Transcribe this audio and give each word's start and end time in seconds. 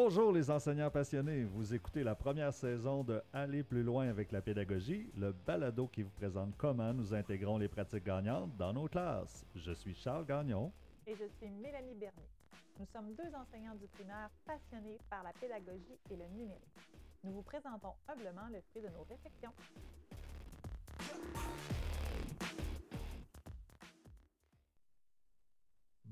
Bonjour 0.00 0.30
les 0.30 0.48
enseignants 0.48 0.92
passionnés, 0.92 1.42
vous 1.42 1.74
écoutez 1.74 2.04
la 2.04 2.14
première 2.14 2.54
saison 2.54 3.02
de 3.02 3.20
Aller 3.32 3.64
plus 3.64 3.82
loin 3.82 4.08
avec 4.08 4.30
la 4.30 4.40
pédagogie, 4.40 5.10
le 5.16 5.32
balado 5.32 5.88
qui 5.88 6.02
vous 6.04 6.10
présente 6.10 6.56
comment 6.56 6.94
nous 6.94 7.12
intégrons 7.12 7.58
les 7.58 7.66
pratiques 7.66 8.04
gagnantes 8.04 8.56
dans 8.56 8.72
nos 8.72 8.86
classes. 8.86 9.44
Je 9.56 9.72
suis 9.72 9.96
Charles 9.96 10.24
Gagnon. 10.24 10.70
Et 11.04 11.16
je 11.16 11.24
suis 11.36 11.50
Mélanie 11.50 11.96
Bernier. 11.96 12.28
Nous 12.78 12.86
sommes 12.92 13.12
deux 13.16 13.34
enseignants 13.34 13.74
du 13.74 13.88
primaire 13.88 14.30
passionnés 14.46 14.98
par 15.10 15.24
la 15.24 15.32
pédagogie 15.32 15.98
et 16.12 16.16
le 16.16 16.28
numérique. 16.28 16.62
Nous 17.24 17.32
vous 17.32 17.42
présentons 17.42 17.94
humblement 18.06 18.46
le 18.52 18.60
fruit 18.70 18.82
de 18.82 18.88
nos 18.90 19.02
réflexions. 19.02 19.50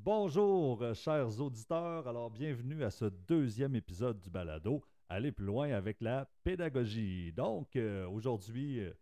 Bonjour, 0.07 0.81
euh, 0.83 0.95
chers 0.95 1.41
auditeurs. 1.41 2.07
Alors, 2.07 2.31
bienvenue 2.31 2.85
à 2.85 2.93
ce 2.93 3.07
deuxième 3.07 3.75
épisode 3.75 4.21
du 4.21 4.31
balado. 4.31 4.85
Aller 5.09 5.33
plus 5.33 5.47
loin 5.47 5.73
avec 5.73 6.01
la 6.01 6.31
pédagogie. 6.45 7.33
Donc, 7.33 7.75
euh, 7.75 8.07
aujourd'hui, 8.07 8.79
euh, 8.79 8.93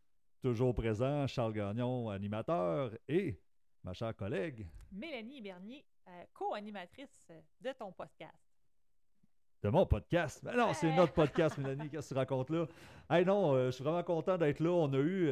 toujours 0.40 0.74
présent, 0.74 1.26
Charles 1.26 1.52
Gagnon, 1.52 2.08
animateur, 2.08 2.90
et 3.06 3.38
ma 3.82 3.92
chère 3.92 4.16
collègue. 4.16 4.66
Mélanie 4.90 5.42
Bernier, 5.42 5.84
co-animatrice 6.32 7.30
de 7.60 7.72
ton 7.72 7.92
podcast. 7.92 8.48
De 9.62 9.68
mon 9.68 9.84
podcast? 9.84 10.40
Mais 10.42 10.56
non, 10.56 10.72
c'est 10.72 10.96
notre 10.96 11.12
podcast, 11.12 11.58
Mélanie, 11.58 11.90
qu'est-ce 11.90 12.08
que 12.08 12.14
tu 12.14 12.18
racontes 12.18 12.48
là? 12.48 12.66
Hey 13.10 13.26
non, 13.26 13.66
je 13.66 13.72
suis 13.72 13.84
vraiment 13.84 14.02
content 14.04 14.38
d'être 14.38 14.60
là. 14.60 14.70
On 14.70 14.90
a, 14.94 14.98
eu, 14.98 15.28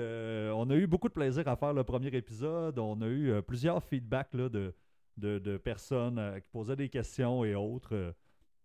on 0.52 0.68
a 0.68 0.74
eu 0.74 0.86
beaucoup 0.86 1.08
de 1.08 1.14
plaisir 1.14 1.48
à 1.48 1.56
faire 1.56 1.72
le 1.72 1.82
premier 1.82 2.08
épisode. 2.08 2.78
On 2.78 3.00
a 3.00 3.06
eu 3.06 3.42
plusieurs 3.42 3.82
feedbacks 3.82 4.34
là, 4.34 4.50
de, 4.50 4.74
de, 5.16 5.56
personnes 5.58 6.18
euh, 6.18 6.40
qui 6.40 6.48
posaient 6.50 6.76
des 6.76 6.88
questions 6.88 7.44
et 7.44 7.54
autres. 7.54 7.94
Euh, 7.94 8.12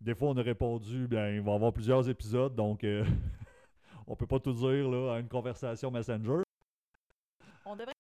des 0.02 0.14
fois, 0.14 0.30
on 0.30 0.38
a 0.38 0.42
répondu, 0.42 1.08
bien, 1.08 1.32
il 1.32 1.42
va 1.42 1.54
y 1.54 1.56
avoir 1.56 1.74
plusieurs 1.74 2.08
épisodes, 2.08 2.56
donc 2.56 2.84
euh, 2.84 3.04
on 4.08 4.16
peut 4.16 4.28
pas 4.28 4.40
tout 4.40 4.54
dire 4.54 4.90
là, 4.90 5.16
à 5.16 5.20
une 5.20 5.28
conversation 5.28 5.92
Messenger. 5.92 6.44
On 7.66 7.76
devrait 7.76 7.94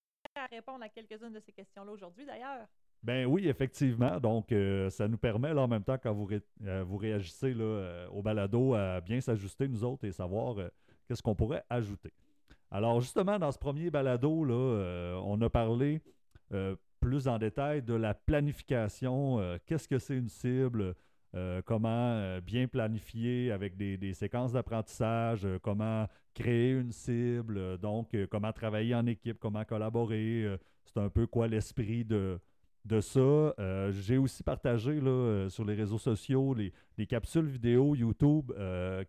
répondre 0.51 0.83
à 0.83 0.89
quelques-unes 0.89 1.33
de 1.33 1.39
ces 1.39 1.51
questions-là 1.51 1.91
aujourd'hui, 1.91 2.25
d'ailleurs. 2.25 2.67
Ben 3.03 3.25
oui, 3.25 3.47
effectivement. 3.47 4.19
Donc, 4.19 4.53
ça 4.89 5.07
nous 5.07 5.17
permet, 5.17 5.53
là, 5.53 5.61
en 5.61 5.67
même 5.67 5.83
temps, 5.83 5.97
quand 6.01 6.13
vous, 6.13 6.27
vous 6.59 6.97
réagissez 6.97 7.53
là, 7.53 8.07
au 8.11 8.21
balado, 8.21 8.73
à 8.73 9.01
bien 9.01 9.21
s'ajuster, 9.21 9.67
nous 9.67 9.83
autres, 9.83 10.05
et 10.05 10.11
savoir 10.11 10.55
qu'est-ce 11.07 11.21
qu'on 11.21 11.35
pourrait 11.35 11.63
ajouter. 11.69 12.11
Alors, 12.71 12.99
justement, 13.01 13.37
dans 13.37 13.51
ce 13.51 13.59
premier 13.59 13.91
balado, 13.91 14.43
là, 14.43 15.19
on 15.23 15.39
a 15.41 15.49
parlé 15.49 16.01
plus 17.07 17.29
en 17.29 17.37
détail 17.37 17.81
de 17.81 17.93
la 17.93 18.13
planification. 18.13 19.39
Euh, 19.39 19.57
qu'est-ce 19.65 19.87
que 19.87 19.97
c'est 19.97 20.17
une 20.17 20.27
cible? 20.27 20.93
Euh, 21.35 21.61
comment 21.65 21.87
euh, 21.87 22.41
bien 22.41 22.67
planifier 22.67 23.49
avec 23.53 23.77
des, 23.77 24.13
séquences 24.13 24.51
d'apprentissage, 24.51 25.47
comment 25.61 26.05
créer 26.33 26.71
une 26.71 26.91
cible, 26.91 27.77
donc 27.77 28.13
comment 28.29 28.51
travailler 28.51 28.93
en 28.93 29.05
équipe, 29.05 29.39
comment 29.39 29.63
collaborer. 29.63 30.57
c'est 30.83 30.99
un 30.99 31.07
peu 31.07 31.27
quoi 31.27 31.47
l'esprit 31.47 32.03
de, 32.03 32.39
ça. 32.99 33.53
J'ai 33.91 34.17
aussi 34.17 34.43
partagé 34.43 34.99
sur 35.47 35.63
les 35.63 35.75
réseaux 35.75 35.97
sociaux 35.97 36.53
les, 36.53 37.07
capsules 37.07 37.47
vidéo 37.47 37.95
YouTube 37.95 38.51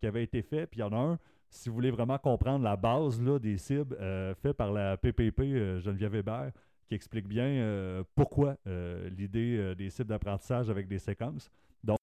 qui 0.01 0.07
avaient 0.07 0.25
été 0.25 0.43
faites. 0.43 0.71
Puis 0.71 0.81
il 0.81 0.83
y 0.83 0.87
en 0.87 0.93
a 0.93 1.13
un, 1.13 1.19
si 1.51 1.69
vous 1.69 1.75
voulez 1.75 1.91
vraiment 1.91 2.19
comprendre 2.19 2.65
la 2.65 2.77
base 2.77 3.21
des 3.21 3.59
cibles, 3.59 3.97
fait 4.41 4.55
par 4.55 4.73
la 4.73 4.97
PPP 4.97 5.81
Geneviève 5.81 6.15
Hébert 6.15 6.53
qui 6.89 6.95
explique 6.95 7.29
bien 7.29 7.47
euh, 7.47 8.03
pourquoi 8.15 8.57
euh, 8.67 9.09
l'idée 9.11 9.59
euh, 9.59 9.75
des 9.75 9.91
sites 9.91 10.07
d'apprentissage 10.07 10.71
avec 10.71 10.89
des 10.89 10.99
séquences. 10.99 11.51
Donc, 11.85 11.99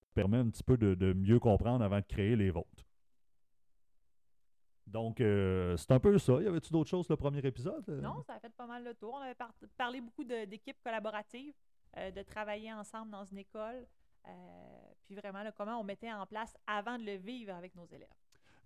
ça 0.00 0.06
permet 0.14 0.36
un 0.36 0.50
petit 0.50 0.62
peu 0.62 0.76
de, 0.76 1.12
mieux 1.14 1.38
comprendre 1.38 1.82
avant 1.82 1.98
de 1.98 2.04
créer 2.04 2.36
les 2.36 2.50
vôtres. 2.50 2.84
Donc, 4.86 5.16
c'est 5.20 5.90
un 5.90 5.98
peu 5.98 6.18
ça. 6.18 6.34
Y 6.42 6.46
avait-tu 6.46 6.70
d'autres 6.70 6.90
choses 6.90 7.08
le 7.08 7.16
premier 7.16 7.38
épisode? 7.38 7.88
Non, 7.88 8.22
ça 8.26 8.34
a 8.34 8.40
fait 8.40 8.52
pas 8.54 8.66
mal 8.66 8.84
le 8.84 8.92
tour. 8.92 9.14
On 9.14 9.22
avait 9.22 9.34
parlé 9.78 10.02
beaucoup 10.02 10.22
d'équipes 10.22 10.76
collaboratives, 10.84 11.54
de 11.96 12.22
travailler 12.22 12.74
ensemble 12.74 13.10
dans 13.10 13.24
une 13.24 13.38
école, 13.38 13.86
puis 15.06 15.14
vraiment 15.14 15.42
comment 15.56 15.80
on 15.80 15.84
mettait 15.84 16.12
en 16.12 16.26
place 16.26 16.54
avant 16.66 16.98
de 16.98 17.04
le 17.04 17.14
vivre 17.14 17.54
avec 17.54 17.74
nos 17.74 17.86
élèves. 17.86 18.10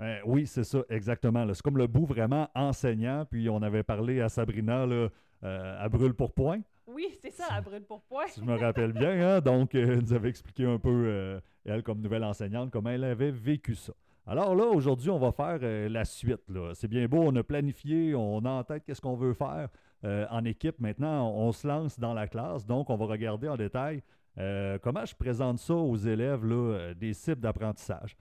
Euh, 0.00 0.18
oui, 0.26 0.46
c'est 0.46 0.64
ça, 0.64 0.80
exactement. 0.90 1.46
C'est 1.52 1.62
comme 1.62 1.78
le 1.78 1.86
bout 1.86 2.04
vraiment 2.04 2.48
enseignant. 2.54 3.24
Puis 3.30 3.48
on 3.48 3.62
avait 3.62 3.82
parlé 3.82 4.20
à 4.20 4.28
Sabrina 4.28 4.86
là, 4.86 5.08
euh, 5.44 5.84
à 5.84 5.88
Brûle 5.88 6.14
pour 6.14 6.32
Point. 6.32 6.60
Oui, 6.86 7.08
c'est 7.20 7.32
ça, 7.32 7.44
à 7.50 7.60
Brûle 7.60 7.84
pour 7.84 8.02
Point. 8.02 8.26
je 8.36 8.42
me 8.42 8.56
rappelle 8.56 8.92
bien. 8.92 9.36
Hein? 9.36 9.40
Donc, 9.40 9.74
euh, 9.74 9.94
elle 9.94 10.00
nous 10.00 10.12
avait 10.12 10.28
expliqué 10.28 10.64
un 10.64 10.78
peu, 10.78 11.40
elle, 11.64 11.82
comme 11.82 12.00
nouvelle 12.00 12.24
enseignante, 12.24 12.70
comment 12.70 12.90
elle 12.90 13.04
avait 13.04 13.30
vécu 13.30 13.74
ça. 13.74 13.92
Alors 14.28 14.56
là, 14.56 14.64
aujourd'hui, 14.64 15.10
on 15.10 15.18
va 15.18 15.30
faire 15.30 15.60
la 15.62 16.04
suite. 16.04 16.40
C'est 16.74 16.88
bien 16.88 17.06
beau, 17.06 17.22
on 17.22 17.36
a 17.36 17.44
planifié, 17.44 18.14
on 18.14 18.44
a 18.44 18.50
en 18.50 18.64
tête 18.64 18.82
qu'est-ce 18.84 19.00
qu'on 19.00 19.14
veut 19.14 19.34
faire 19.34 19.68
en 20.02 20.44
équipe. 20.44 20.80
Maintenant, 20.80 21.30
on, 21.32 21.52
se 21.52 21.66
lance 21.66 21.98
dans 21.98 22.12
la 22.12 22.26
classe. 22.26 22.66
Donc, 22.66 22.90
on 22.90 22.96
va 22.96 23.06
regarder 23.06 23.48
en 23.48 23.56
détail 23.56 24.02
comment 24.36 25.04
je 25.04 25.14
présente 25.14 25.58
ça 25.58 25.74
aux 25.74 25.96
élèves, 25.96 26.44
là, 26.44 26.92
des 26.94 27.12
cibles 27.12 27.40
d'apprentissage. 27.40 28.16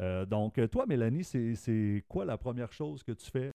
Euh, 0.00 0.24
donc, 0.24 0.58
toi, 0.70 0.86
Mélanie, 0.86 1.24
c'est 1.24 2.04
quoi 2.08 2.24
la 2.24 2.38
première 2.38 2.72
chose 2.72 3.02
que 3.02 3.12
tu 3.12 3.30
fais 3.30 3.50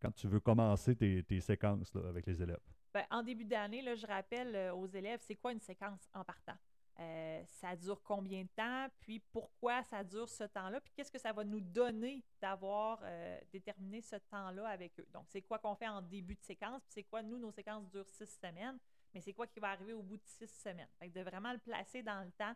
quand 0.00 0.12
tu 0.12 0.26
veux 0.26 0.40
commencer 0.40 0.96
tes, 0.96 1.40
séquences 1.40 1.94
avec 1.96 2.26
les 2.26 2.40
élèves? 2.40 2.60
Ben, 2.94 3.04
en 3.10 3.22
début 3.22 3.44
d'année, 3.44 3.82
je 3.96 4.06
rappelle 4.06 4.54
euh, 4.54 4.74
aux 4.74 4.86
élèves, 4.86 5.20
c'est 5.22 5.36
quoi 5.36 5.52
une 5.52 5.60
séquence 5.60 6.08
en 6.12 6.24
partant? 6.24 6.56
Euh, 7.00 7.42
ça 7.46 7.74
dure 7.74 8.02
combien 8.02 8.42
de 8.42 8.48
temps, 8.54 8.86
puis 9.00 9.18
pourquoi 9.32 9.82
ça 9.84 10.04
dure 10.04 10.28
ce 10.28 10.44
temps-là, 10.44 10.80
puis 10.80 10.92
qu'est-ce 10.94 11.10
que 11.10 11.18
ça 11.18 11.32
va 11.32 11.42
nous 11.42 11.60
donner 11.60 12.22
d'avoir 12.40 13.02
déterminé 13.50 14.02
ce 14.02 14.16
temps-là 14.16 14.68
avec 14.68 15.00
eux? 15.00 15.06
Donc, 15.12 15.24
c'est 15.28 15.40
quoi 15.40 15.58
qu'on 15.58 15.74
fait 15.74 15.88
en 15.88 16.02
début 16.02 16.34
de 16.34 16.42
séquence, 16.42 16.82
puis 16.82 16.92
c'est 16.92 17.04
quoi, 17.04 17.22
nous, 17.22 17.38
nos 17.38 17.50
séquences 17.50 17.88
durent 17.88 18.10
six 18.10 18.38
semaines, 18.38 18.78
mais 19.14 19.20
c'est 19.20 19.32
quoi 19.32 19.46
qui 19.46 19.58
va 19.58 19.70
arriver 19.70 19.94
au 19.94 20.02
bout 20.02 20.18
de 20.18 20.26
six 20.26 20.50
semaines? 20.50 20.88
Fait 20.98 21.08
de 21.08 21.22
vraiment 21.22 21.52
le 21.52 21.58
placer 21.58 22.02
dans 22.02 22.22
le 22.24 22.30
temps 22.32 22.54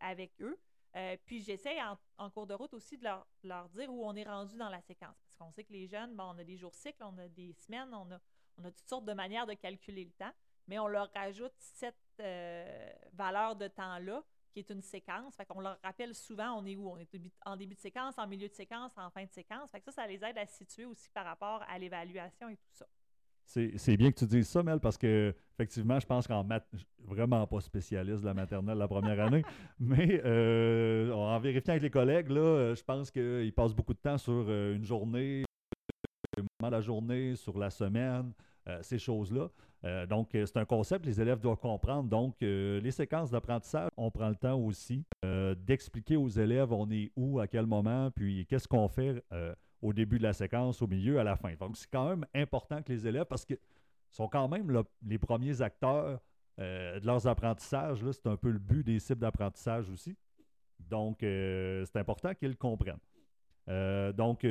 avec 0.00 0.32
eux. 0.40 0.58
Euh, 0.94 1.16
puis 1.24 1.40
j'essaie 1.40 1.78
en, 2.18 2.30
cours 2.30 2.46
de 2.46 2.54
route 2.54 2.74
aussi 2.74 2.98
de 2.98 3.04
leur, 3.44 3.68
dire 3.70 3.92
où 3.92 4.04
on 4.04 4.14
est 4.14 4.24
rendu 4.24 4.56
dans 4.56 4.68
la 4.68 4.80
séquence. 4.80 5.16
Parce 5.24 5.36
qu'on 5.36 5.50
sait 5.50 5.64
que 5.64 5.72
les 5.72 5.86
jeunes, 5.86 6.14
on 6.18 6.38
a 6.38 6.44
des 6.44 6.56
jours 6.56 6.74
cycles, 6.74 7.02
on 7.02 7.16
a 7.18 7.28
des 7.28 7.52
semaines, 7.54 7.92
on 7.94 8.10
a, 8.12 8.18
on 8.58 8.64
a 8.64 8.70
toutes 8.70 8.88
sortes 8.88 9.04
de 9.06 9.14
manières 9.14 9.46
de 9.46 9.54
calculer 9.54 10.04
le 10.04 10.12
temps, 10.12 10.32
mais 10.68 10.78
on 10.78 10.86
leur 10.86 11.10
rajoute 11.14 11.54
cette 11.56 11.96
euh, 12.20 12.92
valeur 13.12 13.56
de 13.56 13.68
temps-là 13.68 14.22
qui 14.52 14.58
est 14.58 14.70
une 14.70 14.82
séquence. 14.82 15.34
Fait 15.34 15.46
qu'on 15.46 15.60
leur 15.60 15.78
rappelle 15.82 16.14
souvent 16.14 16.52
on 16.58 16.66
est 16.66 16.76
où? 16.76 16.88
On 16.88 16.98
est 16.98 17.08
en 17.46 17.56
début 17.56 17.74
de 17.74 17.80
séquence, 17.80 18.18
en 18.18 18.26
milieu 18.26 18.48
de 18.48 18.54
séquence, 18.54 18.92
en 18.98 19.10
fin 19.10 19.24
de 19.24 19.32
séquence. 19.32 19.70
Fait 19.70 19.80
que 19.80 19.86
ça, 19.86 19.92
ça 19.92 20.06
les 20.06 20.22
aide 20.22 20.36
à 20.36 20.46
se 20.46 20.56
situer 20.56 20.84
aussi 20.84 21.08
par 21.10 21.24
rapport 21.24 21.62
à 21.68 21.78
l'évaluation 21.78 22.50
et 22.50 22.56
tout 22.56 22.72
ça. 22.72 22.86
C'est 23.44 23.96
bien 23.96 24.10
que 24.10 24.18
tu 24.18 24.26
dises 24.26 24.48
ça, 24.48 24.62
Mel, 24.62 24.80
parce 24.80 24.96
que 24.96 25.34
effectivement, 25.54 26.00
je 26.00 26.06
pense 26.06 26.26
qu'en 26.26 26.42
maths, 26.44 26.66
vraiment 27.04 27.46
pas 27.46 27.60
spécialiste 27.60 28.20
de 28.20 28.26
la 28.26 28.34
maternelle 28.34 28.78
la 28.78 28.88
première 28.88 29.20
année, 29.20 29.42
mais 29.80 30.20
euh, 30.24 31.12
en 31.12 31.38
vérifiant 31.38 31.72
avec 31.72 31.82
les 31.82 31.90
collègues, 31.90 32.30
là, 32.30 32.74
je 32.74 32.82
pense 32.82 33.10
qu'ils 33.10 33.52
passent 33.52 33.74
beaucoup 33.74 33.94
de 33.94 33.98
temps 33.98 34.18
sur 34.18 34.46
euh, 34.48 34.74
une 34.74 34.84
journée, 34.84 35.44
moment 36.60 36.70
la 36.70 36.80
journée, 36.80 37.36
sur 37.36 37.58
la 37.58 37.70
semaine, 37.70 38.32
euh, 38.68 38.78
ces 38.82 38.98
choses-là. 38.98 39.50
donc, 40.06 40.30
c'est 40.32 40.56
un 40.56 40.64
concept 40.64 41.04
que 41.04 41.10
les 41.10 41.20
élèves 41.20 41.40
doivent 41.40 41.58
comprendre. 41.58 42.08
Donc, 42.08 42.36
les 42.40 42.90
séquences 42.92 43.30
d'apprentissage, 43.30 43.90
on 43.96 44.10
prend 44.10 44.28
le 44.28 44.36
temps 44.36 44.56
aussi 44.58 45.04
d'expliquer 45.56 46.16
aux 46.16 46.28
élèves 46.28 46.72
on 46.72 46.88
est 46.90 47.10
où, 47.16 47.40
à 47.40 47.48
quel 47.48 47.66
moment, 47.66 48.10
puis 48.12 48.46
qu'est-ce 48.46 48.68
qu'on 48.68 48.88
fait 48.88 49.22
au 49.82 49.92
début 49.92 50.18
de 50.18 50.22
la 50.22 50.32
séquence, 50.32 50.80
au 50.80 50.86
milieu, 50.86 51.18
à 51.18 51.24
la 51.24 51.36
fin. 51.36 51.52
Donc, 51.54 51.76
c'est 51.76 51.90
quand 51.90 52.08
même 52.08 52.24
important 52.34 52.80
que 52.82 52.92
les 52.92 53.06
élèves, 53.06 53.26
parce 53.26 53.44
qu'ils 53.44 53.58
sont 54.10 54.28
quand 54.28 54.48
même 54.48 54.82
les 55.04 55.18
premiers 55.18 55.60
acteurs 55.60 56.20
euh, 56.60 57.00
de 57.00 57.06
leurs 57.06 57.26
apprentissages. 57.26 57.98
C'est 58.12 58.28
un 58.28 58.36
peu 58.36 58.50
le 58.50 58.60
but 58.60 58.84
des 58.84 59.00
cibles 59.00 59.20
d'apprentissage 59.20 59.90
aussi. 59.90 60.16
Donc, 60.78 61.22
euh, 61.22 61.84
c'est 61.84 61.98
important 61.98 62.32
qu'ils 62.34 62.50
le 62.50 62.54
comprennent. 62.54 63.00
Euh, 63.68 64.12
donc, 64.12 64.46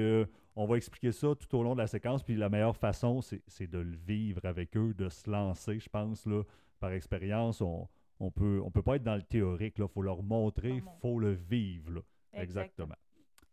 on 0.55 0.65
va 0.65 0.77
expliquer 0.77 1.13
ça 1.13 1.29
tout 1.35 1.57
au 1.57 1.63
long 1.63 1.73
de 1.73 1.79
la 1.79 1.87
séquence. 1.87 2.23
Puis 2.23 2.35
la 2.35 2.49
meilleure 2.49 2.75
façon, 2.75 3.21
c'est 3.21 3.67
de 3.67 3.79
le 3.79 3.95
vivre 3.95 4.41
avec 4.43 4.75
eux, 4.75 4.93
de 4.93 5.07
se 5.07 5.29
lancer, 5.29 5.79
je 5.79 5.89
pense, 5.89 6.25
là, 6.25 6.43
par 6.79 6.91
expérience. 6.91 7.61
On 7.61 7.81
ne 7.81 7.85
on 8.25 8.31
peut, 8.31 8.61
on 8.63 8.69
peut 8.69 8.83
pas 8.83 8.97
être 8.97 9.03
dans 9.03 9.15
le 9.15 9.23
théorique. 9.23 9.75
Il 9.77 9.87
faut 9.87 10.01
leur 10.01 10.23
montrer, 10.23 10.71
il 10.71 10.83
faut 11.01 11.19
le 11.19 11.31
vivre. 11.31 12.03
Exactement. 12.33 12.95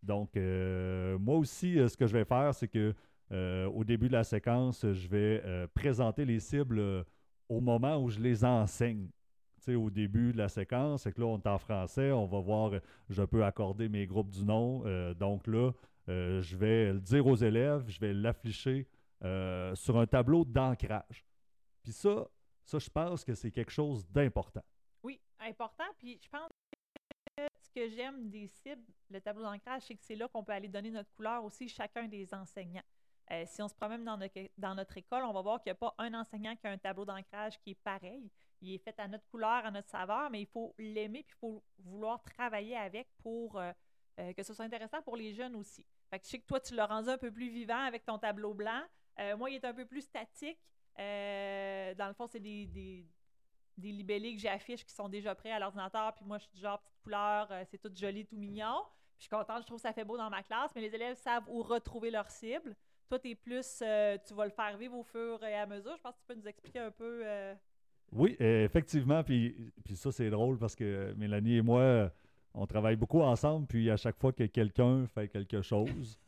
Donc, 0.02 0.36
euh, 0.36 1.18
moi 1.18 1.36
aussi, 1.36 1.78
euh, 1.78 1.88
ce 1.88 1.96
que 1.96 2.06
je 2.06 2.12
vais 2.12 2.24
faire, 2.24 2.54
c'est 2.54 2.68
que 2.68 2.94
euh, 3.32 3.66
au 3.66 3.84
début 3.84 4.08
de 4.08 4.12
la 4.12 4.24
séquence, 4.24 4.86
je 4.90 5.08
vais 5.08 5.68
présenter 5.74 6.24
les 6.24 6.40
cibles 6.40 7.04
au 7.48 7.60
moment 7.60 8.02
où 8.02 8.08
je 8.08 8.20
les 8.20 8.44
enseigne. 8.44 9.08
au 9.68 9.90
début 9.90 10.32
de 10.32 10.38
la 10.38 10.48
séquence, 10.48 11.02
c'est 11.02 11.12
que 11.12 11.20
là, 11.20 11.26
on 11.26 11.38
est 11.38 11.46
en 11.46 11.58
français, 11.58 12.10
on 12.10 12.24
va 12.24 12.40
voir, 12.40 12.72
je 13.10 13.22
peux 13.22 13.44
accorder 13.44 13.90
mes 13.90 14.06
groupes 14.06 14.30
du 14.30 14.46
nom. 14.46 14.82
donc 15.12 15.46
là, 15.46 15.72
je 16.06 16.56
vais 16.56 16.94
le 16.94 17.00
dire 17.00 17.26
aux 17.26 17.36
élèves, 17.36 17.84
je 17.86 18.00
vais 18.00 18.14
l'afficher 18.14 18.86
sur 19.74 19.98
un 19.98 20.06
tableau 20.06 20.46
d'ancrage. 20.46 21.26
Puis 21.82 21.92
ça, 21.92 22.26
ça, 22.64 22.78
je 22.78 22.88
pense 22.88 23.24
que 23.24 23.34
c'est 23.34 23.50
quelque 23.50 23.72
chose 23.72 24.06
d'important. 24.08 24.64
Oui, 25.02 25.20
important. 25.38 25.84
Puis 25.98 26.18
je 26.22 26.28
pense 26.30 26.48
ce 27.68 27.80
que 27.80 27.88
j'aime 27.88 28.28
des 28.28 28.46
cibles, 28.46 28.84
le 29.10 29.20
tableau 29.20 29.42
d'ancrage, 29.42 29.82
c'est 29.82 29.94
que 29.94 30.02
c'est 30.02 30.14
là 30.14 30.28
qu'on 30.28 30.44
peut 30.44 30.52
aller 30.52 30.68
donner 30.68 30.90
notre 30.90 31.10
couleur 31.14 31.44
aussi 31.44 31.68
chacun 31.68 32.08
des 32.08 32.32
enseignants. 32.34 32.82
Euh, 33.30 33.44
si 33.46 33.60
on 33.60 33.68
se 33.68 33.74
promène 33.74 34.04
dans 34.04 34.18
dans 34.56 34.74
notre 34.74 34.96
école, 34.96 35.24
on 35.24 35.32
va 35.32 35.42
voir 35.42 35.60
qu'il 35.60 35.70
n'y 35.70 35.72
a 35.72 35.74
pas 35.76 35.94
un 35.98 36.14
enseignant 36.14 36.56
qui 36.56 36.66
a 36.66 36.70
un 36.70 36.78
tableau 36.78 37.04
d'ancrage 37.04 37.58
qui 37.60 37.70
est 37.70 37.82
pareil. 37.82 38.30
Il 38.60 38.72
est 38.72 38.78
fait 38.78 38.98
à 38.98 39.06
notre 39.06 39.26
couleur, 39.26 39.66
à 39.66 39.70
notre 39.70 39.88
saveur, 39.88 40.30
mais 40.30 40.40
il 40.40 40.46
faut 40.46 40.74
l'aimer 40.78 41.22
puis 41.22 41.36
il 41.36 41.40
faut 41.40 41.62
vouloir 41.78 42.22
travailler 42.22 42.76
avec 42.76 43.08
pour 43.18 43.58
euh, 43.58 43.70
euh, 44.18 44.32
que 44.32 44.42
ce 44.42 44.54
soit 44.54 44.64
intéressant 44.64 45.02
pour 45.02 45.16
les 45.16 45.34
jeunes 45.34 45.54
aussi. 45.54 45.84
Je 46.12 46.18
sais 46.22 46.38
que 46.38 46.46
toi, 46.46 46.58
tu 46.58 46.74
l'as 46.74 46.86
rendu 46.86 47.10
un 47.10 47.18
peu 47.18 47.30
plus 47.30 47.50
vivant 47.50 47.84
avec 47.84 48.04
ton 48.04 48.18
tableau 48.18 48.54
blanc. 48.54 48.82
moi, 49.36 49.50
il 49.50 49.56
est 49.56 49.64
un 49.64 49.74
peu 49.74 49.84
plus 49.84 50.00
statique. 50.00 50.58
dans 50.96 52.08
le 52.08 52.14
fond, 52.14 52.26
c'est 52.26 52.40
des, 52.40 53.06
des, 53.78 53.92
libellés 53.92 54.34
que 54.34 54.40
j'affiche 54.40 54.84
qui 54.84 54.92
sont 54.92 55.08
déjà 55.08 55.34
prêts 55.34 55.52
à 55.52 55.58
l'ordinateur. 55.58 56.14
Puis 56.14 56.24
moi, 56.24 56.38
je 56.38 56.44
suis 56.44 56.54
du 56.54 56.60
genre 56.60 56.80
petite 56.80 57.00
couleur, 57.02 57.48
c'est 57.70 57.78
tout 57.78 57.90
joli, 57.94 58.26
tout 58.26 58.36
mignon. 58.36 58.82
je 59.16 59.22
suis 59.22 59.30
contente, 59.30 59.62
je 59.62 59.66
trouve 59.66 59.80
ça 59.80 59.92
fait 59.92 60.04
beau 60.04 60.16
dans 60.16 60.30
ma 60.30 60.42
classe, 60.42 60.70
mais 60.74 60.80
les 60.80 60.94
élèves 60.94 61.16
savent 61.16 61.48
où 61.48 61.62
retrouver 61.62 62.10
leur 62.10 62.30
cible. 62.30 62.76
Toi, 63.08 63.18
tu 63.18 63.30
es 63.30 63.34
plus, 63.34 63.82
euh, 63.82 64.18
tu 64.26 64.34
vas 64.34 64.44
le 64.44 64.50
faire 64.50 64.76
vivre 64.76 64.96
au 64.96 65.02
fur 65.02 65.42
et 65.42 65.54
à 65.54 65.66
mesure. 65.66 65.96
Je 65.96 66.02
pense 66.02 66.14
que 66.14 66.20
tu 66.20 66.26
peux 66.26 66.34
nous 66.34 66.48
expliquer 66.48 66.80
un 66.80 66.90
peu. 66.90 67.22
Euh, 67.24 67.54
oui, 68.12 68.36
effectivement. 68.38 69.24
Puis, 69.24 69.72
puis 69.84 69.96
ça, 69.96 70.12
c'est 70.12 70.28
drôle 70.28 70.58
parce 70.58 70.76
que 70.76 71.14
Mélanie 71.16 71.56
et 71.56 71.62
moi, 71.62 72.10
on 72.54 72.66
travaille 72.66 72.96
beaucoup 72.96 73.22
ensemble. 73.22 73.66
Puis 73.66 73.90
à 73.90 73.96
chaque 73.96 74.18
fois 74.18 74.32
que 74.32 74.44
quelqu'un 74.44 75.06
fait 75.06 75.28
quelque 75.28 75.62
chose, 75.62 76.18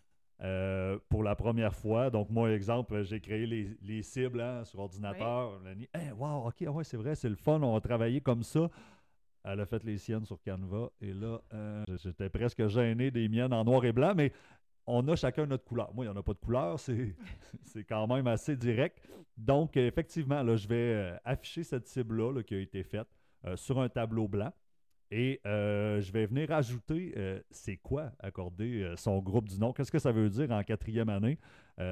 euh, 0.43 0.99
pour 1.09 1.23
la 1.23 1.35
première 1.35 1.75
fois, 1.75 2.11
donc 2.11 2.31
moi, 2.31 2.51
exemple, 2.51 3.03
j'ai 3.03 3.21
créé 3.21 3.47
les, 3.47 4.03
cibles 4.03 4.41
hein, 4.41 4.65
sur 4.65 4.81
ordinateur. 4.81 5.61
Mélanie, 5.61 5.89
hey, 5.95 6.13
wow, 6.13 6.49
ok, 6.49 6.65
ouais, 6.75 6.85
c'est 6.85 6.97
vrai, 6.97 7.15
c'est 7.15 7.29
le 7.29 7.37
fun, 7.37 7.61
on 7.63 7.75
va 7.75 7.81
travailler 7.81 8.21
comme 8.21 8.43
ça. 8.43 8.71
Elle 9.43 9.61
a 9.61 9.67
fait 9.67 9.83
les 9.85 9.97
siennes 9.97 10.25
sur 10.25 10.39
Canva 10.43 10.91
et 11.01 11.15
là, 11.15 11.41
j'étais 12.03 12.29
presque 12.29 12.67
gêné 12.69 13.11
des 13.11 13.29
miennes 13.29 13.55
en 13.55 13.65
noir 13.65 13.85
et 13.85 13.93
blanc, 13.93 14.13
mais 14.15 14.33
on 14.87 15.07
a 15.09 15.17
chacun 15.17 15.47
notre 15.47 15.65
couleur. 15.65 15.93
Moi, 15.95 16.05
il 16.05 16.09
n'y 16.09 16.15
en 16.15 16.19
a 16.19 16.23
pas 16.23 16.35
de 16.35 16.39
couleur, 16.39 16.79
c'est 17.63 17.85
quand 17.85 18.07
même 18.07 18.27
assez 18.27 18.57
direct. 18.57 18.99
Donc, 19.37 19.77
effectivement, 19.77 20.43
là, 20.43 20.57
je 20.57 20.69
vais 20.69 20.95
euh, 20.95 21.17
afficher 21.25 21.65
cette 21.65 21.87
cible-là 21.87 22.43
qui 22.43 22.55
a 22.55 22.59
été 22.59 22.83
faite 22.83 23.09
euh, 23.47 23.57
sur 23.57 23.81
un 23.81 23.89
tableau 23.89 24.29
blanc. 24.29 24.53
Et 25.13 25.41
euh, 25.45 26.01
je 26.01 26.13
vais 26.13 26.27
venir 26.27 26.53
ajouter 26.53 27.15
c'est 27.51 27.77
quoi 27.77 28.13
accorder 28.21 28.93
son 28.97 29.19
groupe 29.19 29.49
du 29.49 29.59
nom? 29.59 29.73
Qu'est-ce 29.73 29.91
que 29.91 29.99
ça 29.99 30.13
veut 30.13 30.29
dire 30.31 30.51
en 30.51 30.63
quatrième 30.63 31.09
année? 31.09 31.39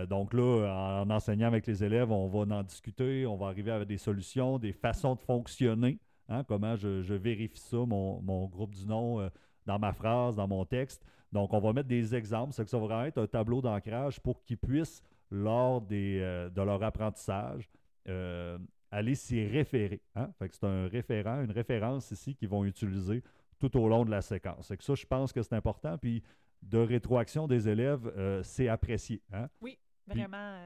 donc 0.08 0.34
là, 0.34 1.02
en, 1.02 1.08
enseignant 1.08 1.46
avec 1.46 1.66
les 1.66 1.82
élèves, 1.82 2.12
on 2.12 2.28
va 2.28 2.56
en 2.56 2.62
discuter, 2.62 3.24
on 3.26 3.38
va 3.38 3.46
arriver 3.46 3.70
avec 3.70 3.88
des 3.88 3.96
solutions, 3.96 4.58
des 4.58 4.72
façons 4.74 5.14
de 5.14 5.20
fonctionner. 5.20 5.98
Hein, 6.28 6.44
comment 6.44 6.76
je, 6.76 7.14
vérifie 7.14 7.58
ça, 7.58 7.78
mon, 7.78 8.20
mon 8.20 8.46
groupe 8.46 8.74
du 8.74 8.86
nom, 8.86 9.30
dans 9.64 9.78
ma 9.78 9.94
phrase, 9.94 10.36
dans 10.36 10.46
mon 10.46 10.66
texte? 10.66 11.02
Donc, 11.32 11.52
on 11.52 11.60
va 11.60 11.72
mettre 11.72 11.88
des 11.88 12.14
exemples. 12.14 12.52
C'est 12.52 12.64
que 12.64 12.70
ça 12.70 12.78
va 12.78 12.84
vraiment 12.86 13.04
être 13.04 13.18
un 13.18 13.26
tableau 13.26 13.60
d'ancrage 13.60 14.20
pour 14.20 14.44
qu'ils 14.44 14.58
puissent, 14.58 15.02
lors 15.30 15.80
des, 15.82 16.20
euh, 16.20 16.48
de 16.48 16.62
leur 16.62 16.82
apprentissage, 16.82 17.68
euh, 18.08 18.58
aller 18.90 19.14
s'y 19.14 19.44
référer. 19.46 20.02
Hein? 20.14 20.30
Fait 20.38 20.48
que 20.48 20.54
c'est 20.54 20.66
un 20.66 20.88
référent, 20.88 21.42
une 21.42 21.50
référence 21.50 22.10
ici 22.10 22.34
qu'ils 22.34 22.48
vont 22.48 22.64
utiliser 22.64 23.22
tout 23.58 23.76
au 23.76 23.88
long 23.88 24.04
de 24.04 24.10
la 24.10 24.20
séquence. 24.20 24.68
Que 24.68 24.82
ça, 24.82 24.94
je 24.94 25.06
pense 25.06 25.32
que 25.32 25.42
c'est 25.42 25.54
important. 25.54 25.98
Puis, 25.98 26.22
de 26.62 26.78
rétroaction 26.78 27.46
des 27.46 27.68
élèves, 27.68 28.10
euh, 28.16 28.42
c'est 28.42 28.68
apprécié. 28.68 29.22
Hein? 29.32 29.48
Oui, 29.60 29.78
vraiment. 30.06 30.58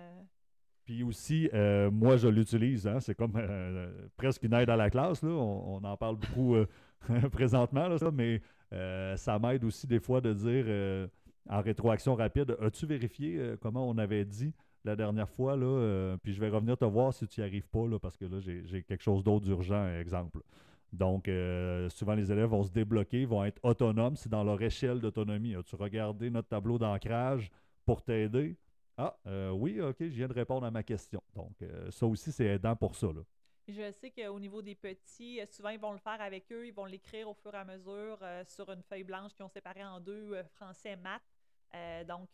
Puis, 0.84 1.02
aussi, 1.02 1.48
moi, 1.92 2.16
je 2.16 2.28
l'utilise. 2.28 2.86
Hein? 2.86 3.00
C'est 3.00 3.14
comme 3.14 3.40
presque 4.16 4.42
une 4.42 4.54
aide 4.54 4.70
à 4.70 4.76
la 4.76 4.90
classe. 4.90 5.22
Là. 5.22 5.30
On, 5.30 5.82
en 5.82 5.96
parle 5.96 6.16
beaucoup 6.16 6.56
présentement, 7.32 7.88
là, 7.88 7.98
ça, 7.98 8.10
mais 8.10 8.40
euh, 8.72 9.16
ça 9.16 9.38
m'aide 9.38 9.64
aussi 9.64 9.86
des 9.86 10.00
fois 10.00 10.20
de 10.20 10.32
dire 10.32 10.64
euh, 10.66 11.06
en 11.48 11.60
rétroaction 11.60 12.14
rapide 12.14 12.56
As-tu 12.60 12.86
vérifié 12.86 13.36
euh, 13.36 13.56
comment 13.60 13.88
on 13.88 13.98
avait 13.98 14.24
dit 14.24 14.52
la 14.84 14.96
dernière 14.96 15.28
fois 15.28 15.56
là, 15.56 16.16
Puis 16.22 16.32
je 16.32 16.40
vais 16.40 16.48
revenir 16.48 16.76
te 16.76 16.84
voir 16.84 17.12
si 17.12 17.26
tu 17.26 17.40
n'y 17.40 17.46
arrives 17.46 17.68
pas, 17.68 17.86
là, 17.86 17.98
parce 17.98 18.16
que 18.16 18.24
là, 18.24 18.40
j'ai 18.40 18.82
quelque 18.82 19.02
chose 19.02 19.22
d'autre 19.22 19.44
d'urgent, 19.44 19.86
exemple. 19.98 20.40
Donc, 20.92 21.30
souvent, 21.90 22.14
les 22.14 22.30
élèves 22.30 22.50
vont 22.50 22.64
se 22.64 22.70
débloquer, 22.70 23.24
vont 23.24 23.44
être 23.44 23.58
autonomes. 23.62 24.16
C'est 24.16 24.28
dans 24.28 24.44
leur 24.44 24.60
échelle 24.60 25.00
d'autonomie. 25.00 25.54
As-tu 25.54 25.76
regardé 25.76 26.28
notre 26.30 26.48
tableau 26.48 26.78
d'ancrage 26.78 27.50
pour 27.86 28.02
t'aider? 28.02 28.56
Ah, 28.98 29.16
oui, 29.54 29.80
OK, 29.80 29.96
je 30.00 30.06
viens 30.06 30.28
de 30.28 30.34
répondre 30.34 30.66
à 30.66 30.70
ma 30.70 30.82
question. 30.82 31.22
Donc, 31.34 31.52
ça 31.90 32.06
aussi, 32.06 32.30
c'est 32.30 32.46
aidant 32.46 32.76
pour 32.76 32.94
ça. 32.94 33.06
Là. 33.06 33.22
Je 33.68 33.92
sais 33.92 34.10
qu'au 34.10 34.40
niveau 34.40 34.60
des 34.60 34.74
petits, 34.74 35.40
euh, 35.40 35.46
souvent 35.48 35.68
ils 35.68 35.78
vont 35.78 35.92
le 35.92 35.98
faire 35.98 36.20
avec 36.20 36.50
eux, 36.50 36.66
ils 36.66 36.74
vont 36.74 36.84
l'écrire 36.84 37.28
au 37.28 37.34
fur 37.34 37.54
et 37.54 37.58
à 37.58 37.64
mesure 37.64 38.18
euh, 38.20 38.44
sur 38.44 38.68
une 38.70 38.82
feuille 38.82 39.04
blanche 39.04 39.32
qu'ils 39.34 39.44
ont 39.44 39.48
séparée 39.48 39.84
en 39.84 40.00
deux, 40.00 40.32
euh, 40.34 40.42
français, 40.56 40.96
maths. 40.96 41.22
donc, 42.06 42.28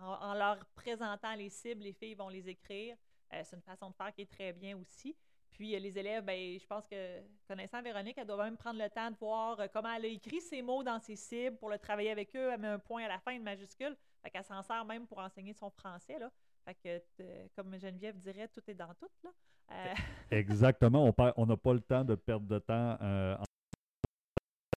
en, 0.00 0.34
leur 0.34 0.64
présentant 0.74 1.34
les 1.34 1.48
cibles, 1.48 1.82
les 1.82 1.92
filles 1.92 2.14
vont 2.14 2.28
les 2.28 2.48
écrire. 2.48 2.96
c'est 3.30 3.56
une 3.56 3.62
façon 3.62 3.90
de 3.90 3.94
faire 3.94 4.12
qui 4.12 4.22
est 4.22 4.30
très 4.30 4.52
bien 4.52 4.76
aussi. 4.76 5.16
Puis 5.50 5.78
les 5.78 5.98
élèves, 5.98 6.24
ben, 6.24 6.58
je 6.58 6.66
pense 6.66 6.86
que 6.86 7.20
connaissant 7.48 7.82
Véronique, 7.82 8.16
elle 8.16 8.26
doit 8.26 8.44
même 8.44 8.56
prendre 8.56 8.78
le 8.78 8.88
temps 8.90 9.10
de 9.10 9.16
voir 9.16 9.58
comment 9.72 9.92
elle 9.92 10.04
a 10.04 10.08
écrit 10.08 10.40
ces 10.40 10.62
mots 10.62 10.84
dans 10.84 11.00
ses 11.00 11.16
cibles 11.16 11.56
pour 11.56 11.68
le 11.68 11.78
travailler 11.78 12.10
avec 12.10 12.34
eux. 12.36 12.50
Elle 12.52 12.60
met 12.60 12.68
un 12.68 12.78
point 12.78 13.04
à 13.04 13.08
la 13.08 13.18
fin, 13.18 13.32
une 13.32 13.42
majuscule. 13.42 13.96
Fait 14.22 14.30
qu'elle 14.30 14.44
s'en 14.44 14.62
sert 14.62 14.84
même 14.84 15.06
pour 15.06 15.18
enseigner 15.18 15.54
son 15.54 15.70
français. 15.70 16.18
Là. 16.18 16.30
Fait 16.64 16.74
que, 16.74 17.48
comme 17.56 17.76
Geneviève 17.78 18.16
dirait, 18.18 18.48
tout 18.48 18.62
est 18.68 18.74
dans 18.74 18.94
tout. 18.94 19.08
Là. 19.24 19.30
Euh, 19.70 19.94
Exactement. 20.30 21.12
On 21.36 21.46
n'a 21.46 21.56
pas 21.56 21.72
le 21.72 21.80
temps 21.80 22.04
de 22.04 22.14
perdre 22.14 22.46
de 22.46 22.58
temps 22.58 22.96
euh, 23.00 23.36
en 23.36 23.44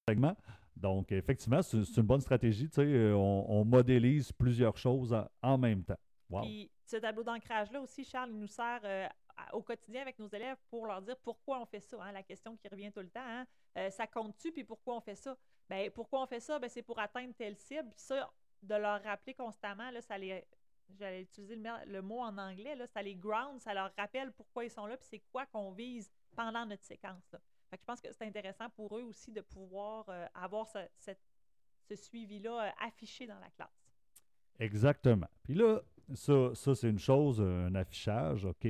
segment. 0.09 0.35
Donc, 0.75 1.11
effectivement, 1.11 1.61
c'est 1.61 1.97
une 1.97 2.03
bonne 2.03 2.21
stratégie. 2.21 2.69
Euh, 2.77 3.13
on, 3.13 3.63
modélise 3.65 4.31
plusieurs 4.31 4.77
choses 4.77 5.15
en, 5.41 5.57
même 5.57 5.83
temps. 5.83 5.99
Puis, 6.41 6.71
ce 6.85 6.97
tableau 6.97 7.23
d'ancrage-là 7.23 7.81
aussi, 7.81 8.03
Charles, 8.03 8.31
il 8.31 8.39
nous 8.39 8.47
sert 8.47 8.81
au 9.53 9.61
quotidien 9.61 10.01
avec 10.01 10.17
nos 10.19 10.27
élèves 10.27 10.57
pour 10.69 10.85
leur 10.85 11.01
dire 11.01 11.17
pourquoi 11.23 11.59
on 11.61 11.65
fait 11.65 11.79
ça. 11.79 11.97
Hein, 12.01 12.11
la 12.11 12.23
question 12.23 12.55
qui 12.55 12.67
revient 12.67 12.91
tout 12.91 13.01
le 13.01 13.09
temps, 13.09 13.19
hein. 13.75 13.89
ça 13.89 14.07
compte-tu, 14.07 14.51
puis 14.51 14.63
pourquoi 14.63 14.97
on 14.97 15.01
fait 15.01 15.15
ça? 15.15 15.37
Ben, 15.69 15.89
pourquoi 15.91 16.23
on 16.23 16.25
fait 16.25 16.39
ça? 16.39 16.59
Ben, 16.59 16.69
c'est 16.69 16.83
pour 16.83 16.99
atteindre 16.99 17.33
telle 17.33 17.55
cible. 17.55 17.89
Puis 17.91 18.01
ça, 18.01 18.31
de 18.63 18.75
leur 18.75 19.01
rappeler 19.03 19.33
constamment, 19.33 19.89
là, 19.91 20.01
ça 20.01 20.17
les 20.17 20.45
j'allais 20.99 21.21
utiliser 21.21 21.55
le, 21.85 22.01
mot 22.01 22.19
en 22.19 22.37
anglais, 22.37 22.75
là, 22.75 22.87
ça 22.87 23.01
les 23.01 23.15
ground, 23.15 23.59
ça 23.59 23.73
leur 23.73 23.91
rappelle 23.97 24.31
pourquoi 24.33 24.65
ils 24.65 24.71
sont 24.71 24.85
là, 24.85 24.97
puis 24.97 25.07
c'est 25.09 25.23
quoi 25.31 25.45
qu'on 25.45 25.71
vise 25.71 26.11
pendant 26.35 26.65
notre 26.65 26.83
séquence. 26.83 27.35
Je 27.77 27.85
pense 27.85 28.01
que 28.01 28.11
c'est 28.11 28.25
intéressant 28.25 28.69
pour 28.75 28.97
eux 28.97 29.03
aussi 29.03 29.31
de 29.31 29.41
pouvoir 29.41 30.05
euh, 30.09 30.25
avoir 30.33 30.67
ce, 30.67 31.95
suivi-là 31.95 32.67
euh, 32.67 32.69
affiché 32.85 33.27
dans 33.27 33.39
la 33.39 33.49
classe. 33.51 33.69
Exactement. 34.59 35.27
Puis 35.43 35.55
là, 35.55 35.81
ça, 36.13 36.53
c'est 36.53 36.89
une 36.89 36.99
chose, 36.99 37.41
un 37.41 37.73
affichage, 37.75 38.45
OK? 38.45 38.67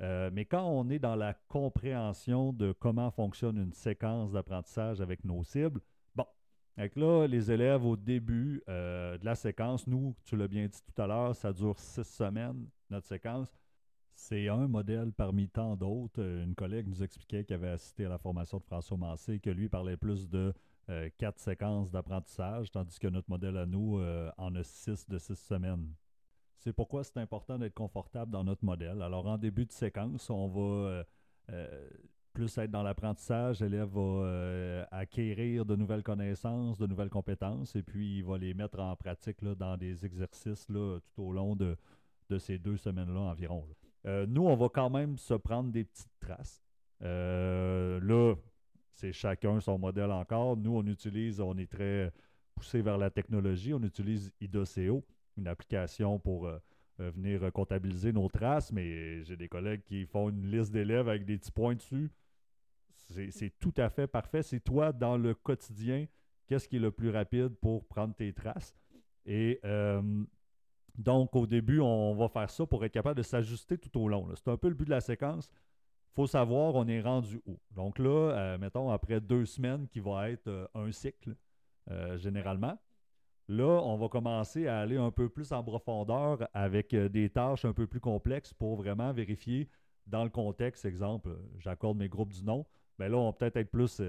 Euh, 0.00 0.30
mais 0.32 0.46
quand 0.46 0.66
on 0.66 0.88
est 0.88 0.98
dans 0.98 1.14
la 1.14 1.34
compréhension 1.34 2.54
de 2.54 2.72
comment 2.72 3.10
fonctionne 3.10 3.58
une 3.58 3.74
séquence 3.74 4.32
d'apprentissage 4.32 5.00
avec 5.00 5.24
nos 5.24 5.44
cibles, 5.44 5.80
donc 6.16 6.96
là, 6.96 7.26
les 7.26 7.50
élèves 7.50 7.84
au 7.84 7.94
début 7.94 8.62
de 8.66 9.22
la 9.22 9.34
séquence, 9.34 9.86
nous, 9.86 10.16
tu 10.24 10.34
l'as 10.34 10.48
bien 10.48 10.66
dit 10.66 10.78
tout 10.82 11.02
à 11.02 11.06
l'heure, 11.06 11.36
ça 11.36 11.52
dure 11.52 11.78
six 11.78 12.04
semaines, 12.04 12.66
notre 12.88 13.06
séquence. 13.06 13.52
C'est 14.14 14.48
un 14.48 14.68
modèle 14.68 15.12
parmi 15.12 15.48
tant 15.48 15.76
d'autres. 15.76 16.20
Euh, 16.20 16.44
une 16.44 16.54
collègue 16.54 16.86
nous 16.88 17.02
expliquait 17.02 17.44
qu'elle 17.44 17.56
avait 17.56 17.70
assisté 17.70 18.04
à 18.04 18.08
la 18.08 18.18
formation 18.18 18.58
de 18.58 18.64
François 18.64 18.96
Massé, 18.96 19.40
que 19.40 19.50
lui 19.50 19.68
parlait 19.68 19.96
plus 19.96 20.28
de 20.28 20.52
euh, 20.88 21.08
quatre 21.18 21.38
séquences 21.38 21.90
d'apprentissage, 21.90 22.70
tandis 22.70 22.98
que 22.98 23.08
notre 23.08 23.30
modèle 23.30 23.56
à 23.56 23.66
nous 23.66 24.00
en 24.36 24.54
a 24.54 24.62
six 24.62 25.08
de 25.08 25.18
six 25.18 25.36
semaines. 25.36 25.92
C'est 26.56 26.72
pourquoi 26.72 27.04
c'est 27.04 27.18
important 27.18 27.58
d'être 27.58 27.74
confortable 27.74 28.30
dans 28.30 28.44
notre 28.44 28.64
modèle. 28.64 29.00
Alors, 29.00 29.26
en 29.26 29.38
début 29.38 29.64
de 29.64 29.72
séquence, 29.72 30.28
on 30.28 30.48
va 30.48 31.04
plus 32.32 32.58
être 32.58 32.70
dans 32.70 32.82
l'apprentissage, 32.82 33.60
l'élève 33.60 33.88
va 33.88 34.00
euh, 34.00 34.84
acquérir 34.90 35.64
de 35.64 35.76
nouvelles 35.76 36.02
connaissances, 36.02 36.78
de 36.78 36.86
nouvelles 36.86 37.10
compétences, 37.10 37.74
et 37.76 37.82
puis 37.82 38.18
il 38.18 38.24
va 38.24 38.38
les 38.38 38.54
mettre 38.54 38.80
en 38.80 38.94
pratique 38.96 39.42
dans 39.44 39.76
des 39.76 40.04
exercices 40.04 40.66
tout 40.66 41.00
au 41.22 41.32
long 41.32 41.56
de, 41.56 41.76
ces 42.38 42.58
deux 42.58 42.76
semaines-là 42.76 43.20
environ. 43.20 43.66
Euh, 44.06 44.26
nous, 44.28 44.46
on 44.46 44.56
va 44.56 44.68
quand 44.68 44.90
même 44.90 45.16
se 45.18 45.34
prendre 45.34 45.70
des 45.70 45.84
petites 45.84 46.18
traces. 46.20 46.62
Euh, 47.02 48.00
là, 48.02 48.34
c'est 48.92 49.12
chacun 49.12 49.60
son 49.60 49.78
modèle 49.78 50.10
encore. 50.10 50.56
Nous, 50.56 50.74
on 50.74 50.86
utilise, 50.86 51.40
on 51.40 51.56
est 51.56 51.70
très 51.70 52.12
poussé 52.54 52.82
vers 52.82 52.98
la 52.98 53.10
technologie, 53.10 53.72
on 53.72 53.82
utilise 53.82 54.32
IDOCO, 54.40 55.04
une 55.36 55.48
application 55.48 56.18
pour 56.18 56.50
venir 56.98 57.50
comptabiliser 57.52 58.12
nos 58.12 58.28
traces, 58.28 58.72
mais 58.72 59.24
j'ai 59.24 59.36
des 59.36 59.48
collègues 59.48 59.82
qui 59.84 60.04
font 60.04 60.28
une 60.28 60.50
liste 60.50 60.70
d'élèves 60.70 61.08
avec 61.08 61.24
des 61.24 61.38
petits 61.38 61.52
points 61.52 61.74
dessus. 61.74 62.10
C'est 63.30 63.58
tout 63.58 63.74
à 63.76 63.88
fait 63.88 64.06
parfait. 64.06 64.42
C'est 64.42 64.60
toi, 64.60 64.92
dans 64.92 65.16
le 65.16 65.34
quotidien, 65.34 66.06
qu'est-ce 66.46 66.68
qui 66.68 66.76
est 66.76 66.80
le 66.80 66.90
plus 66.90 67.10
rapide 67.10 67.54
pour 67.60 67.86
prendre 67.86 68.14
tes 68.14 68.32
traces? 68.32 68.74
Et 69.26 69.60
euh, 69.64 70.02
donc, 71.00 71.34
au 71.34 71.46
début, 71.46 71.80
on 71.80 72.14
va 72.14 72.28
faire 72.28 72.50
ça 72.50 72.66
pour 72.66 72.84
être 72.84 72.92
capable 72.92 73.16
de 73.16 73.22
s'ajuster 73.22 73.78
tout 73.78 73.98
au 73.98 74.06
long. 74.06 74.28
C'est 74.34 74.48
un 74.48 74.58
peu 74.58 74.68
le 74.68 74.74
but 74.74 74.84
de 74.84 74.90
la 74.90 75.00
séquence. 75.00 75.50
faut 76.14 76.26
savoir, 76.26 76.74
on 76.74 76.86
est 76.88 77.00
rendu 77.00 77.40
où. 77.46 77.58
Donc 77.70 77.98
là, 77.98 78.32
euh, 78.32 78.58
mettons, 78.58 78.90
après 78.90 79.18
deux 79.18 79.46
semaines, 79.46 79.88
qui 79.88 79.98
va 80.00 80.28
être 80.28 80.48
euh, 80.48 80.66
un 80.74 80.92
cycle, 80.92 81.34
euh, 81.90 82.18
généralement, 82.18 82.78
là, 83.48 83.80
on 83.82 83.96
va 83.96 84.08
commencer 84.10 84.66
à 84.66 84.80
aller 84.80 84.98
un 84.98 85.10
peu 85.10 85.30
plus 85.30 85.52
en 85.52 85.64
profondeur 85.64 86.46
avec 86.52 86.94
des 86.94 87.30
tâches 87.30 87.64
un 87.64 87.72
peu 87.72 87.86
plus 87.86 88.00
complexes 88.00 88.52
pour 88.52 88.76
vraiment 88.76 89.10
vérifier 89.14 89.70
dans 90.06 90.24
le 90.24 90.30
contexte. 90.30 90.84
Exemple, 90.84 91.30
j'accorde 91.58 91.96
mes 91.96 92.10
groupes 92.10 92.34
du 92.34 92.44
nom. 92.44 92.66
Mais 92.98 93.08
là, 93.08 93.16
on 93.16 93.32
peut 93.32 93.38
peut-être 93.38 93.56
être 93.56 93.70
plus. 93.70 94.02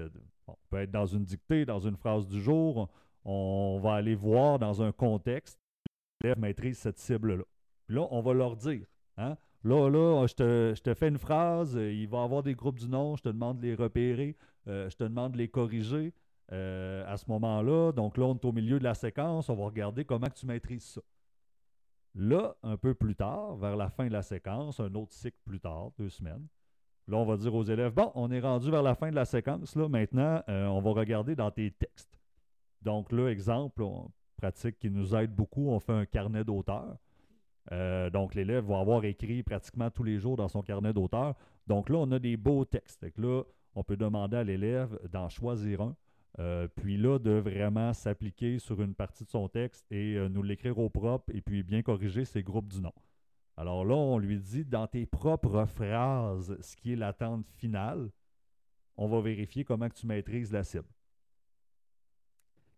on 0.46 0.56
peut 0.68 0.82
être 0.82 0.90
dans 0.90 1.06
une 1.06 1.24
dictée, 1.24 1.64
dans 1.64 1.80
une 1.80 1.96
phrase 1.96 2.28
du 2.28 2.42
jour. 2.42 2.90
On 3.24 3.80
va 3.82 3.94
aller 3.94 4.14
voir 4.14 4.58
dans 4.58 4.82
un 4.82 4.92
contexte. 4.92 5.61
L'élève 6.22 6.38
maîtrise 6.38 6.78
cette 6.78 6.98
cible-là. 6.98 7.44
Là, 7.88 8.06
on 8.10 8.20
va 8.20 8.32
leur 8.32 8.56
dire. 8.56 8.86
Hein? 9.16 9.36
Là, 9.64 9.88
là, 9.88 10.26
je 10.26 10.80
te, 10.80 10.94
fais 10.94 11.08
une 11.08 11.18
phrase, 11.18 11.76
euh, 11.76 11.92
il 11.92 12.08
va 12.08 12.18
y 12.18 12.24
avoir 12.24 12.42
des 12.42 12.54
groupes 12.54 12.78
du 12.78 12.88
nom, 12.88 13.16
je 13.16 13.22
te 13.22 13.28
demande 13.28 13.58
de 13.58 13.66
les 13.66 13.74
repérer, 13.74 14.36
euh, 14.66 14.90
je 14.90 14.96
te 14.96 15.04
demande 15.04 15.32
de 15.32 15.38
les 15.38 15.48
corriger 15.48 16.12
euh, 16.52 17.04
à 17.06 17.16
ce 17.16 17.30
moment-là. 17.30 17.92
Donc 17.92 18.16
là, 18.18 18.24
on 18.24 18.34
est 18.34 18.44
au 18.44 18.52
milieu 18.52 18.78
de 18.78 18.84
la 18.84 18.94
séquence, 18.94 19.48
on 19.48 19.54
va 19.54 19.64
regarder 19.64 20.04
comment 20.04 20.28
tu 20.30 20.46
maîtrises 20.46 20.84
ça. 20.84 21.00
Là, 22.14 22.56
un 22.62 22.76
peu 22.76 22.94
plus 22.94 23.14
tard, 23.14 23.56
vers 23.56 23.76
la 23.76 23.88
fin 23.88 24.06
de 24.06 24.12
la 24.12 24.22
séquence, 24.22 24.80
un 24.80 24.94
autre 24.94 25.12
cycle 25.12 25.38
plus 25.44 25.60
tard, 25.60 25.90
deux 25.96 26.10
semaines, 26.10 26.46
là, 27.06 27.16
on 27.16 27.24
va 27.24 27.36
dire 27.36 27.54
aux 27.54 27.62
élèves, 27.62 27.94
bon, 27.94 28.10
on 28.14 28.30
est 28.30 28.40
rendu 28.40 28.70
vers 28.70 28.82
la 28.82 28.94
fin 28.94 29.10
de 29.10 29.16
la 29.16 29.24
séquence, 29.24 29.76
là, 29.76 29.88
maintenant, 29.88 30.42
on 30.48 30.80
va 30.80 30.90
regarder 30.90 31.34
dans 31.34 31.50
tes 31.50 31.70
textes. 31.70 32.18
Donc 32.82 33.12
là, 33.12 33.28
exemple, 33.28 33.82
on, 33.82 34.10
qui 34.50 34.90
nous 34.90 35.14
aide 35.14 35.34
beaucoup, 35.34 35.68
on 35.68 35.80
fait 35.80 35.92
un 35.92 36.06
carnet 36.06 36.44
d'auteur. 36.44 36.96
Euh, 37.70 38.10
donc, 38.10 38.34
l'élève 38.34 38.64
va 38.64 38.80
avoir 38.80 39.04
écrit 39.04 39.42
pratiquement 39.42 39.90
tous 39.90 40.02
les 40.02 40.18
jours 40.18 40.36
dans 40.36 40.48
son 40.48 40.62
carnet 40.62 40.92
d'auteur. 40.92 41.34
Donc 41.66 41.88
là, 41.88 41.98
on 41.98 42.10
a 42.10 42.18
des 42.18 42.36
beaux 42.36 42.64
textes. 42.64 43.06
là, 43.16 43.42
on 43.74 43.84
peut 43.84 43.96
demander 43.96 44.36
à 44.36 44.44
l'élève 44.44 44.98
d'en 45.10 45.28
choisir 45.28 45.80
un. 45.80 45.96
Euh, 46.38 46.66
puis 46.66 46.96
là, 46.96 47.18
de 47.18 47.32
vraiment 47.32 47.92
s'appliquer 47.92 48.58
sur 48.58 48.80
une 48.80 48.94
partie 48.94 49.24
de 49.24 49.30
son 49.30 49.48
texte 49.48 49.84
et 49.90 50.16
euh, 50.16 50.28
nous 50.28 50.42
l'écrire 50.42 50.78
au 50.78 50.88
propre 50.88 51.30
et 51.34 51.42
puis 51.42 51.62
bien 51.62 51.82
corriger 51.82 52.24
ses 52.24 52.42
groupes 52.42 52.68
du 52.68 52.80
nom. 52.80 52.92
Alors 53.56 53.84
là, 53.84 53.94
on 53.94 54.18
lui 54.18 54.40
dit 54.40 54.64
dans 54.64 54.86
tes 54.86 55.04
propres 55.04 55.66
phrases 55.66 56.56
ce 56.60 56.74
qui 56.74 56.94
est 56.94 56.96
l'attente 56.96 57.46
finale. 57.58 58.10
On 58.96 59.08
va 59.08 59.20
vérifier 59.20 59.64
comment 59.64 59.90
tu 59.90 60.06
maîtrises 60.06 60.52
la 60.52 60.64
cible. 60.64 60.88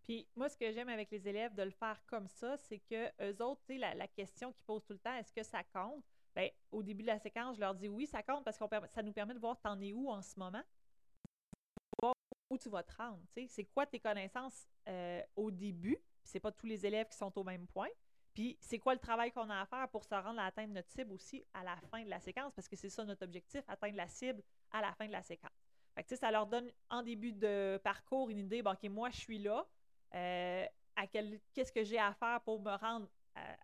Puis 0.05 0.27
moi, 0.35 0.49
ce 0.49 0.55
que 0.57 0.71
j'aime 0.71 0.89
avec 0.89 1.09
les 1.09 1.27
élèves 1.27 1.55
de 1.55 1.63
le 1.63 1.71
faire 1.71 1.99
comme 2.05 2.27
ça, 2.27 2.55
c'est 2.57 2.79
que 2.79 3.07
eux 3.21 3.43
autres, 3.43 3.61
tu 3.67 3.73
sais, 3.73 3.79
la, 3.79 4.07
question 4.07 4.53
qu'ils 4.53 4.63
posent 4.63 4.85
tout 4.85 4.93
le 4.93 4.99
temps, 4.99 5.15
est-ce 5.15 5.33
que 5.33 5.43
ça 5.43 5.63
compte? 5.63 6.03
Bien, 6.35 6.49
au 6.71 6.83
début 6.83 7.01
de 7.01 7.07
la 7.07 7.17
séquence, 7.17 7.55
je 7.55 7.61
leur 7.61 7.73
dis 7.73 7.87
oui, 7.87 8.05
ça 8.05 8.21
compte 8.21 8.43
parce 8.43 8.57
que 8.57 8.65
ça 8.89 9.01
nous 9.01 9.13
permet 9.13 9.33
de 9.33 9.39
voir 9.39 9.59
t'en 9.59 9.79
es 9.81 9.93
où 9.93 10.09
en 10.09 10.21
ce 10.21 10.37
moment, 10.37 10.61
voir 11.99 12.13
où 12.49 12.57
tu 12.57 12.69
vas 12.69 12.83
te 12.83 12.95
rendre. 12.95 13.21
Tu 13.35 13.43
sais, 13.43 13.47
c'est 13.47 13.65
quoi 13.65 13.85
tes 13.85 13.99
connaissances 13.99 14.67
euh, 14.87 15.21
au 15.35 15.49
début? 15.49 15.97
C'est 16.23 16.39
pas 16.39 16.51
tous 16.51 16.67
les 16.67 16.85
élèves 16.85 17.07
qui 17.07 17.17
sont 17.17 17.35
au 17.37 17.43
même 17.43 17.65
point. 17.67 17.89
Puis 18.35 18.57
c'est 18.59 18.79
quoi 18.79 18.93
le 18.93 18.99
travail 18.99 19.31
qu'on 19.31 19.49
a 19.49 19.61
à 19.61 19.65
faire 19.65 19.87
pour 19.89 20.03
se 20.03 20.13
rendre 20.13 20.39
à 20.39 20.45
atteindre 20.45 20.73
notre 20.73 20.89
cible 20.89 21.13
aussi 21.13 21.43
à 21.53 21.63
la 21.63 21.77
fin 21.89 22.03
de 22.03 22.09
la 22.09 22.19
séquence, 22.19 22.53
parce 22.53 22.67
que 22.67 22.75
c'est 22.75 22.89
ça 22.89 23.05
notre 23.05 23.23
objectif, 23.23 23.63
atteindre 23.67 23.95
la 23.95 24.09
cible 24.09 24.43
à 24.71 24.81
la 24.81 24.93
fin 24.93 25.07
de 25.07 25.13
la 25.13 25.23
séquence. 25.23 25.51
Fait 25.95 26.03
que, 26.03 26.15
ça 26.17 26.29
leur 26.29 26.45
donne 26.45 26.69
en 26.89 27.01
début 27.01 27.31
de 27.31 27.79
parcours 27.81 28.29
une 28.29 28.39
idée, 28.39 28.61
bon, 28.61 28.73
OK, 28.73 28.83
moi, 28.89 29.09
je 29.11 29.19
suis 29.21 29.39
là, 29.39 29.65
euh, 30.15 30.65
qu'est-ce 31.53 31.71
que 31.71 31.83
j'ai 31.83 31.99
à 31.99 32.13
faire 32.13 32.41
pour 32.41 32.61
me 32.61 32.75
rendre 32.75 33.07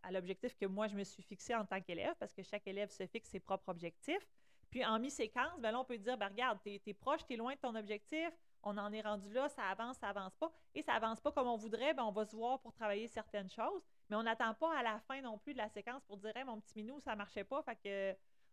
à, 0.04 0.12
l'objectif 0.12 0.56
que 0.58 0.66
moi, 0.66 0.88
je 0.88 0.96
me 0.96 1.04
suis 1.04 1.24
fixé 1.24 1.56
en 1.56 1.66
tant 1.66 1.80
qu'élève, 1.82 2.14
parce 2.20 2.34
que 2.34 2.44
chaque 2.44 2.68
élève 2.68 2.90
se 2.90 3.06
fixe 3.08 3.30
ses 3.30 3.40
propres 3.40 3.70
objectifs. 3.70 4.28
Puis 4.70 4.86
en 4.86 5.00
mi-séquence, 5.00 5.60
ben 5.60 5.72
là, 5.72 5.80
on 5.80 5.86
peut 5.86 5.98
dire, 5.98 6.18
ben, 6.18 6.28
regarde, 6.28 6.60
tu 6.62 6.80
es, 6.86 6.94
proche, 6.94 7.26
tu 7.26 7.34
es 7.34 7.38
loin 7.38 7.54
de 7.54 7.60
ton 7.60 7.76
objectif, 7.76 8.30
on 8.64 8.78
en 8.78 8.92
est 8.94 9.02
rendu 9.02 9.32
là, 9.34 9.50
ça 9.50 9.64
avance, 9.64 9.98
ça 9.98 10.10
avance 10.10 10.36
pas. 10.36 10.52
Et 10.76 10.82
ça 10.82 10.94
avance 10.94 11.20
pas 11.20 11.32
comme 11.32 11.48
on 11.48 11.58
voudrait, 11.58 11.94
ben, 11.94 12.04
on 12.04 12.12
va 12.12 12.26
se 12.26 12.36
voir 12.36 12.60
pour 12.60 12.74
travailler 12.74 13.08
certaines 13.08 13.50
choses. 13.50 13.82
Mais 14.10 14.16
on 14.16 14.24
n'attend 14.24 14.54
pas 14.54 14.78
à 14.78 14.84
la 14.84 15.00
fin 15.00 15.22
non 15.22 15.38
plus 15.38 15.54
de 15.54 15.58
la 15.58 15.70
séquence 15.70 16.04
pour 16.06 16.18
dire, 16.18 16.34
mon 16.46 16.60
petit 16.60 16.76
minou, 16.84 17.00
ça 17.00 17.16
marchait 17.16 17.44
pas, 17.44 17.64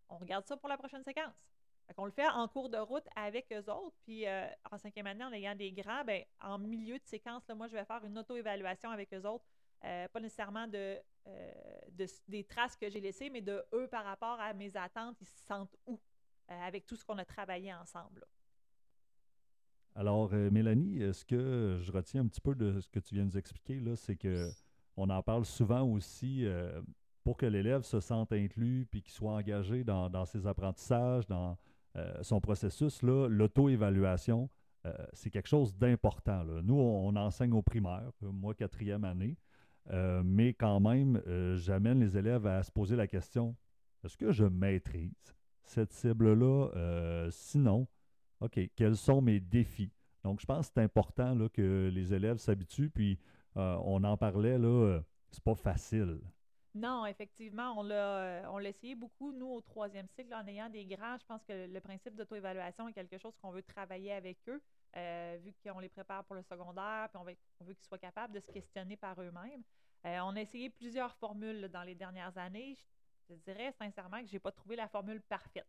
on 0.09 0.17
regarde 0.17 0.47
ça 0.47 0.57
pour 0.57 0.69
la 0.69 0.77
prochaine 0.77 1.05
séquence. 1.05 1.35
On 1.97 2.05
le 2.05 2.11
fait 2.11 2.29
en 2.29 2.47
cours 2.49 2.69
de 2.69 2.77
route 2.77 3.07
avec 3.17 3.53
eux 3.53 3.71
autres. 3.71 3.97
Puis 4.05 4.27
euh, 4.27 4.47
en 4.71 4.79
cinquième 4.79 5.07
année, 5.07 5.25
en 5.25 5.33
ayant 5.33 5.55
des 5.55 5.73
grands, 5.73 6.05
ben, 6.05 6.23
en 6.41 6.59
milieu 6.59 6.99
de 6.99 7.05
séquence, 7.05 7.47
là, 7.49 7.55
moi, 7.55 7.67
je 7.67 7.73
vais 7.73 7.85
faire 7.85 8.05
une 8.05 8.19
auto-évaluation 8.19 8.91
avec 8.91 9.13
eux 9.15 9.27
autres. 9.27 9.45
Euh, 9.85 10.07
pas 10.09 10.21
nécessairement 10.21 10.67
de, 10.67 10.99
euh, 11.29 11.53
des 12.29 12.45
traces 12.45 12.77
que 12.77 12.91
j'ai 12.91 13.01
laissées, 13.01 13.31
mais 13.31 13.41
de 13.41 13.65
eux 13.73 13.89
par 13.89 14.05
rapport 14.05 14.39
à 14.41 14.53
mes 14.53 14.77
attentes, 14.77 15.17
ils 15.21 15.27
se 15.27 15.47
sentent 15.47 15.77
où 15.87 15.99
avec 16.49 16.87
tout 16.87 16.97
ce 16.97 17.05
qu'on 17.05 17.19
a 17.19 17.27
travaillé 17.27 17.75
ensemble. 17.75 18.25
Alors, 19.95 20.33
Mélanie, 20.33 21.01
ce 21.13 21.23
que 21.25 21.79
je 21.83 21.93
retiens 21.93 22.23
un 22.23 22.27
petit 22.27 22.41
peu 22.41 22.55
de 22.55 22.81
ce 22.81 22.89
que 22.89 23.01
tu 23.01 23.15
viens 23.15 23.25
de 23.25 23.31
nous 23.31 23.37
expliquer, 23.37 23.83
c'est 23.97 24.17
que 24.17 24.49
on 24.97 25.11
en 25.11 25.23
parle 25.23 25.45
souvent 25.45 25.83
aussi 25.83 26.47
pour 27.23 27.37
que 27.37 27.45
l'élève 27.45 27.83
se 27.83 28.01
sente 28.01 28.33
inclus 28.33 28.87
puis 28.91 29.03
qu'il 29.03 29.13
soit 29.13 29.33
engagé 29.33 29.85
dans, 29.85 30.09
dans 30.09 30.25
ses 30.25 30.47
apprentissages, 30.47 31.27
dans, 31.27 31.59
son 32.23 32.41
processus, 32.41 33.03
l'auto-évaluation, 33.03 34.49
euh, 34.87 34.93
c'est 35.13 35.31
quelque 35.31 35.49
chose 35.49 35.77
d'important. 35.77 36.45
Nous, 36.45 36.75
on, 36.75 37.15
enseigne 37.17 37.53
au 37.53 37.63
primaire, 37.63 38.11
moi, 38.23 38.55
quatrième 38.55 39.05
année, 39.05 39.37
euh, 39.91 40.23
mais 40.25 40.55
quand 40.55 40.81
même, 40.81 41.21
j'amène 41.57 42.01
les 42.01 42.17
élèves 42.17 42.47
à 42.47 42.63
se 42.63 42.71
poser 42.71 42.97
la 42.97 43.07
question 43.07 43.57
est-ce 44.05 44.17
que 44.17 44.31
je 44.31 44.45
maîtrise 44.45 45.35
cette 45.65 45.93
cible-là? 45.93 47.29
Sinon, 47.31 47.89
OK, 48.41 48.61
quels 48.77 48.97
sont 48.97 49.21
mes 49.21 49.41
défis? 49.41 49.91
Donc, 50.23 50.41
je 50.41 50.47
pense 50.47 50.69
que 50.69 50.75
c'est 50.75 50.83
important 50.83 51.35
là, 51.35 51.49
que 51.49 51.91
les 51.93 52.15
élèves 52.15 52.39
s'habituent. 52.39 52.91
Puis, 52.91 53.19
on 53.57 54.05
en 54.05 54.17
parlait, 54.17 54.57
là, 54.57 55.01
c'est 55.31 55.43
pas 55.43 55.57
facile. 55.57 56.21
Non, 56.79 57.07
effectivement, 57.07 57.75
on 57.77 57.83
l'a, 57.83 58.19
euh, 58.19 58.43
on 58.51 58.61
essayé 58.61 58.95
beaucoup, 58.95 59.33
nous, 59.33 59.49
au 59.49 59.61
troisième 59.61 60.07
cycle, 60.15 60.33
en 60.33 60.47
ayant 60.47 60.69
des 60.69 60.87
grands. 60.87 61.19
Je 61.19 61.25
pense 61.25 61.43
que 61.43 61.67
le 61.67 61.81
principe 61.81 62.15
d'auto-évaluation 62.15 62.87
est 62.87 62.93
quelque 62.93 63.19
chose 63.19 63.35
qu'on 63.43 63.51
veut 63.51 63.65
travailler 63.65 64.13
avec 64.13 64.39
eux, 64.49 64.63
euh, 64.97 65.39
vu 65.43 65.53
qu'on 65.65 65.81
les 65.81 65.89
prépare 65.89 66.25
pour 66.25 66.37
le 66.37 66.43
secondaire, 66.43 67.09
puis 67.09 67.19
on 67.19 67.25
veut, 67.25 67.75
qu'ils 67.75 67.87
soient 67.87 67.99
capables 67.99 68.33
de 68.33 68.39
se 68.39 68.53
questionner 68.53 68.97
par 68.97 69.21
eux-mêmes. 69.21 69.65
Euh, 70.07 70.21
on 70.21 70.37
a 70.37 70.41
essayé 70.41 70.71
plusieurs 70.71 71.17
formules 71.17 71.69
dans 71.69 71.83
les 71.83 71.97
dernières 71.97 72.39
années. 72.39 72.77
Je, 73.29 73.35
dirais 73.35 73.73
sincèrement 73.73 74.21
que 74.21 74.29
je 74.29 74.35
n'ai 74.35 74.39
pas 74.39 74.53
trouvé 74.53 74.77
la 74.77 74.87
formule 74.87 75.21
parfaite. 75.21 75.67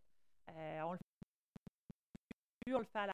on 0.48 0.92
le 0.92 0.98
fait 0.98 2.74
on 2.74 2.80
le 2.80 2.86
fait 2.86 3.00
à 3.00 3.08
la 3.08 3.14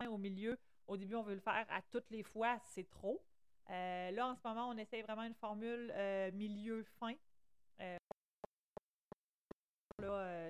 fin, 0.00 0.08
au 0.08 0.16
milieu. 0.16 0.56
Au 0.86 0.96
début, 0.96 1.16
on 1.16 1.24
veut 1.24 1.34
le 1.34 1.40
faire 1.40 1.66
à 1.70 1.82
toutes 1.90 2.08
les 2.10 2.22
fois, 2.22 2.56
c'est 2.60 2.88
trop. 2.88 3.20
Là, 3.68 4.28
en 4.28 4.36
ce 4.36 4.46
moment, 4.46 4.68
on 4.68 4.76
essaie 4.76 5.02
vraiment 5.02 5.24
une 5.24 5.34
formule 5.34 5.92
milieu-fin. 6.34 7.14
Euh, 7.80 7.98
là, 9.98 10.48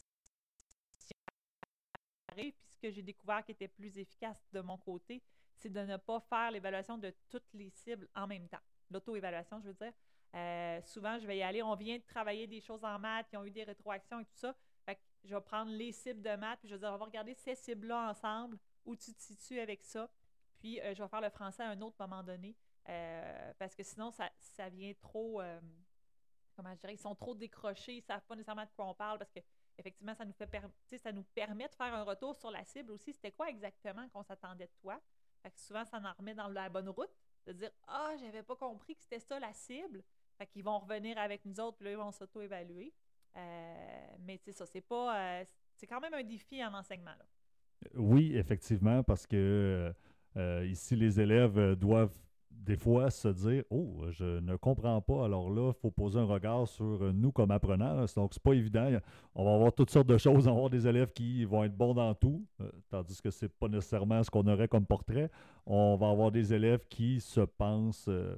puis 2.35 2.55
ce 2.69 2.79
que 2.79 2.91
j'ai 2.91 3.03
découvert 3.03 3.45
qui 3.45 3.53
était 3.53 3.69
plus 3.69 3.99
efficace 3.99 4.49
de 4.53 4.61
mon 4.61 4.79
côté, 4.79 5.23
c'est 5.57 5.71
de 5.71 5.81
ne 5.81 5.97
pas 5.97 6.21
faire 6.21 6.51
l'évaluation 6.51 6.99
de 6.99 7.15
toutes 7.29 7.53
les 7.55 7.71
cibles 7.71 8.09
en 8.15 8.27
même 8.27 8.49
temps. 8.49 8.63
L'auto-évaluation, 8.91 9.61
je 9.61 9.69
veux 9.69 9.75
dire. 9.75 9.93
souvent, 10.87 11.19
je 11.19 11.27
vais 11.27 11.39
y 11.39 11.43
aller. 11.43 11.63
On 11.63 11.75
vient 11.75 11.97
de 11.97 12.03
travailler 12.03 12.47
des 12.47 12.61
choses 12.61 12.85
en 12.85 12.99
maths, 12.99 13.29
qui 13.29 13.37
ont 13.37 13.45
eu 13.45 13.51
des 13.51 13.65
rétroactions 13.65 14.21
et 14.21 14.25
tout 14.25 14.37
ça. 14.37 14.55
Fait 14.85 14.97
que 14.97 15.01
je 15.25 15.35
vais 15.35 15.41
prendre 15.41 15.71
les 15.71 15.93
cibles 15.93 16.23
de 16.23 16.35
maths, 16.37 16.59
puis 16.61 16.69
je 16.69 16.75
vais 16.75 16.81
dire, 16.81 16.93
on 16.93 16.99
va 16.99 17.05
regarder 17.05 17.35
ces 17.35 17.55
cibles-là 17.55 18.11
ensemble, 18.11 18.59
où 18.85 18.97
tu 18.97 19.15
te 19.15 19.23
situes 19.23 19.61
avec 19.61 19.85
ça. 19.85 20.11
Puis, 20.59 20.81
je 20.95 21.03
vais 21.03 21.09
faire 21.09 21.21
le 21.21 21.31
français 21.31 21.63
à 21.63 21.69
un 21.71 21.81
autre 21.81 21.97
moment 21.99 22.23
donné. 22.23 22.57
Euh, 22.89 23.53
parce 23.59 23.75
que 23.75 23.83
sinon, 23.83 24.11
ça, 24.11 24.31
ça 24.41 24.69
vient 24.69 24.93
trop. 24.95 25.41
Euh, 26.53 26.57
comment 26.57 26.75
je 26.75 26.81
dirais 26.81 26.95
Ils 26.95 26.99
sont 26.99 27.15
trop 27.15 27.35
décrochés, 27.35 27.95
ils 27.95 27.99
ne 27.99 28.03
savent 28.03 28.25
pas 28.27 28.35
nécessairement 28.35 28.65
de 28.65 28.71
quoi 28.75 28.87
on 28.87 28.95
parle 28.95 29.19
parce 29.19 29.31
que 29.31 29.41
effectivement, 29.79 30.15
ça 30.15 30.25
nous 30.25 30.33
fait 30.33 30.49
ça 30.99 31.13
nous 31.13 31.23
permet 31.23 31.69
de 31.69 31.75
faire 31.75 31.95
un 31.95 32.03
retour 32.03 32.37
sur 32.37 32.51
la 32.51 32.65
cible 32.65 32.93
aussi. 32.93 33.13
C'était 33.13 33.33
quoi 33.33 33.49
exactement 33.49 34.09
qu'on 34.11 34.23
s'attendait 34.23 34.67
de 34.67 34.73
toi? 34.81 35.01
Fait 35.43 35.51
que 35.51 35.61
souvent, 35.61 35.85
ça 35.85 35.99
en 35.99 36.13
remet 36.19 36.35
dans 36.35 36.49
la 36.49 36.69
bonne 36.69 36.89
route, 36.89 37.11
de 37.47 37.53
dire 37.53 37.71
Ah, 37.89 38.15
j'avais 38.21 38.43
pas 38.43 38.57
compris 38.57 38.95
que 38.95 39.03
c'était 39.03 39.19
ça 39.19 39.39
la 39.39 39.53
cible. 39.53 40.03
Fait 40.39 40.47
qu'ils 40.47 40.65
vont 40.65 40.79
revenir 40.79 41.19
avec 41.19 41.45
nous 41.45 41.59
autres, 41.61 41.77
puis 41.79 41.87
là, 41.87 41.93
ils 41.93 41.97
vont 41.97 42.13
s'auto-évaluer. 42.13 42.93
Euh, 43.37 44.07
mais 44.21 44.37
c'est 44.37 44.53
ça, 44.53 44.67
c'est 44.67 44.81
pas. 44.81 45.43
c'est 45.75 45.87
quand 45.87 46.01
même 46.01 46.15
un 46.15 46.23
défi 46.23 46.65
en 46.65 46.75
enseignement. 46.75 47.15
Là. 47.19 47.25
Oui, 47.95 48.37
effectivement, 48.37 49.03
parce 49.03 49.27
que 49.27 49.93
ici, 50.65 50.97
les 50.97 51.21
élèves 51.21 51.75
doivent 51.75 52.17
des 52.65 52.77
fois 52.77 53.11
se 53.11 53.29
dire 53.29 53.65
Oh, 53.71 54.05
je 54.11 54.41
ne 54.41 54.57
comprends 54.57 55.01
pas. 55.01 55.25
Alors 55.25 55.51
là, 55.51 55.73
il 55.75 55.81
faut 55.81 55.91
poser 55.91 56.19
un 56.19 56.25
regard 56.25 56.69
sur 56.69 57.13
nous 57.13 57.33
comme 57.33 57.51
apprenants. 57.51 58.05
Donc, 58.17 58.35
c'est 58.35 58.43
pas 58.43 58.53
évident. 58.53 58.89
On 59.35 59.45
va 59.45 59.55
avoir 59.55 59.73
toutes 59.73 59.91
sortes 59.91 60.07
de 60.07 60.19
choses. 60.19 60.47
On 60.47 60.51
va 60.51 60.57
avoir 60.57 60.71
des 60.71 60.87
élèves 60.87 61.13
qui 61.13 61.45
vont 61.45 61.65
être 61.65 61.77
bons 61.77 61.95
dans 61.95 62.15
tout, 62.15 62.45
euh, 62.61 62.71
tandis 62.91 63.21
que 63.21 63.31
c'est 63.31 63.49
pas 63.49 63.69
nécessairement 63.69 64.23
ce 64.23 64.31
qu'on 64.31 64.47
aurait 64.47 64.69
comme 64.69 64.87
portrait. 64.87 65.31
On 65.67 65.97
va 65.97 66.11
avoir 66.11 66.31
des 66.31 66.53
élèves 66.53 66.87
qui 66.89 67.21
se 67.21 67.41
pensent. 67.41 68.07
Euh, 68.09 68.37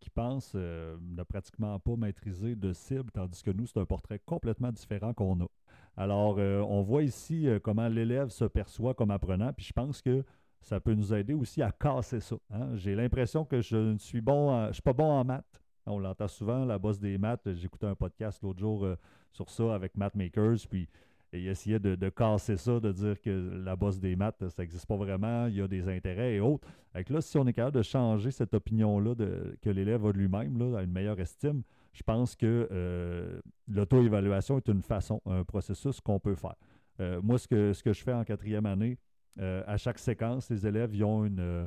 qui 0.00 0.08
pensent 0.08 0.52
euh, 0.54 0.96
ne 0.98 1.22
pratiquement 1.22 1.78
pas 1.78 1.94
maîtriser 1.94 2.56
de 2.56 2.72
cible, 2.72 3.10
tandis 3.12 3.42
que 3.42 3.50
nous, 3.50 3.66
c'est 3.66 3.78
un 3.78 3.84
portrait 3.84 4.18
complètement 4.18 4.72
différent 4.72 5.12
qu'on 5.12 5.42
a. 5.42 5.46
Alors, 5.94 6.38
on 6.38 6.80
voit 6.80 7.02
ici 7.02 7.46
comment 7.62 7.86
l'élève 7.86 8.30
se 8.30 8.46
perçoit 8.46 8.94
comme 8.94 9.10
apprenant, 9.10 9.52
puis 9.52 9.66
je 9.66 9.74
pense 9.74 10.00
que 10.00 10.24
ça 10.60 10.80
peut 10.80 10.94
nous 10.94 11.12
aider 11.14 11.34
aussi 11.34 11.62
à 11.62 11.72
casser 11.72 12.20
ça. 12.20 12.36
hein. 12.52 12.76
J'ai 12.76 12.94
l'impression 12.94 13.44
que 13.44 13.60
je 13.60 13.76
ne 13.76 13.98
suis 13.98 14.20
bon, 14.20 14.66
je 14.68 14.74
suis 14.74 14.82
pas 14.82 14.92
bon 14.92 15.10
en 15.10 15.24
maths. 15.24 15.60
On 15.86 15.98
l'entend 15.98 16.28
souvent, 16.28 16.64
la 16.64 16.78
bosse 16.78 17.00
des 17.00 17.18
maths. 17.18 17.52
J'écoutais 17.54 17.86
un 17.86 17.94
podcast 17.94 18.42
l'autre 18.42 18.60
jour 18.60 18.84
euh, 18.84 18.96
sur 19.32 19.48
ça 19.50 19.74
avec 19.74 19.96
Math 19.96 20.14
Makers, 20.14 20.58
puis 20.68 20.88
il 21.32 21.46
essayait 21.46 21.78
de, 21.78 22.08
casser 22.08 22.56
ça, 22.56 22.80
de 22.80 22.90
dire 22.92 23.20
que 23.20 23.30
la 23.64 23.76
bosse 23.76 24.00
des 24.00 24.16
maths, 24.16 24.48
ça 24.48 24.62
n'existe 24.62 24.86
pas 24.86 24.96
vraiment, 24.96 25.46
il 25.46 25.56
y 25.56 25.60
a 25.62 25.68
des 25.68 25.88
intérêts 25.88 26.34
et 26.34 26.40
autres. 26.40 26.66
Que 26.92 27.12
là, 27.12 27.20
si 27.20 27.38
on 27.38 27.46
est 27.46 27.52
capable 27.52 27.76
de 27.76 27.82
changer 27.82 28.32
cette 28.32 28.52
opinion-là 28.52 29.14
que 29.62 29.70
l'élève 29.70 30.04
a 30.04 30.12
de 30.12 30.18
lui-même, 30.18 30.74
à 30.74 30.82
une 30.82 30.90
meilleure 30.90 31.20
estime, 31.20 31.62
je 31.92 32.02
pense 32.02 32.34
que 32.34 32.68
euh, 32.72 33.40
l'auto-évaluation 33.68 34.56
est 34.56 34.68
une 34.68 34.82
façon, 34.82 35.20
un 35.24 35.44
processus 35.44 36.00
qu'on 36.00 36.18
peut 36.18 36.34
faire. 36.34 36.56
Euh, 36.98 37.20
moi, 37.22 37.38
ce 37.38 37.46
que, 37.46 37.72
ce 37.72 37.82
que 37.82 37.92
je 37.92 38.02
fais 38.02 38.12
en 38.12 38.24
quatrième 38.24 38.66
année, 38.66 38.98
euh, 39.38 39.62
à 39.66 39.76
chaque 39.76 39.98
séquence, 39.98 40.50
les 40.50 40.66
élèves 40.66 40.92
ont 41.02 41.24
une, 41.24 41.40
euh, 41.40 41.66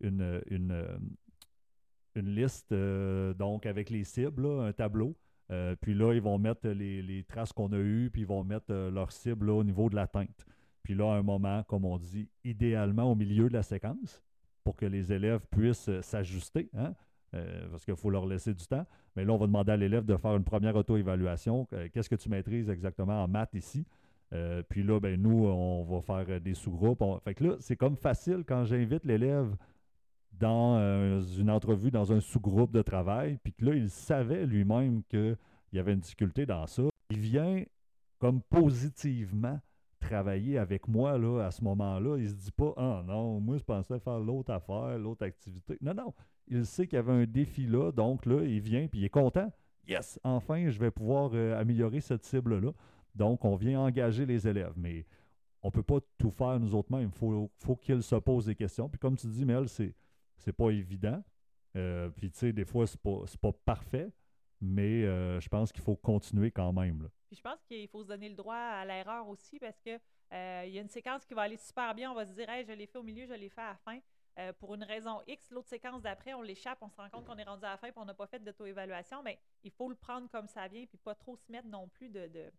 une, 0.00 0.20
euh, 0.70 0.98
une 2.14 2.34
liste 2.34 2.72
donc 2.72 3.66
avec 3.66 3.90
les 3.90 4.04
cibles, 4.04 4.46
un 4.46 4.72
tableau. 4.72 5.16
Puis 5.82 5.92
là, 5.92 6.14
ils 6.14 6.22
vont 6.22 6.38
mettre 6.38 6.66
les, 6.68 7.02
les 7.02 7.24
traces 7.24 7.52
qu'on 7.52 7.72
a 7.72 7.76
eues, 7.76 8.08
puis 8.10 8.22
ils 8.22 8.26
vont 8.26 8.42
mettre 8.42 8.70
euh, 8.70 8.90
leur 8.90 9.12
cible 9.12 9.48
là, 9.48 9.52
au 9.52 9.64
niveau 9.64 9.90
de 9.90 9.96
l'atteinte. 9.96 10.46
Puis 10.82 10.94
là, 10.94 11.12
à 11.12 11.16
un 11.16 11.22
moment, 11.22 11.62
comme 11.64 11.84
on 11.84 11.98
dit, 11.98 12.26
idéalement 12.42 13.10
au 13.10 13.14
milieu 13.14 13.48
de 13.48 13.52
la 13.52 13.62
séquence, 13.62 14.22
pour 14.64 14.76
que 14.76 14.86
les 14.86 15.12
élèves 15.12 15.44
puissent 15.50 15.90
s'ajuster, 16.00 16.70
hein, 16.74 16.94
parce 17.70 17.84
qu'il 17.84 17.96
faut 17.96 18.08
leur 18.10 18.24
laisser 18.24 18.54
du 18.54 18.66
temps. 18.66 18.86
Mais 19.14 19.24
là, 19.24 19.32
on 19.32 19.36
va 19.36 19.46
demander 19.46 19.72
à 19.72 19.76
l'élève 19.76 20.06
de 20.06 20.16
faire 20.16 20.34
une 20.36 20.44
première 20.44 20.74
auto-évaluation. 20.76 21.66
Qu'est-ce 21.92 22.08
que 22.08 22.14
tu 22.14 22.28
maîtrises 22.28 22.70
exactement 22.70 23.22
en 23.22 23.28
maths 23.28 23.54
ici? 23.54 23.84
Euh, 24.32 24.62
puis 24.68 24.82
là, 24.82 24.98
ben, 24.98 25.20
nous, 25.20 25.44
on 25.46 25.84
va 25.84 26.00
faire 26.00 26.24
euh, 26.28 26.40
des 26.40 26.54
sous-groupes. 26.54 27.02
Fait 27.22 27.34
que 27.34 27.44
là, 27.44 27.56
c'est 27.60 27.76
comme 27.76 27.96
facile 27.96 28.44
quand 28.46 28.64
j'invite 28.64 29.04
l'élève 29.04 29.54
dans 30.32 30.78
euh, 30.78 31.20
une 31.38 31.50
entrevue, 31.50 31.90
dans 31.90 32.12
un 32.12 32.20
sous-groupe 32.20 32.72
de 32.72 32.82
travail, 32.82 33.38
puis 33.42 33.52
que 33.52 33.64
là, 33.66 33.74
il 33.74 33.90
savait 33.90 34.46
lui-même 34.46 35.02
qu'il 35.04 35.36
y 35.74 35.78
avait 35.78 35.92
une 35.92 36.00
difficulté 36.00 36.46
dans 36.46 36.66
ça. 36.66 36.84
Il 37.10 37.18
vient 37.18 37.62
comme 38.18 38.40
positivement 38.40 39.60
travailler 40.00 40.58
avec 40.58 40.88
moi 40.88 41.18
là, 41.18 41.44
à 41.44 41.50
ce 41.50 41.62
moment-là. 41.64 42.16
Il 42.16 42.28
se 42.28 42.34
dit 42.34 42.52
pas 42.52 42.72
Ah 42.76 43.04
non, 43.06 43.38
moi 43.38 43.58
je 43.58 43.62
pensais 43.62 43.98
faire 43.98 44.18
l'autre 44.18 44.50
affaire, 44.50 44.98
l'autre 44.98 45.24
activité. 45.26 45.76
Non, 45.80 45.94
non. 45.94 46.14
Il 46.48 46.64
sait 46.64 46.86
qu'il 46.86 46.96
y 46.96 46.98
avait 46.98 47.12
un 47.12 47.26
défi 47.26 47.66
là, 47.66 47.92
donc 47.92 48.26
là, 48.26 48.42
il 48.42 48.60
vient 48.60 48.88
puis 48.88 49.00
il 49.00 49.04
est 49.04 49.10
content. 49.10 49.52
Yes, 49.86 50.18
enfin, 50.24 50.70
je 50.70 50.78
vais 50.78 50.90
pouvoir 50.90 51.34
améliorer 51.58 52.00
cette 52.00 52.24
cible-là. 52.24 52.72
Donc, 53.14 53.44
on 53.44 53.56
vient 53.56 53.80
engager 53.80 54.26
les 54.26 54.48
élèves. 54.48 54.74
Mais 54.76 55.06
on 55.62 55.68
ne 55.68 55.72
peut 55.72 55.82
pas 55.82 55.98
tout 56.18 56.30
faire 56.30 56.58
nous 56.58 56.74
autres 56.74 56.90
mêmes. 56.92 57.10
Il 57.12 57.18
faut, 57.18 57.50
faut 57.58 57.76
qu'ils 57.76 58.02
se 58.02 58.16
posent 58.16 58.46
des 58.46 58.54
questions. 58.56 58.88
Puis 58.88 58.98
comme 58.98 59.16
tu 59.16 59.26
dis, 59.26 59.44
Mel, 59.44 59.68
c'est 59.68 59.94
c'est 60.42 60.52
pas 60.52 60.70
évident. 60.70 61.22
Euh, 61.76 62.10
puis 62.10 62.30
tu 62.30 62.38
sais, 62.38 62.52
des 62.52 62.64
fois, 62.64 62.86
c'est 62.86 63.00
pas, 63.00 63.22
pas 63.40 63.52
parfait, 63.64 64.12
mais 64.60 65.04
euh, 65.04 65.40
je 65.40 65.48
pense 65.48 65.72
qu'il 65.72 65.82
faut 65.82 65.96
continuer 65.96 66.50
quand 66.50 66.72
même. 66.72 67.08
Puis 67.28 67.36
je 67.36 67.42
pense 67.42 67.62
qu'il 67.62 67.88
faut 67.88 68.02
se 68.02 68.08
donner 68.08 68.28
le 68.28 68.34
droit 68.34 68.56
à 68.56 68.84
l'erreur 68.84 69.28
aussi 69.28 69.58
parce 69.58 69.80
que 69.80 69.98
euh, 70.32 70.64
il 70.66 70.72
y 70.72 70.78
a 70.78 70.82
une 70.82 70.88
séquence 70.88 71.24
qui 71.24 71.34
va 71.34 71.42
aller 71.42 71.56
super 71.56 71.94
bien. 71.94 72.10
On 72.10 72.14
va 72.14 72.26
se 72.26 72.32
dire, 72.32 72.48
hey, 72.48 72.64
je 72.64 72.72
l'ai 72.72 72.86
fait 72.86 72.98
au 72.98 73.02
milieu, 73.02 73.26
je 73.26 73.34
l'ai 73.34 73.48
fait 73.48 73.60
à 73.60 73.70
la 73.70 73.76
fin. 73.76 73.98
Pour 74.58 74.74
une 74.74 74.82
raison 74.82 75.20
X, 75.26 75.50
l'autre 75.50 75.68
séquence 75.68 76.00
d'après, 76.00 76.32
on 76.32 76.40
l'échappe, 76.40 76.78
on 76.80 76.88
se 76.88 76.96
rend 76.96 77.10
compte 77.10 77.26
qu'on 77.26 77.36
est 77.36 77.44
rendu 77.44 77.66
à 77.66 77.72
la 77.72 77.76
fin 77.76 77.88
et 77.88 77.92
on 77.96 78.06
n'a 78.06 78.14
pas 78.14 78.26
fait 78.26 78.38
d'auto-évaluation. 78.38 79.22
Mais 79.22 79.38
il 79.62 79.70
faut 79.70 79.90
le 79.90 79.94
prendre 79.94 80.26
comme 80.30 80.46
ça 80.46 80.68
vient 80.68 80.86
puis 80.86 80.96
pas 80.96 81.14
trop 81.14 81.36
se 81.36 81.52
mettre 81.52 81.68
non 81.68 81.86
plus 81.88 82.08
de, 82.08 82.50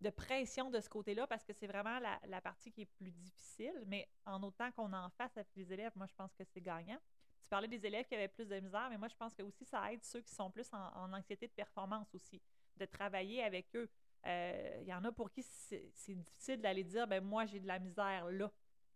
de 0.00 0.10
pression 0.10 0.70
de 0.70 0.80
ce 0.80 0.88
côté-là 0.88 1.26
parce 1.26 1.44
que 1.44 1.52
c'est 1.52 1.66
vraiment 1.66 1.98
la, 1.98 2.40
partie 2.40 2.70
qui 2.72 2.82
est 2.82 2.92
plus 2.98 3.10
difficile. 3.10 3.82
Mais 3.86 4.08
en 4.26 4.42
autant 4.42 4.70
qu'on 4.72 4.92
en 4.92 5.08
fasse 5.10 5.36
avec 5.36 5.48
les 5.56 5.72
élèves, 5.72 5.92
moi, 5.96 6.06
je 6.06 6.14
pense 6.14 6.34
que 6.34 6.44
c'est 6.44 6.60
gagnant. 6.60 6.98
Tu 7.42 7.48
parlais 7.48 7.68
des 7.68 7.84
élèves 7.86 8.06
qui 8.06 8.14
avaient 8.14 8.28
plus 8.28 8.48
de 8.48 8.58
misère, 8.58 8.88
mais 8.90 8.98
moi, 8.98 9.08
je 9.08 9.16
pense 9.16 9.34
que 9.34 9.42
aussi 9.42 9.64
ça 9.64 9.92
aide 9.92 10.02
ceux 10.02 10.20
qui 10.20 10.34
sont 10.34 10.50
plus 10.50 10.68
en, 10.72 11.12
anxiété 11.12 11.46
de 11.46 11.52
performance 11.52 12.14
aussi, 12.14 12.40
de 12.76 12.84
travailler 12.86 13.42
avec 13.42 13.74
eux. 13.76 13.88
Euh, 14.26 14.78
Il 14.80 14.88
y 14.88 14.94
en 14.94 15.04
a 15.04 15.12
pour 15.12 15.30
qui 15.30 15.42
c'est 15.42 15.90
c'est 15.94 16.14
difficile 16.14 16.60
d'aller 16.60 16.84
dire, 16.84 17.06
ben 17.06 17.22
moi, 17.22 17.44
j'ai 17.46 17.60
de 17.60 17.66
la 17.66 17.78
misère 17.78 18.30
là. 18.30 18.50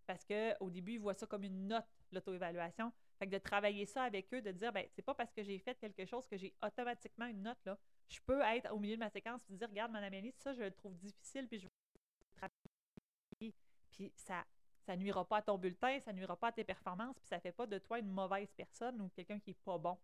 Parce 0.07 0.25
qu'au 0.25 0.71
début, 0.71 0.95
ils 0.95 1.01
voient 1.01 1.13
ça 1.13 1.27
comme 1.27 1.45
une 1.45 1.69
note, 1.69 1.85
l'auto-évaluation. 2.13 2.91
Fait 3.19 3.27
que 3.27 3.33
de 3.33 3.39
travailler 3.39 3.85
ça 3.85 4.05
avec 4.05 4.33
eux, 4.33 4.41
de 4.41 4.53
dire, 4.53 4.73
ben 4.73 4.87
c'est 4.95 5.03
pas 5.03 5.15
parce 5.15 5.33
que 5.33 5.43
j'ai 5.43 5.59
fait 5.59 5.75
quelque 5.79 6.07
chose 6.07 6.27
que 6.27 6.39
j'ai 6.39 6.55
automatiquement 6.63 7.27
une 7.27 7.43
note 7.43 7.59
là. 7.67 7.79
Je 8.09 8.21
peux 8.27 8.41
être 8.41 8.73
au 8.73 8.79
milieu 8.79 8.95
de 8.95 9.01
ma 9.01 9.11
séquence 9.11 9.43
et 9.51 9.57
dire, 9.57 9.69
regarde, 9.69 9.93
Madame 9.93 10.09
Amélie, 10.09 10.33
ça, 10.39 10.53
je 10.55 10.63
le 10.63 10.71
trouve 10.71 10.97
difficile, 10.97 11.47
puis 11.47 11.59
je 11.59 11.67
vais. 11.67 13.53
Puis 13.91 14.13
ça, 14.15 14.45
ça 14.89 14.97
nuira 14.97 15.25
pas 15.25 15.39
à 15.39 15.43
ton 15.43 15.59
bulletin, 15.59 15.99
ça 16.01 16.13
nuira 16.13 16.37
pas 16.37 16.49
à 16.49 16.53
tes 16.53 16.65
performances, 16.65 17.19
puis 17.19 17.29
ça 17.29 17.39
fait 17.41 17.53
pas 17.53 17.67
de 17.67 17.79
toi 17.79 17.99
une 17.99 18.11
mauvaise 18.11 18.51
personne 18.57 19.01
ou 19.01 19.11
quelqu'un 19.11 19.39
qui 19.39 19.51
est 19.51 19.63
pas 19.65 19.77
bon. 19.77 19.99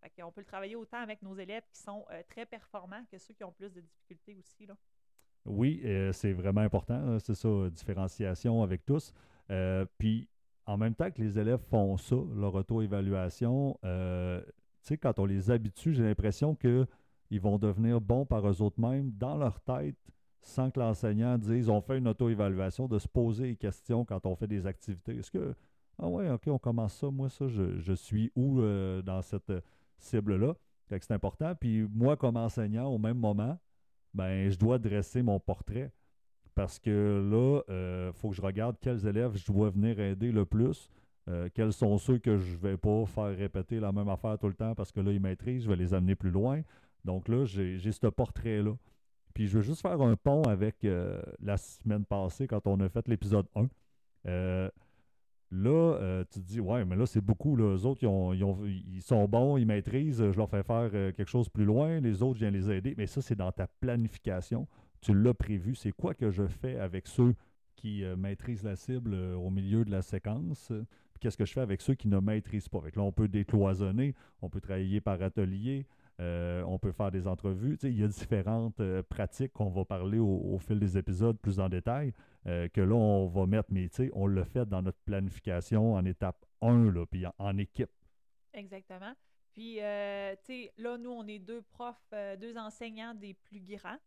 Fait 0.00 0.10
qu'on 0.10 0.32
peut 0.32 0.40
le 0.40 0.46
travailler 0.46 0.76
autant 0.76 0.98
avec 0.98 1.20
nos 1.20 1.34
élèves 1.34 1.64
qui 1.70 1.80
sont 1.80 2.06
euh, 2.10 2.22
très 2.28 2.46
performants 2.46 3.04
que 3.10 3.18
ceux 3.18 3.34
qui 3.34 3.44
ont 3.44 3.52
plus 3.52 3.70
de 3.70 3.80
difficultés 3.80 4.34
aussi. 4.36 4.66
Là. 4.66 4.74
Oui, 5.44 5.82
euh, 5.84 6.12
c'est 6.12 6.32
vraiment 6.32 6.62
important, 6.62 6.94
hein, 6.94 7.18
c'est 7.18 7.34
ça, 7.34 7.48
différenciation 7.70 8.62
avec 8.62 8.86
tous. 8.86 9.12
Euh, 9.50 9.84
puis, 9.98 10.28
en 10.64 10.78
même 10.78 10.94
temps 10.94 11.10
que 11.10 11.20
les 11.20 11.38
élèves 11.38 11.60
font 11.68 11.96
ça, 11.96 12.16
leur 12.34 12.54
auto-évaluation, 12.54 13.78
tu 13.82 13.88
sais, 14.80 14.96
quand 14.96 15.18
on 15.18 15.26
les 15.26 15.50
habitue, 15.50 15.92
j'ai 15.92 16.04
l'impression 16.04 16.54
qu'ils 17.30 17.40
vont 17.40 17.58
devenir 17.58 18.00
bons 18.00 18.26
par 18.26 18.44
eux 18.48 18.60
autres 18.60 18.80
mêmes 18.80 19.12
dans 19.12 19.36
leur 19.38 19.60
tête, 19.60 19.96
sans 20.42 20.70
que 20.72 20.80
l'enseignant 20.80 21.38
dise 21.38 21.68
on 21.68 21.80
fait 21.80 21.98
une 21.98 22.08
auto-évaluation, 22.08 22.88
de 22.88 22.98
se 22.98 23.06
poser 23.06 23.50
des 23.50 23.56
questions 23.56 24.04
quand 24.04 24.26
on 24.26 24.34
fait 24.34 24.48
des 24.48 24.66
activités. 24.66 25.16
Est-ce 25.18 25.30
que, 25.30 25.54
ah 25.98 26.08
ouais, 26.08 26.28
ok, 26.28 26.48
on 26.48 26.58
commence 26.58 26.94
ça, 26.94 27.08
moi, 27.10 27.28
ça, 27.28 27.46
je, 27.46 27.78
je 27.78 27.92
suis 27.92 28.32
où 28.34 28.60
euh, 28.60 29.00
dans 29.02 29.22
cette 29.22 29.50
euh, 29.50 29.60
cible-là? 29.98 30.54
C'est 30.88 31.12
important. 31.12 31.54
Puis, 31.54 31.86
moi, 31.94 32.16
comme 32.16 32.36
enseignant, 32.36 32.88
au 32.88 32.98
même 32.98 33.18
moment, 33.18 33.56
ben, 34.12 34.50
je 34.50 34.58
dois 34.58 34.78
dresser 34.78 35.22
mon 35.22 35.38
portrait. 35.38 35.92
Parce 36.56 36.80
que 36.80 36.90
là, 37.30 37.60
il 38.08 38.12
faut 38.12 38.30
que 38.30 38.34
je 38.34 38.42
regarde 38.42 38.76
quels 38.80 39.06
élèves 39.06 39.36
je 39.36 39.46
dois 39.52 39.70
venir 39.70 40.00
aider 40.00 40.32
le 40.32 40.44
plus. 40.44 40.90
euh, 41.28 41.48
quels 41.54 41.72
sont 41.72 41.96
ceux 41.98 42.18
que 42.18 42.36
je 42.38 42.52
ne 42.54 42.58
vais 42.58 42.76
pas 42.76 43.04
faire 43.06 43.36
répéter 43.36 43.78
la 43.80 43.92
même 43.92 44.08
affaire 44.08 44.38
tout 44.38 44.48
le 44.48 44.54
temps 44.54 44.74
parce 44.74 44.90
que 44.92 45.00
là, 45.00 45.12
ils 45.12 45.20
maîtrisent, 45.20 45.64
je 45.64 45.68
vais 45.68 45.76
les 45.76 45.94
amener 45.94 46.14
plus 46.14 46.30
loin. 46.30 46.62
Donc 47.04 47.28
là, 47.28 47.44
j'ai 47.44 47.78
ce 47.92 48.06
portrait-là. 48.06 48.74
Puis 49.34 49.46
je 49.46 49.58
veux 49.58 49.62
juste 49.62 49.82
faire 49.82 50.00
un 50.00 50.16
pont 50.16 50.42
avec 50.42 50.84
euh, 50.84 51.22
la 51.40 51.56
semaine 51.56 52.04
passée 52.04 52.46
quand 52.46 52.66
on 52.66 52.80
a 52.80 52.88
fait 52.88 53.06
l'épisode 53.08 53.46
1. 53.54 53.68
Euh, 54.26 54.68
là, 55.50 55.70
euh, 55.70 56.24
tu 56.30 56.40
te 56.40 56.44
dis, 56.46 56.60
ouais, 56.60 56.84
mais 56.84 56.96
là, 56.96 57.06
c'est 57.06 57.20
beaucoup. 57.20 57.56
Là. 57.56 57.76
Eux 57.76 57.86
autres, 57.86 58.02
ils, 58.02 58.06
ont- 58.08 58.32
ils 58.32 58.44
ont- 58.44 58.64
ils 58.66 59.02
sont 59.02 59.26
bons, 59.28 59.56
ils 59.56 59.66
maîtrisent, 59.66 60.30
je 60.30 60.36
leur 60.36 60.48
fais 60.50 60.62
faire 60.62 60.90
quelque 60.90 61.28
chose 61.28 61.48
plus 61.48 61.64
loin. 61.64 62.00
Les 62.00 62.22
autres, 62.22 62.34
je 62.38 62.44
viens 62.44 62.50
les 62.50 62.70
aider. 62.70 62.94
Mais 62.96 63.06
ça, 63.06 63.22
c'est 63.22 63.36
dans 63.36 63.52
ta 63.52 63.66
planification. 63.66 64.66
Tu 65.00 65.14
l'as 65.14 65.34
prévu. 65.34 65.74
C'est 65.74 65.92
quoi 65.92 66.14
que 66.14 66.30
je 66.30 66.46
fais 66.46 66.78
avec 66.78 67.06
ceux 67.06 67.34
qui 67.76 68.04
maîtrisent 68.18 68.64
la 68.64 68.76
cible 68.76 69.14
au 69.14 69.48
milieu 69.50 69.84
de 69.84 69.90
la 69.90 70.02
séquence? 70.02 70.66
puis 70.68 71.20
Qu'est-ce 71.20 71.36
que 71.38 71.44
je 71.46 71.52
fais 71.52 71.60
avec 71.62 71.80
ceux 71.80 71.94
qui 71.94 72.08
ne 72.08 72.18
maîtrisent 72.18 72.68
pas? 72.68 72.80
Fait 72.80 72.90
que 72.90 72.98
là, 72.98 73.04
on 73.04 73.12
peut 73.12 73.28
décloisonner, 73.28 74.14
on 74.42 74.50
peut 74.50 74.60
travailler 74.60 75.00
par 75.00 75.22
atelier, 75.22 75.86
euh, 76.20 76.62
on 76.66 76.78
peut 76.78 76.92
faire 76.92 77.10
des 77.10 77.26
entrevues. 77.26 77.78
Il 77.82 77.98
y 77.98 78.04
a 78.04 78.08
différentes 78.08 78.80
euh, 78.80 79.02
pratiques 79.02 79.54
qu'on 79.54 79.70
va 79.70 79.86
parler 79.86 80.18
au, 80.18 80.58
fil 80.58 80.78
des 80.78 80.98
épisodes 80.98 81.38
plus 81.38 81.60
en 81.60 81.70
détail, 81.70 82.12
euh, 82.46 82.68
que 82.68 82.82
là, 82.82 82.94
on 82.94 83.26
va 83.26 83.46
mettre, 83.46 83.70
mais 83.72 83.88
on 84.12 84.26
le 84.26 84.44
fait 84.44 84.66
dans 84.66 84.82
notre 84.82 84.98
planification 85.06 85.94
en 85.94 86.04
étape 86.04 86.44
1, 86.60 86.92
là, 86.92 87.06
puis 87.06 87.24
en, 87.38 87.56
équipe. 87.56 87.90
Exactement. 88.52 89.14
Puis, 89.52 89.76
là, 89.76 90.98
nous, 90.98 91.10
on 91.10 91.26
est 91.26 91.38
deux 91.38 91.62
profs, 91.62 92.12
deux 92.38 92.56
enseignants 92.56 93.14
des 93.14 93.34
plus 93.34 93.60
grands. 93.60 93.98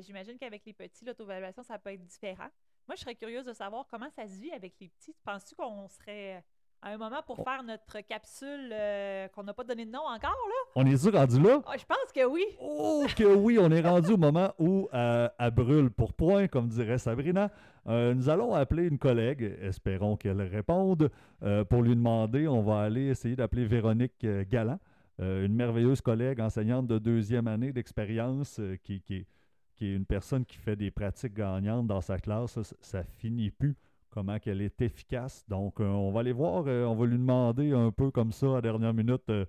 J'imagine 0.00 0.36
qu'avec 0.38 0.64
les 0.66 0.72
petits, 0.72 1.04
l'auto-évaluation, 1.04 1.62
ça 1.62 1.78
peut 1.78 1.90
être 1.90 2.04
différent. 2.04 2.48
Moi, 2.86 2.96
je 2.96 3.00
serais 3.00 3.14
curieuse 3.14 3.46
de 3.46 3.52
savoir 3.52 3.86
comment 3.88 4.10
ça 4.10 4.26
se 4.26 4.40
vit 4.40 4.52
avec 4.52 4.74
les 4.80 4.88
petits. 4.88 5.14
Penses-tu 5.24 5.54
qu'on 5.54 5.88
serait 5.88 6.44
à 6.84 6.90
un 6.90 6.98
moment 6.98 7.22
pour 7.26 7.42
faire 7.42 7.62
notre 7.62 8.06
capsule 8.06 8.70
euh, 8.70 9.26
qu'on 9.28 9.42
n'a 9.42 9.54
pas 9.54 9.64
donné 9.64 9.86
de 9.86 9.90
nom 9.90 10.00
encore, 10.00 10.36
là? 10.48 10.72
On 10.76 10.84
est-tu 10.84 11.08
rendu 11.08 11.40
là? 11.40 11.62
Ah, 11.66 11.76
je 11.78 11.84
pense 11.86 12.12
que 12.14 12.26
oui. 12.26 12.44
Oh 12.60 13.06
que 13.16 13.24
oui, 13.24 13.58
on 13.58 13.70
est 13.70 13.80
rendu 13.80 14.12
au 14.12 14.16
moment 14.18 14.52
où 14.58 14.86
euh, 14.92 15.28
elle 15.38 15.50
brûle 15.50 15.90
pour 15.90 16.12
point, 16.12 16.46
comme 16.46 16.68
dirait 16.68 16.98
Sabrina. 16.98 17.50
Euh, 17.86 18.12
nous 18.12 18.28
allons 18.28 18.52
appeler 18.52 18.86
une 18.86 18.98
collègue, 18.98 19.56
espérons 19.62 20.16
qu'elle 20.16 20.42
réponde. 20.42 21.10
Euh, 21.42 21.64
pour 21.64 21.80
lui 21.80 21.96
demander, 21.96 22.46
on 22.48 22.62
va 22.62 22.82
aller 22.82 23.06
essayer 23.06 23.34
d'appeler 23.34 23.64
Véronique 23.64 24.26
Galland, 24.50 24.78
une 25.18 25.54
merveilleuse 25.54 26.02
collègue 26.02 26.40
enseignante 26.40 26.86
de 26.86 26.98
deuxième 26.98 27.48
année 27.48 27.72
d'expérience, 27.72 28.60
qui, 28.82 29.00
qui 29.00 29.14
est, 29.16 29.26
qui 29.74 29.86
est 29.86 29.94
une 29.94 30.04
personne 30.04 30.44
qui 30.44 30.58
fait 30.58 30.76
des 30.76 30.90
pratiques 30.90 31.34
gagnantes 31.34 31.86
dans 31.86 32.02
sa 32.02 32.18
classe. 32.18 32.60
Ça, 32.60 32.76
ça 32.80 33.04
finit 33.04 33.50
plus 33.50 33.74
comment 34.14 34.38
qu'elle 34.38 34.62
est 34.62 34.80
efficace. 34.80 35.44
Donc, 35.48 35.80
euh, 35.80 35.84
on 35.84 36.12
va 36.12 36.20
aller 36.20 36.32
voir, 36.32 36.64
euh, 36.68 36.84
on 36.84 36.94
va 36.94 37.04
lui 37.04 37.18
demander 37.18 37.72
un 37.72 37.90
peu 37.90 38.12
comme 38.12 38.30
ça, 38.30 38.58
à 38.58 38.60
dernière 38.60 38.94
minute, 38.94 39.28
euh, 39.28 39.44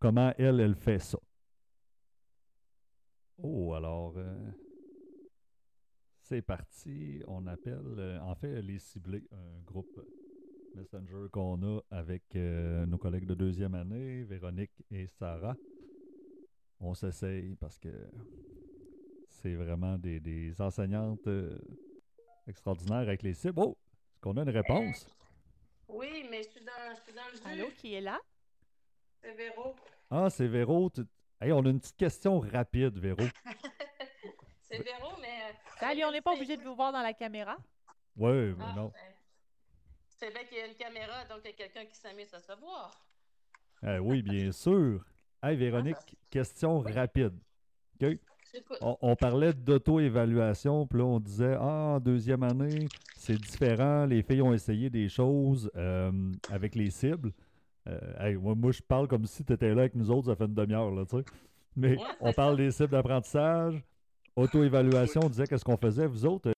comment 0.00 0.32
elle, 0.38 0.60
elle 0.60 0.74
fait 0.74 0.98
ça. 0.98 1.18
Oh, 3.36 3.74
alors. 3.74 4.14
C'est 6.22 6.42
parti. 6.42 7.22
On 7.26 7.46
appelle, 7.46 8.18
en 8.22 8.34
fait, 8.34 8.60
les 8.62 8.78
ciblés, 8.78 9.24
un 9.32 9.62
groupe 9.64 10.00
Messenger 10.74 11.28
qu'on 11.32 11.62
a 11.62 11.80
avec 11.90 12.34
nos 12.34 12.98
collègues 12.98 13.26
de 13.26 13.34
deuxième 13.34 13.74
année, 13.74 14.24
Véronique 14.24 14.84
et 14.90 15.06
Sarah. 15.06 15.56
On 16.80 16.94
s'essaye 16.94 17.54
parce 17.56 17.78
que 17.78 17.88
c'est 19.28 19.54
vraiment 19.54 19.96
des, 19.96 20.20
des 20.20 20.60
enseignantes 20.60 21.28
extraordinaires 22.46 22.98
avec 22.98 23.22
les 23.22 23.34
cibles. 23.34 23.60
Oh! 23.60 23.76
Est-ce 24.18 24.22
qu'on 24.24 24.36
a 24.36 24.42
une 24.42 24.50
réponse? 24.50 25.06
Oui, 25.86 26.26
mais 26.28 26.42
je 26.42 26.48
suis 26.48 26.64
dans, 26.64 26.72
je 26.96 27.02
suis 27.02 27.12
dans 27.12 27.28
le 27.30 27.36
jus. 27.36 27.42
Allô, 27.62 27.70
qui 27.76 27.94
est 27.94 28.00
là? 28.00 28.18
C'est 29.22 29.32
Véro. 29.32 29.76
Ah, 30.10 30.28
c'est 30.28 30.48
Véro. 30.48 30.90
Tu- 30.90 31.02
Hey, 31.40 31.52
on 31.52 31.64
a 31.64 31.68
une 31.68 31.78
petite 31.78 31.96
question 31.96 32.40
rapide, 32.40 32.98
Véro. 32.98 33.22
C'est 34.62 34.78
Véro, 34.82 35.12
mais. 35.20 35.28
euh, 35.28 35.52
Salut, 35.78 36.04
on 36.04 36.10
n'est 36.10 36.20
pas 36.20 36.32
obligé 36.32 36.56
de 36.56 36.62
vous 36.64 36.74
voir 36.74 36.92
dans 36.92 37.00
la 37.00 37.12
caméra. 37.14 37.56
Oui, 38.16 38.54
mais 38.56 38.64
Ah, 38.66 38.72
non. 38.76 38.88
ben, 38.88 39.14
C'est 40.08 40.30
bien 40.34 40.42
qu'il 40.44 40.58
y 40.58 40.60
a 40.62 40.66
une 40.66 40.74
caméra, 40.74 41.24
donc 41.26 41.38
il 41.44 41.50
y 41.50 41.50
a 41.50 41.56
quelqu'un 41.56 41.84
qui 41.86 41.96
s'amuse 41.96 42.34
à 42.34 42.40
se 42.40 42.52
voir. 42.58 42.90
Eh 43.84 43.98
oui, 44.00 44.20
bien 44.22 44.50
sûr. 44.50 45.04
Hey, 45.44 45.56
Véronique, 45.56 46.16
question 46.28 46.80
rapide. 46.80 47.38
OK? 48.02 48.18
On, 48.80 48.96
on 49.02 49.16
parlait 49.16 49.52
d'auto-évaluation, 49.52 50.86
puis 50.86 50.98
là, 50.98 51.04
on 51.04 51.20
disait 51.20 51.54
Ah, 51.58 51.94
en 51.96 52.00
deuxième 52.00 52.42
année, 52.42 52.86
c'est 53.16 53.36
différent. 53.36 54.06
Les 54.06 54.22
filles 54.22 54.42
ont 54.42 54.52
essayé 54.54 54.90
des 54.90 55.08
choses 55.08 55.70
euh, 55.76 56.10
avec 56.50 56.74
les 56.74 56.90
cibles. 56.90 57.32
Euh, 57.88 57.98
hey, 58.20 58.36
moi, 58.36 58.54
moi, 58.54 58.72
je 58.72 58.82
parle 58.82 59.08
comme 59.08 59.24
si 59.26 59.44
tu 59.44 59.52
étais 59.52 59.74
là 59.74 59.82
avec 59.82 59.94
nous 59.94 60.10
autres, 60.10 60.26
ça 60.26 60.36
fait 60.36 60.44
une 60.44 60.54
demi-heure, 60.54 60.90
là, 60.90 61.04
tu 61.04 61.16
sais. 61.18 61.24
Mais 61.76 61.96
Ouais, 61.96 62.04
on 62.20 62.32
parle 62.32 62.56
ça. 62.56 62.62
des 62.62 62.70
cibles 62.70 62.90
d'apprentissage, 62.90 63.82
auto-évaluation, 64.36 65.20
on 65.24 65.28
disait 65.28 65.46
qu'est-ce 65.46 65.64
qu'on 65.64 65.76
faisait. 65.76 66.06
Vous 66.06 66.24
autres, 66.26 66.48
euh, 66.50 66.52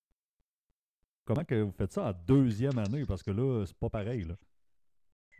comment 1.24 1.44
que 1.44 1.60
vous 1.62 1.72
faites 1.72 1.92
ça 1.92 2.04
en 2.06 2.12
deuxième 2.26 2.78
année? 2.78 3.04
Parce 3.06 3.22
que 3.22 3.30
là, 3.30 3.64
c'est 3.66 3.76
pas 3.76 3.90
pareil, 3.90 4.24
là. 4.24 4.34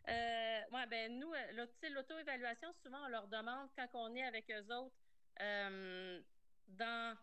Euh, 0.09 0.61
ouais, 0.77 0.87
ben 0.91 1.19
nous, 1.19 1.31
l'auto-évaluation, 1.95 2.69
souvent, 2.85 2.99
on 3.07 3.11
leur 3.11 3.27
demande 3.29 3.69
quand 3.77 3.89
on 3.95 4.15
est 4.15 4.23
avec 4.23 4.45
eux 4.51 4.75
autres 4.75 4.95
euh, 5.43 6.21
dans, 6.71 7.17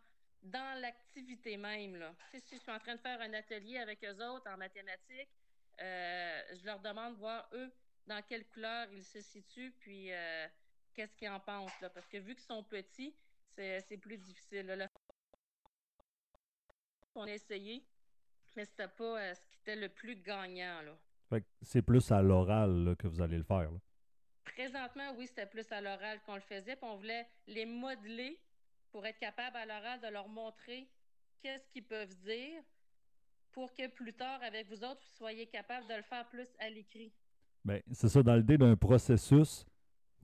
dans 0.43 0.79
l'activité 0.81 1.57
même. 1.57 1.95
Là. 1.95 2.13
Si 2.33 2.55
je 2.55 2.61
suis 2.61 2.71
en 2.71 2.79
train 2.79 2.95
de 2.95 2.99
faire 3.01 3.19
un 3.21 3.33
atelier 3.33 3.77
avec 3.79 4.03
eux 4.03 4.23
autres 4.25 4.49
en 4.49 4.57
mathématiques, 4.57 5.29
euh, 5.81 6.41
je 6.59 6.65
leur 6.65 6.79
demande 6.79 7.13
de 7.15 7.19
voir 7.19 7.47
eux 7.53 7.71
dans 8.07 8.21
quelle 8.23 8.45
couleur 8.47 8.87
ils 8.91 9.03
se 9.03 9.21
situent, 9.21 9.71
puis 9.79 10.11
euh, 10.11 10.47
qu'est-ce 10.93 11.15
qu'ils 11.15 11.29
en 11.29 11.39
pensent. 11.39 11.79
Là, 11.81 11.89
parce 11.89 12.07
que 12.07 12.17
vu 12.17 12.33
qu'ils 12.35 12.45
sont 12.45 12.63
petits, 12.63 13.13
c'est 13.55 13.81
c'est 13.81 13.97
plus 13.97 14.17
difficile. 14.17 14.65
là. 14.67 14.75
Le- 14.75 14.87
On 17.15 17.23
a 17.23 17.31
essayé, 17.31 17.83
mais 18.55 18.65
c'était 18.65 18.87
pas 18.87 19.19
euh, 19.21 19.33
ce 19.33 19.41
qui 19.47 19.57
était 19.61 19.75
le 19.75 19.89
plus 19.89 20.15
gagnant. 20.15 20.81
Là. 20.81 21.39
C'est 21.61 21.81
plus 21.81 22.11
à 22.11 22.21
l'oral 22.21 22.95
que 22.97 23.07
vous 23.07 23.21
allez 23.21 23.37
le 23.37 23.43
faire. 23.43 23.71
là. 23.71 23.79
Présentement, 24.45 25.13
oui, 25.17 25.27
c'était 25.27 25.45
plus 25.45 25.69
à 25.71 25.81
l'oral 25.81 26.21
qu'on 26.21 26.35
le 26.35 26.41
faisait, 26.41 26.75
puis 26.75 26.85
on 26.85 26.95
voulait 26.95 27.27
les 27.47 27.65
modeler 27.65 28.39
pour 28.91 29.05
être 29.05 29.19
capable 29.19 29.57
à 29.57 29.65
l'oral 29.65 29.99
de 30.01 30.07
leur 30.07 30.27
montrer 30.27 30.87
qu'est-ce 31.41 31.69
qu'ils 31.69 31.85
peuvent 31.85 32.15
dire 32.17 32.63
pour 33.51 33.73
que 33.73 33.87
plus 33.87 34.13
tard, 34.13 34.39
avec 34.43 34.67
vous 34.67 34.83
autres, 34.83 35.01
vous 35.01 35.17
soyez 35.17 35.47
capable 35.47 35.87
de 35.87 35.95
le 35.95 36.03
faire 36.03 36.27
plus 36.29 36.47
à 36.59 36.69
l'écrit. 36.69 37.11
Ben, 37.65 37.81
c'est 37.91 38.07
ça, 38.07 38.21
dans 38.21 38.35
l'idée 38.35 38.57
d'un 38.57 38.75
processus, 38.75 39.65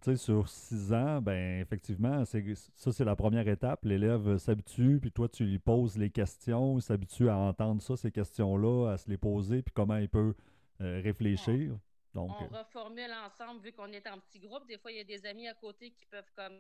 tu 0.04 0.12
sais, 0.12 0.18
sur 0.18 0.48
six 0.48 0.94
ans, 0.94 1.22
ben 1.22 1.60
effectivement, 1.62 2.24
c'est 2.26 2.44
ça, 2.76 2.92
c'est 2.92 3.06
la 3.06 3.16
première 3.16 3.48
étape. 3.48 3.86
L'élève 3.86 4.38
s'habitue, 4.38 5.00
puis 5.02 5.12
toi, 5.12 5.28
tu 5.28 5.46
lui 5.46 5.60
poses 5.60 5.98
les 5.98 6.10
questions, 6.10 6.78
il 6.78 6.82
s'habitue 6.82 7.30
à 7.30 7.38
entendre 7.38 7.82
ça, 7.82 7.96
ces 7.96 8.12
questions-là, 8.12 8.92
à 8.92 8.98
se 8.98 9.10
les 9.10 9.18
poser, 9.18 9.64
puis 9.64 9.74
comment 9.74 9.98
il 9.98 10.10
peut 10.10 10.36
euh, 10.82 11.02
réfléchir. 11.04 11.78
Donc, 12.14 12.32
on 12.40 12.44
euh, 12.44 12.60
reformule 12.60 13.12
ensemble, 13.26 13.62
vu 13.62 13.72
qu'on 13.72 13.92
est 13.92 14.08
en 14.08 14.20
petit 14.20 14.40
groupe. 14.40 14.68
Des 14.68 14.78
fois, 14.78 14.92
il 14.92 14.98
y 14.98 15.02
a 15.02 15.04
des 15.04 15.26
amis 15.26 15.48
à 15.48 15.54
côté 15.56 15.90
qui 15.90 16.06
peuvent 16.06 16.32
comme 16.36 16.60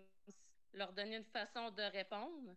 leur 0.74 0.94
donner 0.94 1.18
une 1.18 1.26
façon 1.26 1.72
de 1.72 1.84
répondre. 1.92 2.56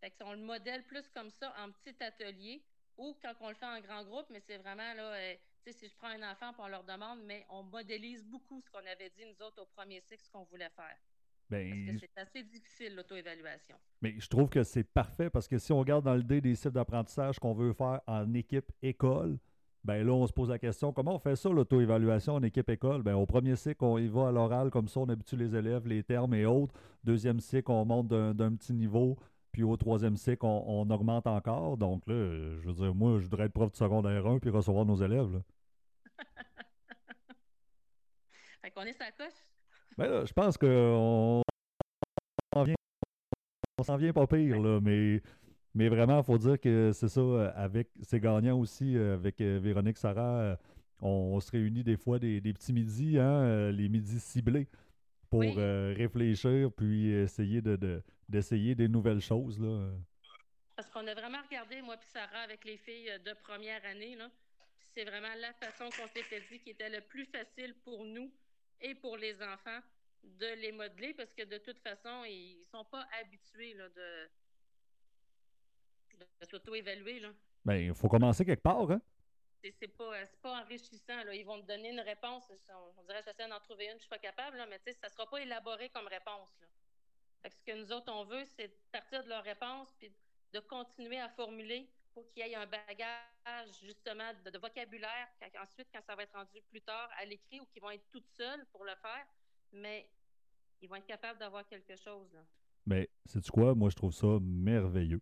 Fait 0.00 0.10
que 0.10 0.24
on 0.24 0.32
le 0.32 0.38
modèle 0.38 0.84
plus 0.84 1.08
comme 1.14 1.30
ça 1.30 1.52
en 1.58 1.70
petit 1.72 2.02
atelier 2.02 2.62
ou 2.96 3.16
quand 3.22 3.32
on 3.40 3.48
le 3.48 3.54
fait 3.54 3.66
en 3.66 3.80
grand 3.80 4.04
groupe, 4.04 4.26
mais 4.30 4.40
c'est 4.40 4.58
vraiment 4.58 4.94
là, 4.94 5.14
euh, 5.14 5.34
tu 5.64 5.72
sais, 5.72 5.78
si 5.78 5.88
je 5.88 5.96
prends 5.96 6.08
un 6.08 6.32
enfant 6.32 6.52
on 6.58 6.68
leur 6.68 6.84
demande, 6.84 7.20
mais 7.24 7.46
on 7.50 7.62
modélise 7.62 8.24
beaucoup 8.24 8.60
ce 8.60 8.70
qu'on 8.70 8.78
avait 8.78 9.10
dit 9.10 9.24
nous 9.24 9.46
autres 9.46 9.62
au 9.62 9.66
premier 9.66 10.00
cycle, 10.00 10.22
ce 10.22 10.30
qu'on 10.30 10.44
voulait 10.44 10.70
faire. 10.70 10.96
Parce 11.50 11.62
ben, 11.62 11.98
que 11.98 11.98
c'est 11.98 12.20
assez 12.20 12.42
difficile, 12.42 12.94
l'auto-évaluation. 12.94 13.76
Mais 14.02 14.20
je 14.20 14.28
trouve 14.28 14.50
que 14.50 14.62
c'est 14.62 14.84
parfait 14.84 15.30
parce 15.30 15.48
que 15.48 15.56
si 15.56 15.72
on 15.72 15.78
regarde 15.78 16.04
dans 16.04 16.14
l'idée 16.14 16.42
des 16.42 16.54
cycles 16.54 16.72
d'apprentissage 16.72 17.38
qu'on 17.38 17.54
veut 17.54 17.72
faire 17.72 18.02
en 18.06 18.34
équipe 18.34 18.70
école, 18.82 19.38
ben 19.88 20.06
là, 20.06 20.12
on 20.12 20.26
se 20.26 20.34
pose 20.34 20.50
la 20.50 20.58
question 20.58 20.92
comment 20.92 21.14
on 21.14 21.18
fait 21.18 21.34
ça, 21.34 21.48
l'auto-évaluation 21.48 22.34
en 22.34 22.42
équipe 22.42 22.68
école? 22.68 23.02
Ben, 23.02 23.14
Au 23.14 23.24
premier 23.24 23.56
cycle, 23.56 23.82
on 23.82 23.96
y 23.96 24.06
va 24.06 24.28
à 24.28 24.32
l'oral, 24.32 24.68
comme 24.68 24.86
ça, 24.86 25.00
on 25.00 25.08
habitue 25.08 25.34
les 25.36 25.56
élèves, 25.56 25.86
les 25.88 26.02
termes 26.02 26.34
et 26.34 26.44
autres. 26.44 26.74
Deuxième 27.04 27.40
cycle, 27.40 27.70
on 27.70 27.86
monte 27.86 28.08
d'un 28.08 28.54
petit 28.54 28.74
niveau. 28.74 29.16
Puis 29.50 29.62
au 29.62 29.74
troisième 29.78 30.18
cycle, 30.18 30.44
on, 30.44 30.62
on 30.66 30.90
augmente 30.90 31.26
encore. 31.26 31.78
Donc 31.78 32.06
là, 32.06 32.14
je 32.60 32.68
veux 32.68 32.74
dire, 32.74 32.94
moi, 32.94 33.18
je 33.18 33.24
voudrais 33.24 33.46
être 33.46 33.54
prof 33.54 33.70
de 33.70 33.76
secondaire 33.76 34.26
1 34.26 34.40
puis 34.40 34.50
recevoir 34.50 34.84
nos 34.84 34.96
élèves. 34.96 35.32
Là. 35.32 35.40
Fait 38.60 38.70
qu'on 38.70 38.82
est 38.82 38.92
sa 38.92 39.10
coche. 39.12 39.40
Ben 39.96 40.06
là, 40.06 40.26
je 40.26 40.32
pense 40.34 40.58
qu'on 40.58 41.40
s'en 42.52 42.62
vient, 42.62 42.74
on 43.78 43.82
s'en 43.84 43.96
vient 43.96 44.12
pas 44.12 44.26
pire, 44.26 44.60
là, 44.60 44.80
mais, 44.82 45.22
mais 45.78 45.88
vraiment, 45.88 46.18
il 46.18 46.24
faut 46.24 46.38
dire 46.38 46.58
que 46.60 46.90
c'est 46.92 47.08
ça, 47.08 47.20
euh, 47.20 47.52
avec 47.54 47.88
c'est 48.02 48.18
gagnant 48.20 48.58
aussi, 48.58 48.96
euh, 48.96 49.14
avec 49.14 49.40
euh, 49.40 49.58
Véronique 49.62 49.96
Sarah, 49.96 50.58
on, 51.00 51.08
on 51.36 51.40
se 51.40 51.50
réunit 51.52 51.84
des 51.84 51.96
fois 51.96 52.18
des, 52.18 52.40
des 52.40 52.52
petits 52.52 52.72
midis, 52.72 53.16
hein, 53.18 53.70
les 53.70 53.88
midis 53.88 54.18
ciblés, 54.18 54.66
pour 55.30 55.40
Oui. 55.40 55.54
euh, 55.56 55.94
réfléchir, 55.96 56.72
puis 56.72 57.10
essayer 57.10 57.60
de, 57.62 57.76
de- 57.76 58.02
d'essayer 58.28 58.74
des 58.74 58.88
nouvelles 58.88 59.20
choses. 59.20 59.60
Là. 59.60 59.90
Parce 60.74 60.90
qu'on 60.90 61.06
a 61.06 61.14
vraiment 61.14 61.42
regardé, 61.48 61.80
moi 61.82 61.96
puis 61.96 62.08
Sarah, 62.12 62.40
avec 62.44 62.64
les 62.64 62.76
filles 62.76 63.12
de 63.24 63.32
première 63.42 63.84
année, 63.84 64.16
là. 64.16 64.28
C'est 64.94 65.04
vraiment 65.04 65.34
la 65.40 65.52
façon 65.54 65.84
qu'on 65.90 66.08
s'était 66.08 66.42
dit 66.50 66.58
qui 66.58 66.70
était 66.70 66.90
le 66.90 67.00
plus 67.02 67.26
facile 67.26 67.74
pour 67.84 68.04
nous 68.04 68.32
et 68.80 68.94
pour 68.96 69.16
les 69.16 69.36
enfants 69.42 69.78
de 70.24 70.60
les 70.60 70.72
modeler 70.72 71.14
parce 71.14 71.32
que 71.34 71.44
de 71.44 71.58
toute 71.58 71.78
façon, 71.78 72.24
ils 72.26 72.64
sont 72.72 72.84
pas 72.90 73.06
habitués 73.20 73.74
là, 73.74 73.88
de, 73.90 74.28
de 76.40 76.46
s'auto-évaluer. 76.46 77.22
Ben, 77.64 77.76
il 77.76 77.94
faut 77.94 78.08
commencer 78.08 78.44
quelque 78.44 78.62
part, 78.62 78.90
hein? 78.90 79.00
C'est, 79.62 79.72
c'est 79.72 79.88
pas, 79.88 80.14
euh, 80.14 80.24
c'est 80.30 80.40
pas 80.40 80.62
enrichissant. 80.62 81.24
Là. 81.24 81.34
Ils 81.34 81.44
vont 81.44 81.60
te 81.60 81.66
donner 81.66 81.90
une 81.90 82.00
réponse. 82.00 82.44
On, 82.70 83.00
on 83.00 83.02
dirait 83.04 83.20
que 83.22 83.30
j'essaie 83.30 83.48
d'en 83.48 83.58
trouver 83.60 83.86
une, 83.86 83.94
je 83.94 84.00
suis 84.02 84.08
pas 84.08 84.18
capable, 84.18 84.56
là, 84.56 84.66
mais 84.66 84.78
tu 84.78 84.92
sais, 84.92 84.98
ça 85.02 85.08
sera 85.08 85.28
pas 85.28 85.38
élaboré 85.40 85.88
comme 85.90 86.06
réponse. 86.06 86.56
Là. 86.60 86.66
Fait 87.42 87.50
que 87.50 87.56
ce 87.56 87.62
que 87.64 87.72
nous 87.72 87.92
autres, 87.92 88.12
on 88.12 88.24
veut, 88.24 88.44
c'est 88.44 88.68
partir 88.92 89.22
de 89.24 89.28
leur 89.28 89.42
réponse 89.42 89.92
puis 89.98 90.12
de 90.52 90.60
continuer 90.60 91.18
à 91.18 91.28
formuler 91.28 91.88
pour 92.14 92.28
qu'il 92.32 92.46
y 92.46 92.50
ait 92.50 92.54
un 92.54 92.66
bagage, 92.66 93.80
justement, 93.82 94.32
de, 94.44 94.50
de 94.50 94.58
vocabulaire. 94.58 95.28
quand- 95.40 95.62
ensuite, 95.62 95.88
quand 95.92 96.02
ça 96.02 96.14
va 96.16 96.22
être 96.22 96.34
rendu 96.34 96.60
plus 96.70 96.80
tard 96.80 97.08
à 97.18 97.24
l'écrit 97.24 97.60
ou 97.60 97.66
qu'ils 97.66 97.82
vont 97.82 97.90
être 97.90 98.08
toutes 98.10 98.28
seules 98.36 98.64
pour 98.72 98.84
le 98.84 98.94
faire, 98.96 99.26
mais 99.72 100.08
ils 100.80 100.88
vont 100.88 100.96
être 100.96 101.06
capables 101.06 101.38
d'avoir 101.38 101.66
quelque 101.66 101.96
chose. 101.96 102.32
Là. 102.32 102.40
Mais 102.86 103.08
sais-tu 103.26 103.50
quoi? 103.50 103.74
Moi, 103.74 103.90
je 103.90 103.96
trouve 103.96 104.12
ça 104.12 104.38
merveilleux. 104.40 105.20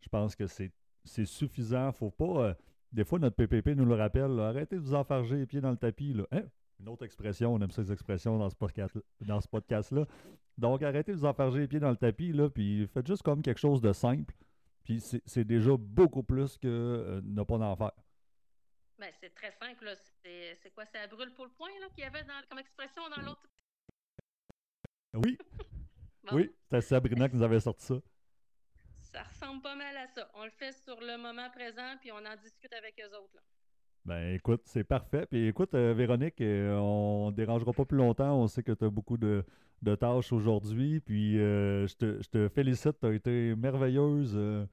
Je 0.00 0.08
pense 0.08 0.36
que 0.36 0.46
c'est, 0.46 0.72
c'est 1.04 1.24
suffisant. 1.24 1.92
Faut 1.92 2.10
pas. 2.10 2.24
euh, 2.48 2.54
des 2.92 3.04
fois, 3.04 3.18
notre 3.18 3.36
PPP 3.36 3.68
nous 3.76 3.84
le 3.84 3.94
rappelle. 3.94 4.34
là, 4.36 4.48
arrêtez 4.48 4.76
de 4.76 4.80
vous 4.80 4.94
enfarger 4.94 5.36
les 5.36 5.46
pieds 5.46 5.60
dans 5.60 5.70
le 5.70 5.76
tapis. 5.76 6.12
Là. 6.14 6.24
Hein? 6.32 6.42
Une 6.80 6.88
autre 6.88 7.04
expression, 7.04 7.52
on 7.54 7.60
aime 7.60 7.70
ces 7.72 7.90
expressions 7.92 8.38
dans 8.38 8.48
ce 8.48 8.54
podcast, 8.56 8.96
podcast-là. 9.50 10.06
Donc, 10.56 10.82
arrêtez 10.82 11.12
de 11.12 11.16
vous 11.18 11.24
enfarger 11.24 11.60
les 11.60 11.68
pieds 11.68 11.80
dans 11.80 11.90
le 11.90 11.96
tapis, 11.96 12.32
là, 12.32 12.48
puis 12.48 12.86
faites 12.86 13.06
juste 13.06 13.22
comme 13.22 13.42
quelque 13.42 13.58
chose 13.58 13.80
de 13.80 13.92
simple. 13.92 14.34
Puis 14.84 15.00
c'est, 15.00 15.22
c'est 15.26 15.44
déjà 15.44 15.76
beaucoup 15.76 16.22
plus 16.22 16.56
que 16.56 16.66
euh, 16.68 17.20
ne 17.24 17.42
pas 17.42 17.56
en 17.56 17.76
faire. 17.76 17.92
Ben, 18.98 19.10
c'est 19.20 19.34
très 19.34 19.52
simple. 19.52 19.88
C'est, 20.22 20.54
c'est 20.62 20.70
quoi? 20.72 20.84
Ça 20.86 21.06
brûle 21.08 21.32
pour 21.34 21.44
le 21.44 21.50
point 21.52 21.68
qu'il 21.94 22.04
y 22.04 22.06
avait 22.06 22.22
dans, 22.24 22.48
comme 22.48 22.58
expression 22.58 23.02
dans 23.14 23.22
l'autre. 23.22 23.42
Oui, 25.14 25.36
Bon. 26.24 26.36
oui, 26.36 26.50
c'était 26.64 26.80
Sabrina 26.80 27.28
qui 27.28 27.36
nous 27.36 27.42
avait 27.42 27.60
sorti 27.60 27.86
ça. 27.86 27.94
Ça 29.12 29.22
ressemble 29.22 29.62
pas 29.62 29.74
mal 29.74 29.96
à 29.96 30.06
ça. 30.06 30.28
On 30.34 30.44
le 30.44 30.50
fait 30.50 30.72
sur 30.72 31.00
le 31.00 31.16
moment 31.16 31.48
présent, 31.50 31.96
puis 32.00 32.12
on 32.12 32.16
en 32.18 32.36
discute 32.42 32.72
avec 32.72 32.94
eux 33.00 33.16
autres. 33.16 33.34
là. 33.34 33.40
Ben 34.04 34.34
écoute, 34.34 34.62
c'est 34.64 34.84
parfait. 34.84 35.26
Puis 35.26 35.48
écoute, 35.48 35.74
euh, 35.74 35.92
Véronique, 35.94 36.40
euh, 36.40 36.76
on 36.78 37.30
ne 37.30 37.36
dérangera 37.36 37.72
pas 37.72 37.84
plus 37.84 37.98
longtemps. 37.98 38.38
On 38.40 38.46
sait 38.46 38.62
que 38.62 38.72
tu 38.72 38.84
as 38.84 38.90
beaucoup 38.90 39.16
de, 39.18 39.44
de 39.82 39.94
tâches 39.94 40.32
aujourd'hui. 40.32 41.00
Puis 41.00 41.38
euh, 41.38 41.86
je, 41.86 41.94
te, 41.96 42.22
je 42.22 42.28
te 42.28 42.48
félicite, 42.48 43.00
tu 43.00 43.06
as 43.06 43.12
été 43.12 43.54
merveilleuse. 43.56 44.34
euh. 44.36 44.66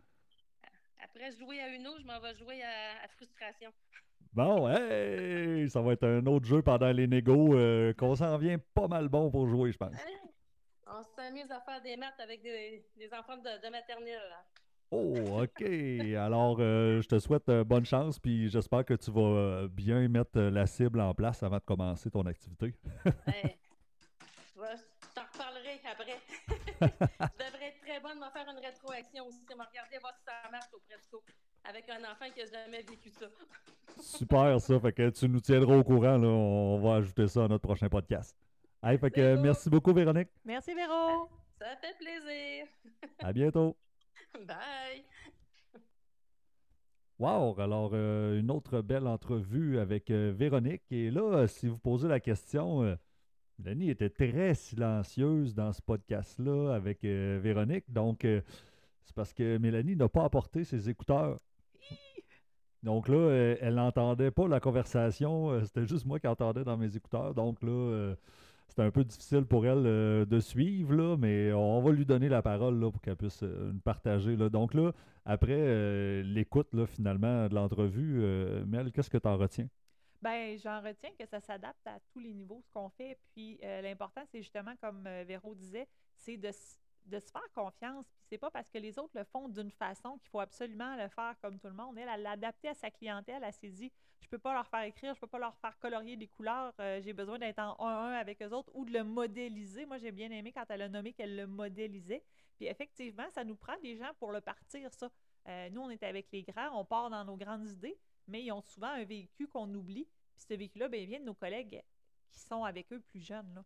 Après 1.03 1.31
jouer 1.31 1.59
à 1.61 1.69
Uno, 1.69 1.91
je 1.99 2.05
m'en 2.05 2.19
vais 2.19 2.33
jouer 2.35 2.61
à, 2.61 3.03
à 3.03 3.07
Frustration. 3.09 3.71
Bon, 4.33 4.67
hey! 4.69 5.69
Ça 5.69 5.81
va 5.81 5.93
être 5.93 6.05
un 6.07 6.25
autre 6.27 6.45
jeu 6.45 6.61
pendant 6.61 6.91
les 6.91 7.07
négos 7.07 7.55
qu'on 7.97 8.15
s'en 8.15 8.37
vient 8.37 8.57
pas 8.73 8.87
mal 8.87 9.07
bon 9.09 9.31
pour 9.31 9.47
jouer, 9.47 9.71
je 9.71 9.77
pense. 9.77 9.95
On 10.87 11.01
s'amuse 11.15 11.51
à 11.51 11.59
faire 11.61 11.81
des 11.81 11.97
maths 11.97 12.19
avec 12.19 12.41
des, 12.43 12.85
des 12.97 13.13
enfants 13.13 13.37
de, 13.37 13.65
de 13.65 13.71
maternelle. 13.71 14.21
là. 14.29 14.43
Oh, 14.91 15.41
OK. 15.43 15.61
Alors, 16.15 16.57
euh, 16.59 17.01
je 17.01 17.07
te 17.07 17.19
souhaite 17.19 17.49
euh, 17.49 17.63
bonne 17.63 17.85
chance, 17.85 18.19
puis 18.19 18.49
j'espère 18.49 18.85
que 18.85 18.93
tu 18.93 19.11
vas 19.11 19.21
euh, 19.21 19.67
bien 19.67 20.07
mettre 20.07 20.39
la 20.39 20.67
cible 20.67 21.01
en 21.01 21.13
place 21.13 21.41
avant 21.43 21.57
de 21.57 21.63
commencer 21.63 22.09
ton 22.11 22.25
activité. 22.25 22.73
Hey, 23.27 23.57
je 24.55 25.13
t'en 25.13 25.23
reparlerai 25.33 25.81
après. 25.91 26.19
je 26.81 27.45
devrais 27.45 27.67
être 27.67 27.81
très 27.81 27.99
bonne 27.99 28.19
de 28.19 28.25
me 28.25 28.29
faire 28.31 28.47
une 28.49 28.63
rétroaction 28.63 29.27
aussi, 29.27 29.41
me 29.49 29.65
regarder 29.65 29.97
voir 29.99 30.13
si 30.17 30.23
ça 30.25 30.49
marche 30.51 30.73
au 30.73 30.79
Presco 30.87 31.23
avec 31.67 31.89
un 31.89 32.03
enfant 32.11 32.25
qui 32.33 32.39
n'a 32.41 32.45
jamais 32.45 32.81
vécu 32.81 33.09
ça. 33.09 33.25
Super, 33.99 34.59
ça. 34.61 34.79
Fait 34.79 34.93
que 34.93 35.09
tu 35.09 35.27
nous 35.27 35.39
tiendras 35.39 35.77
au 35.77 35.83
courant. 35.83 36.17
Là. 36.17 36.27
On 36.27 36.79
va 36.79 36.95
ajouter 36.97 37.27
ça 37.27 37.45
à 37.45 37.47
notre 37.47 37.63
prochain 37.63 37.89
podcast. 37.89 38.35
Hey, 38.85 38.99
fait 38.99 39.09
que 39.09 39.19
C'est 39.19 39.35
beau. 39.35 39.41
merci 39.41 39.69
beaucoup, 39.71 39.93
Véronique. 39.93 40.29
Merci, 40.45 40.75
Véro! 40.75 41.27
Ça 41.59 41.75
fait 41.81 41.97
plaisir. 41.97 42.67
À 43.17 43.33
bientôt. 43.33 43.75
Bye. 44.47 45.03
Wow! 47.17 47.59
Alors, 47.59 47.91
euh, 47.93 48.39
une 48.39 48.51
autre 48.51 48.81
belle 48.81 49.07
entrevue 49.07 49.79
avec 49.79 50.11
euh, 50.11 50.31
Véronique. 50.37 50.83
Et 50.91 51.09
là, 51.09 51.21
euh, 51.21 51.47
si 51.47 51.67
vous 51.67 51.79
posez 51.79 52.07
la 52.07 52.19
question, 52.19 52.83
euh, 52.83 52.95
Mélanie 53.57 53.89
était 53.89 54.11
très 54.11 54.53
silencieuse 54.53 55.55
dans 55.55 55.73
ce 55.73 55.81
podcast-là 55.81 56.75
avec 56.75 57.03
euh, 57.05 57.39
Véronique. 57.41 57.91
Donc, 57.91 58.23
euh, 58.23 58.41
c'est 59.05 59.15
parce 59.15 59.33
que 59.33 59.57
Mélanie 59.57 59.95
n'a 59.95 60.09
pas 60.09 60.25
apporté 60.25 60.63
ses 60.63 60.89
écouteurs. 60.89 61.39
Donc 62.83 63.07
là, 63.07 63.55
elle 63.61 63.73
n'entendait 63.73 64.29
pas 64.29 64.47
la 64.47 64.59
conversation. 64.59 65.59
C'était 65.63 65.87
juste 65.87 66.05
moi 66.05 66.19
qui 66.19 66.27
entendais 66.27 66.63
dans 66.63 66.77
mes 66.77 66.95
écouteurs. 66.95 67.33
Donc 67.33 67.63
là, 67.63 67.71
euh, 67.71 68.15
c'était 68.67 68.81
un 68.81 68.91
peu 68.91 69.03
difficile 69.03 69.45
pour 69.45 69.65
elle 69.65 69.85
euh, 69.85 70.25
de 70.25 70.39
suivre, 70.39 70.93
là, 70.93 71.17
mais 71.17 71.53
on 71.53 71.81
va 71.81 71.91
lui 71.91 72.05
donner 72.05 72.29
la 72.29 72.41
parole 72.41 72.79
là, 72.79 72.91
pour 72.91 73.01
qu'elle 73.01 73.15
puisse 73.15 73.43
euh, 73.43 73.73
partager. 73.83 74.35
Là. 74.35 74.49
Donc 74.49 74.73
là, 74.73 74.91
après 75.23 75.57
euh, 75.57 76.23
l'écoute 76.23 76.85
finalement 76.87 77.47
de 77.47 77.55
l'entrevue, 77.55 78.21
euh, 78.21 78.65
Mel, 78.65 78.91
qu'est-ce 78.91 79.09
que 79.09 79.17
tu 79.17 79.27
en 79.27 79.37
retiens? 79.37 79.67
Ben, 80.21 80.57
j'en 80.57 80.81
retiens 80.81 81.11
que 81.17 81.25
ça 81.25 81.39
s'adapte 81.39 81.85
à 81.85 81.99
tous 82.11 82.19
les 82.19 82.33
niveaux, 82.33 82.61
ce 82.63 82.71
qu'on 82.71 82.89
fait. 82.89 83.17
Puis 83.33 83.59
l'important, 83.61 84.21
c'est 84.25 84.41
justement, 84.41 84.73
comme 84.81 85.03
Véro 85.27 85.53
disait, 85.53 85.87
c'est 86.15 86.37
de, 86.37 86.49
de 87.05 87.19
se 87.19 87.29
faire 87.31 87.47
confiance. 87.53 88.05
Puis 88.07 88.25
c'est 88.29 88.37
pas 88.39 88.49
parce 88.49 88.71
que 88.71 88.79
les 88.79 88.97
autres 88.97 89.13
le 89.15 89.23
font 89.23 89.47
d'une 89.49 89.69
façon 89.69 90.17
qu'il 90.17 90.29
faut 90.29 90.39
absolument 90.39 90.95
le 90.95 91.09
faire 91.09 91.35
comme 91.41 91.59
tout 91.59 91.67
le 91.67 91.75
monde. 91.75 91.95
Elle, 91.99 92.09
elle 92.11 92.23
l'a 92.23 92.31
adapté 92.31 92.69
à 92.69 92.73
sa 92.73 92.89
clientèle. 92.89 93.43
Elle 93.45 93.53
s'est 93.53 93.69
dit, 93.69 93.91
je 94.25 94.29
peux 94.31 94.39
pas 94.39 94.53
leur 94.53 94.65
faire 94.67 94.81
écrire, 94.81 95.13
je 95.13 95.19
peux 95.19 95.27
pas 95.27 95.37
leur 95.37 95.55
faire 95.57 95.77
colorier 95.77 96.17
des 96.17 96.27
couleurs. 96.27 96.73
euh, 96.79 96.99
j'ai 97.03 97.13
besoin 97.13 97.37
d'être 97.37 97.59
en 97.59 97.75
1-1 97.77 98.19
avec 98.19 98.41
eux 98.41 98.49
autres 98.49 98.71
ou 98.73 98.83
de 98.83 98.91
le 98.91 99.03
modéliser. 99.03 99.85
Moi, 99.85 99.99
j'ai 99.99 100.11
bien 100.11 100.31
aimé 100.31 100.51
quand 100.51 100.65
elle 100.69 100.81
a 100.81 100.89
nommé 100.89 101.13
qu'elle 101.13 101.35
le 101.35 101.45
modélisait. 101.45 102.23
Puis 102.57 102.65
effectivement, 102.65 103.29
ça 103.29 103.43
nous 103.43 103.55
prend 103.55 103.77
des 103.83 103.97
gens 103.97 104.11
pour 104.17 104.31
le 104.31 104.41
partir, 104.41 104.91
ça. 104.93 105.11
Euh, 105.47 105.69
nous, 105.69 105.81
on 105.81 105.91
est 105.91 106.01
avec 106.01 106.31
les 106.31 106.41
grands, 106.41 106.79
on 106.79 106.85
part 106.85 107.11
dans 107.11 107.23
nos 107.23 107.37
grandes 107.37 107.69
idées, 107.69 107.99
mais 108.27 108.43
ils 108.43 108.51
ont 108.51 108.61
souvent 108.61 108.87
un 108.87 109.03
véhicule 109.03 109.47
qu'on 109.47 109.71
oublie. 109.75 110.07
Puis 110.35 110.45
ce 110.49 110.55
véhicule-là, 110.55 110.89
ben, 110.89 110.99
il 110.99 111.07
vient 111.07 111.19
de 111.19 111.25
nos 111.25 111.35
collègues 111.35 111.83
qui 112.31 112.39
sont 112.39 112.63
avec 112.63 112.91
eux 112.91 112.99
plus 112.99 113.19
jeunes. 113.19 113.53
Là. 113.53 113.63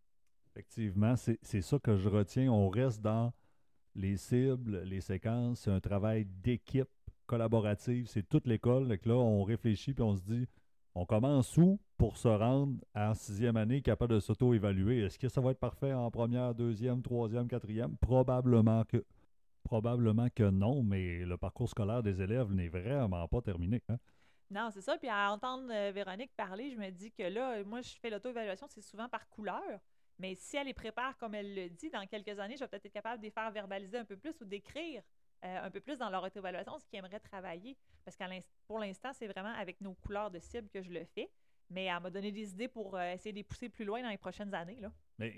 Effectivement, 0.52 1.16
c'est 1.16 1.62
ça 1.62 1.80
que 1.80 1.96
je 1.96 2.10
retiens. 2.10 2.52
On 2.52 2.68
reste 2.68 3.02
dans 3.02 3.32
les 3.96 4.18
cibles, 4.18 4.82
les 4.82 5.00
séquences. 5.00 5.62
C'est 5.62 5.72
un 5.72 5.80
travail 5.80 6.26
d'équipe 6.26 6.90
collaborative. 7.30 8.08
C'est 8.08 8.28
toute 8.28 8.48
l'école. 8.48 8.88
Donc 8.88 9.06
là, 9.06 9.14
on 9.14 9.44
réfléchit 9.44 9.94
puis 9.94 10.04
on 10.04 10.16
se 10.16 10.24
dit, 10.24 10.48
on 10.96 11.06
commence 11.06 11.56
où 11.58 11.80
pour 11.98 12.18
se 12.18 12.28
rendre 12.28 12.84
en 12.96 13.14
sixième 13.14 13.56
année 13.56 13.82
capable 13.82 14.16
de 14.16 14.20
s'auto-évaluer? 14.20 15.02
Est-ce 15.02 15.20
que 15.20 15.30
ça 15.30 15.40
va 15.40 15.52
être 15.52 15.60
parfait 15.60 15.94
en 15.94 16.10
première, 16.10 16.56
deuxième, 16.56 17.04
troisième, 17.04 17.48
quatrième? 17.48 17.96
Probablement 17.98 18.84
que 18.84 19.06
probablement 19.64 20.30
que 20.34 20.50
non, 20.50 20.82
mais 20.82 21.26
le 21.26 21.38
parcours 21.38 21.70
scolaire 21.70 22.02
des 22.02 22.22
élèves 22.22 22.52
n'est 22.52 22.70
vraiment 22.70 23.28
pas 23.28 23.42
terminé. 23.42 23.84
hein. 23.90 23.98
Non, 24.50 24.70
c'est 24.74 24.82
ça. 24.82 24.98
Puis 24.98 25.10
à 25.10 25.32
entendre 25.32 25.72
euh, 25.72 25.92
Véronique 25.94 26.32
parler, 26.36 26.72
je 26.72 26.78
me 26.78 26.90
dis 26.90 27.12
que 27.12 27.22
là, 27.24 27.58
euh, 27.58 27.66
moi, 27.66 27.82
je 27.82 27.92
fais 28.02 28.10
l'auto-évaluation, 28.10 28.66
c'est 28.68 28.82
souvent 28.82 29.08
par 29.08 29.30
couleur. 29.30 29.80
Mais 30.18 30.34
si 30.36 30.58
elle 30.58 30.66
les 30.66 30.74
prépare 30.74 31.18
comme 31.18 31.36
elle 31.36 31.54
le 31.54 31.70
dit, 31.70 31.92
dans 31.92 32.06
quelques 32.08 32.40
années, 32.40 32.56
je 32.56 32.62
vais 32.62 32.68
peut-être 32.68 32.88
être 32.88 32.94
capable 32.94 33.20
de 33.20 33.26
les 33.28 33.32
faire 33.32 33.52
verbaliser 33.52 33.98
un 34.00 34.06
peu 34.06 34.18
plus 34.18 34.34
ou 34.42 34.46
d'écrire 34.46 35.04
euh, 35.46 35.66
un 35.66 35.70
peu 35.70 35.80
plus 35.80 35.98
dans 35.98 36.10
leur 36.10 36.24
auto-évaluation 36.24 36.78
ce 36.80 36.86
qu'ils 36.86 37.00
aimeraient 37.00 37.20
travailler. 37.20 37.76
Parce 38.06 38.18
que 38.18 38.24
pour 38.68 38.80
l'instant, 38.80 39.10
c'est 39.14 39.28
vraiment 39.28 39.54
avec 39.60 39.80
nos 39.82 39.94
couleurs 39.94 40.32
de 40.32 40.40
cible 40.40 40.70
que 40.70 40.82
je 40.82 40.92
le 40.92 41.04
fais. 41.06 41.30
Mais 41.72 41.86
elle 41.86 42.02
m'a 42.02 42.10
donné 42.10 42.32
des 42.32 42.52
idées 42.52 42.68
pour 42.68 42.96
euh, 42.96 43.14
essayer 43.14 43.32
de 43.32 43.38
les 43.38 43.44
pousser 43.44 43.70
plus 43.70 43.86
loin 43.86 44.02
dans 44.02 44.10
les 44.10 44.18
prochaines 44.18 44.54
années. 44.56 44.80
Là. 44.82 44.92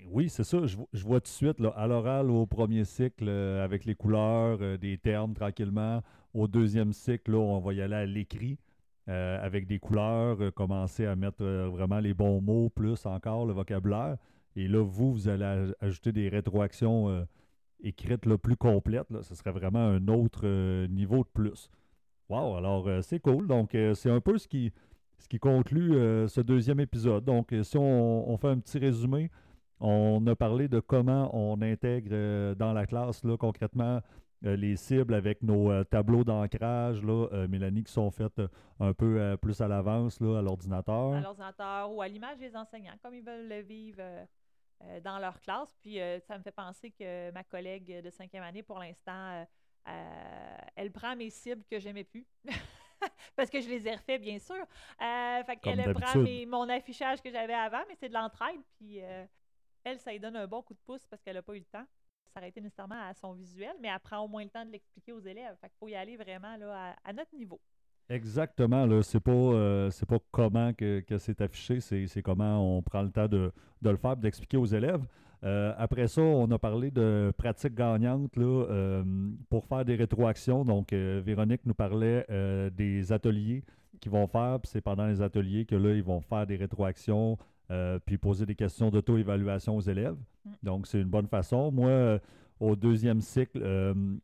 Oui, 0.08 0.30
c'est 0.30 0.44
ça. 0.44 0.64
Je, 0.64 0.78
vo- 0.78 0.88
je 0.92 1.04
vois 1.04 1.20
tout 1.20 1.24
de 1.24 1.28
suite, 1.28 1.60
là, 1.60 1.68
à 1.76 1.86
l'oral, 1.86 2.30
au 2.30 2.46
premier 2.46 2.84
cycle, 2.86 3.28
euh, 3.28 3.62
avec 3.62 3.84
les 3.84 3.94
couleurs, 3.94 4.78
des 4.78 4.96
termes 4.96 5.34
tranquillement. 5.34 6.02
Au 6.32 6.48
deuxième 6.48 6.94
cycle, 6.94 7.32
là, 7.32 7.38
on 7.38 7.60
va 7.60 7.74
y 7.74 7.82
aller 7.82 7.96
à 7.96 8.06
l'écrit, 8.06 8.58
avec 9.06 9.66
des 9.66 9.78
couleurs, 9.78 10.54
commencer 10.54 11.04
à 11.04 11.14
mettre 11.16 11.44
vraiment 11.44 11.98
les 11.98 12.14
bons 12.14 12.40
mots, 12.40 12.70
plus 12.70 13.04
encore 13.04 13.44
le 13.44 13.52
vocabulaire. 13.52 14.16
Et 14.56 14.68
là, 14.68 14.82
vous, 14.82 15.12
vous 15.12 15.28
allez 15.28 15.44
aj- 15.44 15.74
ajouter 15.80 16.12
des 16.12 16.30
rétroactions 16.30 17.26
écrites 17.82 18.26
là, 18.26 18.38
plus 18.38 18.56
complètes. 18.56 19.10
Là. 19.10 19.22
Ce 19.22 19.34
serait 19.34 19.52
vraiment 19.52 19.80
un 19.80 20.08
autre 20.08 20.42
euh, 20.44 20.86
niveau 20.88 21.18
de 21.18 21.28
plus. 21.32 21.70
Wow, 22.28 22.56
alors 22.56 22.88
euh, 22.88 23.02
c'est 23.02 23.20
cool. 23.20 23.46
Donc, 23.46 23.74
euh, 23.74 23.94
c'est 23.94 24.10
un 24.10 24.20
peu 24.20 24.38
ce 24.38 24.48
qui, 24.48 24.72
ce 25.18 25.28
qui 25.28 25.38
conclut 25.38 25.92
ce 26.28 26.40
deuxième 26.40 26.80
épisode. 26.80 27.24
Donc, 27.24 27.54
si 27.62 27.76
on, 27.76 28.30
on 28.30 28.36
fait 28.36 28.48
un 28.48 28.58
petit 28.58 28.78
résumé, 28.78 29.30
on 29.80 30.24
a 30.26 30.34
parlé 30.34 30.68
de 30.68 30.80
comment 30.80 31.30
on 31.34 31.60
intègre 31.60 32.54
dans 32.54 32.72
la 32.72 32.86
classe 32.86 33.24
là, 33.24 33.36
concrètement 33.36 34.00
les 34.42 34.76
cibles 34.76 35.14
avec 35.14 35.42
nos 35.42 35.84
tableaux 35.84 36.24
d'ancrage, 36.24 37.02
Mélanie, 37.48 37.84
qui 37.84 37.92
sont 37.92 38.10
faits 38.10 38.38
euh, 38.38 38.48
un 38.80 38.92
peu 38.92 39.36
plus 39.40 39.60
à 39.60 39.68
l'avance 39.68 40.20
à 40.20 40.42
l'ordinateur. 40.42 41.14
à 41.14 41.20
l'ordinateur 41.20 41.92
ou 41.92 42.02
à 42.02 42.08
l'image 42.08 42.38
des 42.38 42.54
enseignants, 42.56 42.94
comme 43.02 43.14
ils 43.14 43.22
veulent 43.22 43.48
le 43.48 43.60
vivre 43.60 44.02
dans 45.02 45.18
leur 45.18 45.38
classe. 45.40 45.74
Puis 45.80 46.00
euh, 46.00 46.18
ça 46.20 46.36
me 46.38 46.42
fait 46.42 46.52
penser 46.52 46.90
que 46.90 47.30
ma 47.32 47.44
collègue 47.44 48.00
de 48.02 48.10
cinquième 48.10 48.42
année, 48.42 48.62
pour 48.62 48.78
l'instant, 48.78 49.12
euh, 49.32 49.44
euh, 49.88 50.56
elle 50.76 50.90
prend 50.92 51.16
mes 51.16 51.30
cibles 51.30 51.64
que 51.70 51.78
j'aimais 51.78 52.04
plus. 52.04 52.26
Parce 53.36 53.50
que 53.50 53.60
je 53.60 53.68
les 53.68 53.88
ai 53.88 53.94
refait, 53.96 54.18
bien 54.18 54.38
sûr. 54.38 54.54
Euh, 54.54 55.44
fait 55.44 55.56
qu'elle 55.56 55.80
elle 55.80 55.94
prend 55.94 56.12
mes- 56.22 56.46
mon 56.46 56.68
affichage 56.68 57.20
que 57.20 57.30
j'avais 57.30 57.54
avant, 57.54 57.82
mais 57.88 57.96
c'est 57.96 58.08
de 58.08 58.14
l'entraide. 58.14 58.60
Puis 58.78 59.02
euh, 59.02 59.24
elle, 59.84 59.98
ça 59.98 60.12
lui 60.12 60.20
donne 60.20 60.36
un 60.36 60.46
bon 60.46 60.62
coup 60.62 60.74
de 60.74 60.78
pouce 60.84 61.04
parce 61.06 61.20
qu'elle 61.22 61.34
n'a 61.34 61.42
pas 61.42 61.54
eu 61.54 61.58
le 61.60 61.64
temps 61.64 61.82
de 61.82 62.30
s'arrêter 62.32 62.60
nécessairement 62.60 63.00
à 63.08 63.12
son 63.14 63.32
visuel, 63.32 63.74
mais 63.80 63.88
elle 63.88 63.98
prend 64.00 64.20
au 64.20 64.28
moins 64.28 64.44
le 64.44 64.50
temps 64.50 64.64
de 64.64 64.70
l'expliquer 64.70 65.12
aux 65.12 65.20
élèves. 65.20 65.56
Fait 65.60 65.68
qu'il 65.68 65.78
faut 65.78 65.88
y 65.88 65.96
aller 65.96 66.16
vraiment 66.16 66.56
là, 66.56 66.92
à, 67.04 67.10
à 67.10 67.12
notre 67.12 67.34
niveau. 67.34 67.60
Exactement, 68.12 68.84
là, 68.84 69.02
c'est 69.02 69.20
pas, 69.20 69.32
euh, 69.32 69.90
pas 70.06 70.18
comment 70.30 70.74
que, 70.74 71.00
que 71.00 71.16
c'est 71.16 71.40
affiché, 71.40 71.80
c'est, 71.80 72.20
comment 72.20 72.76
on 72.76 72.82
prend 72.82 73.00
le 73.00 73.10
temps 73.10 73.26
de, 73.26 73.50
de 73.80 73.90
le 73.90 73.96
faire, 73.96 74.18
d'expliquer 74.18 74.58
aux 74.58 74.66
élèves. 74.66 75.00
Euh, 75.44 75.72
après 75.78 76.06
ça, 76.08 76.20
on 76.20 76.50
a 76.50 76.58
parlé 76.58 76.90
de 76.90 77.32
pratiques 77.38 77.74
gagnantes 77.74 78.36
là, 78.36 78.44
euh, 78.44 79.02
pour 79.48 79.64
faire 79.64 79.86
des 79.86 79.94
rétroactions. 79.94 80.62
Donc, 80.62 80.92
Véronique 80.92 81.62
nous 81.64 81.72
parlait 81.72 82.26
des 82.76 83.12
ateliers 83.12 83.64
qu'ils 83.98 84.12
vont 84.12 84.26
faire, 84.26 84.60
puis 84.60 84.70
c'est 84.70 84.82
pendant 84.82 85.06
les 85.06 85.22
ateliers 85.22 85.64
que 85.64 85.74
là, 85.74 85.94
ils 85.94 86.04
vont 86.04 86.20
faire 86.20 86.46
des 86.46 86.56
rétroactions, 86.56 87.38
puis 88.04 88.18
poser 88.18 88.44
des 88.44 88.54
questions 88.54 88.90
d'auto-évaluation 88.90 89.74
aux 89.74 89.80
élèves. 89.80 90.16
Mm. 90.44 90.50
Donc, 90.62 90.86
c'est 90.86 91.00
une 91.00 91.08
bonne 91.08 91.28
façon. 91.28 91.72
Moi, 91.72 92.20
au 92.60 92.76
deuxième 92.76 93.22
cycle, 93.22 93.58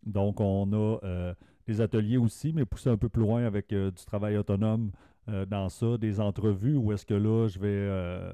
donc, 0.05 0.41
on 0.41 0.73
a 0.75 1.33
des 1.69 1.83
ateliers 1.83 2.17
aussi, 2.17 2.53
mais 2.53 2.65
poussé 2.65 2.89
un 2.89 2.97
peu 2.97 3.11
plus 3.11 3.23
loin 3.23 3.45
avec 3.45 3.73
euh, 3.73 3.91
du 3.91 4.05
travail 4.07 4.39
autonome 4.39 4.91
euh, 5.29 5.45
dans 5.45 5.69
ça, 5.69 5.99
des 5.99 6.19
entrevues 6.19 6.77
où 6.77 6.93
est-ce 6.93 7.05
que 7.05 7.15
là, 7.15 7.47
je 7.47 7.59
vais 7.59 7.69
euh, 7.69 8.33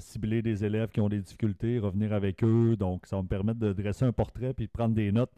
cibler 0.00 0.42
des 0.42 0.66
élèves 0.66 0.90
qui 0.90 1.00
ont 1.00 1.08
des 1.08 1.20
difficultés, 1.20 1.78
revenir 1.78 2.12
avec 2.12 2.44
eux. 2.44 2.76
Donc, 2.76 3.06
ça 3.06 3.16
va 3.16 3.22
me 3.22 3.28
permettre 3.28 3.58
de 3.58 3.72
dresser 3.72 4.04
un 4.04 4.12
portrait 4.12 4.52
puis 4.52 4.66
de 4.66 4.70
prendre 4.70 4.94
des 4.94 5.10
notes 5.10 5.32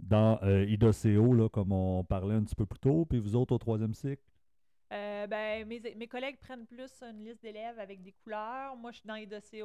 dans 0.00 0.40
IDOCO, 0.42 1.50
comme 1.50 1.72
on 1.72 2.02
parlait 2.02 2.34
un 2.34 2.42
petit 2.42 2.54
peu 2.54 2.66
plus 2.66 2.80
tôt. 2.80 3.04
Puis 3.04 3.18
vous 3.18 3.36
autres 3.36 3.54
au 3.54 3.58
troisième 3.58 3.94
cycle? 3.94 4.22
Ben, 4.90 5.66
mes, 5.66 6.06
collègues 6.06 6.38
prennent 6.38 6.66
plus 6.66 6.90
une 7.02 7.24
liste 7.24 7.42
d'élèves 7.42 7.78
avec 7.78 8.02
des 8.02 8.12
couleurs. 8.12 8.76
Moi, 8.76 8.90
je 8.90 8.98
suis 8.98 9.06
dans 9.06 9.18
dossiers. 9.26 9.62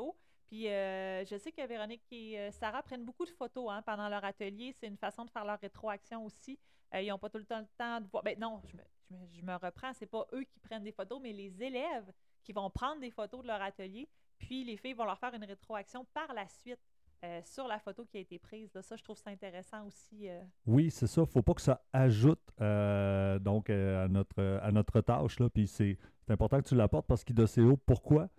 Puis 0.48 0.64
je 0.64 1.36
sais 1.38 1.52
que 1.52 1.66
Véronique 1.68 2.04
et 2.12 2.52
Sarah 2.52 2.84
prennent 2.84 3.06
beaucoup 3.06 3.26
de 3.26 3.32
photos 3.32 3.70
hein, 3.70 3.82
pendant 3.86 4.08
leur 4.10 4.24
atelier. 4.24 4.74
C'est 4.80 4.88
une 4.88 4.98
façon 4.98 5.26
de 5.26 5.30
faire 5.30 5.46
leur 5.46 5.60
rétroaction 5.60 6.26
aussi. 6.26 6.60
Ils 6.94 7.08
n'ont 7.10 7.20
pas 7.20 7.30
tout 7.30 7.38
le 7.38 7.46
temps 7.46 7.60
le 7.60 7.68
temps 7.78 8.02
de 8.02 8.08
voir. 8.08 8.24
Ben 8.24 8.38
non, 8.40 8.62
je 8.66 8.76
me, 8.76 8.82
je 9.10 9.16
me, 9.16 9.28
je 9.32 9.42
me 9.42 9.54
reprends. 9.56 9.92
Pas 10.12 10.28
eux 10.34 10.44
qui 10.44 10.60
prennent 10.60 10.84
des 10.84 10.92
photos, 10.92 11.20
mais 11.22 11.34
les 11.34 11.62
élèves 11.62 12.12
qui 12.44 12.54
vont 12.54 12.70
prendre 12.70 13.00
des 13.02 13.12
photos 13.12 13.42
de 13.42 13.48
leur 13.48 13.62
atelier. 13.62 14.08
Puis 14.38 14.64
les 14.64 14.78
filles 14.78 14.94
vont 14.94 15.06
leur 15.06 15.20
faire 15.20 15.34
une 15.34 15.44
rétroaction 15.44 16.06
par 16.14 16.34
la 16.34 16.48
suite 16.48 16.80
euh, 17.26 17.42
sur 17.44 17.68
la 17.68 17.78
photo 17.80 18.06
qui 18.06 18.18
a 18.18 18.22
été 18.22 18.40
prise. 18.40 18.72
Ça, 18.82 18.96
je 18.96 19.04
trouve 19.04 19.18
ça 19.18 19.30
intéressant 19.30 19.86
aussi. 19.86 20.30
euh. 20.30 20.42
Oui, 20.66 20.90
c'est 20.90 21.08
ça. 21.08 21.26
faut 21.26 21.42
pas 21.42 21.54
que 21.54 21.62
ça 21.62 21.84
ajoute 21.92 22.40
euh, 22.62 23.38
donc 23.40 23.70
à, 23.70 24.08
notre, 24.08 24.42
à 24.64 24.72
notre 24.72 25.02
tâche. 25.02 25.40
Là. 25.40 25.50
Puis 25.50 25.68
c'est 25.68 25.98
important 26.30 26.62
que 26.62 26.68
tu 26.70 26.76
l'apportes 26.76 27.08
parce 27.08 27.24
qu'IDOCO, 27.26 27.78
pourquoi? 27.86 28.30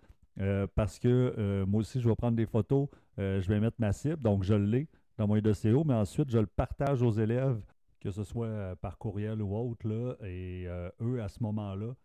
Parce 0.75 0.97
que 0.97 1.63
moi 1.65 1.81
aussi, 1.81 2.01
je 2.01 2.09
vais 2.09 2.15
prendre 2.15 2.35
des 2.35 2.47
photos, 2.47 2.87
je 3.17 3.47
vais 3.47 3.59
mettre 3.59 3.75
ma 3.79 3.91
cible, 3.91 4.19
donc 4.21 4.43
je 4.43 4.55
l'ai 4.55 4.87
dans 5.17 5.27
mon 5.27 5.35
IDOCO, 5.35 5.83
mais 5.83 5.93
ensuite, 5.93 6.31
je 6.31 6.39
le 6.39 6.47
partage 6.47 7.03
aux 7.03 7.11
élèves 7.11 7.61
que 8.01 8.11
ce 8.11 8.23
soit 8.23 8.75
par 8.81 8.97
courriel 8.97 9.41
ou 9.41 9.55
autre, 9.55 9.87
là, 9.87 10.15
et 10.25 10.67
eux, 11.01 11.21
à 11.21 11.29
ce 11.29 11.41
moment-là, 11.43 11.95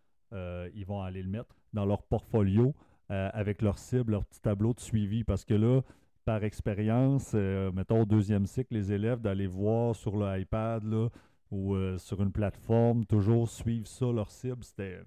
ils 0.74 0.84
vont 0.86 1.02
aller 1.02 1.22
le 1.22 1.28
mettre 1.28 1.56
dans 1.72 1.84
leur 1.84 2.02
portfolio 2.02 2.74
avec 3.08 3.62
leur 3.62 3.78
cible, 3.78 4.12
leur 4.12 4.24
petit 4.24 4.40
tableau 4.40 4.74
de 4.74 4.80
suivi. 4.80 5.24
Parce 5.24 5.44
que 5.44 5.54
là, 5.54 5.80
par 6.24 6.44
expérience, 6.44 7.34
mettons 7.34 8.02
au 8.02 8.04
deuxième 8.04 8.46
cycle, 8.46 8.74
les 8.74 8.92
élèves 8.92 9.20
d'aller 9.20 9.46
voir 9.46 9.96
sur 9.96 10.16
le 10.16 10.38
iPad 10.38 10.84
là, 10.84 11.08
ou 11.50 11.74
sur 11.98 12.22
une 12.22 12.32
plateforme, 12.32 13.06
toujours 13.06 13.48
suivre 13.48 13.86
ça, 13.86 14.06
leur 14.06 14.30
cible, 14.30 14.62
c'était 14.64 15.00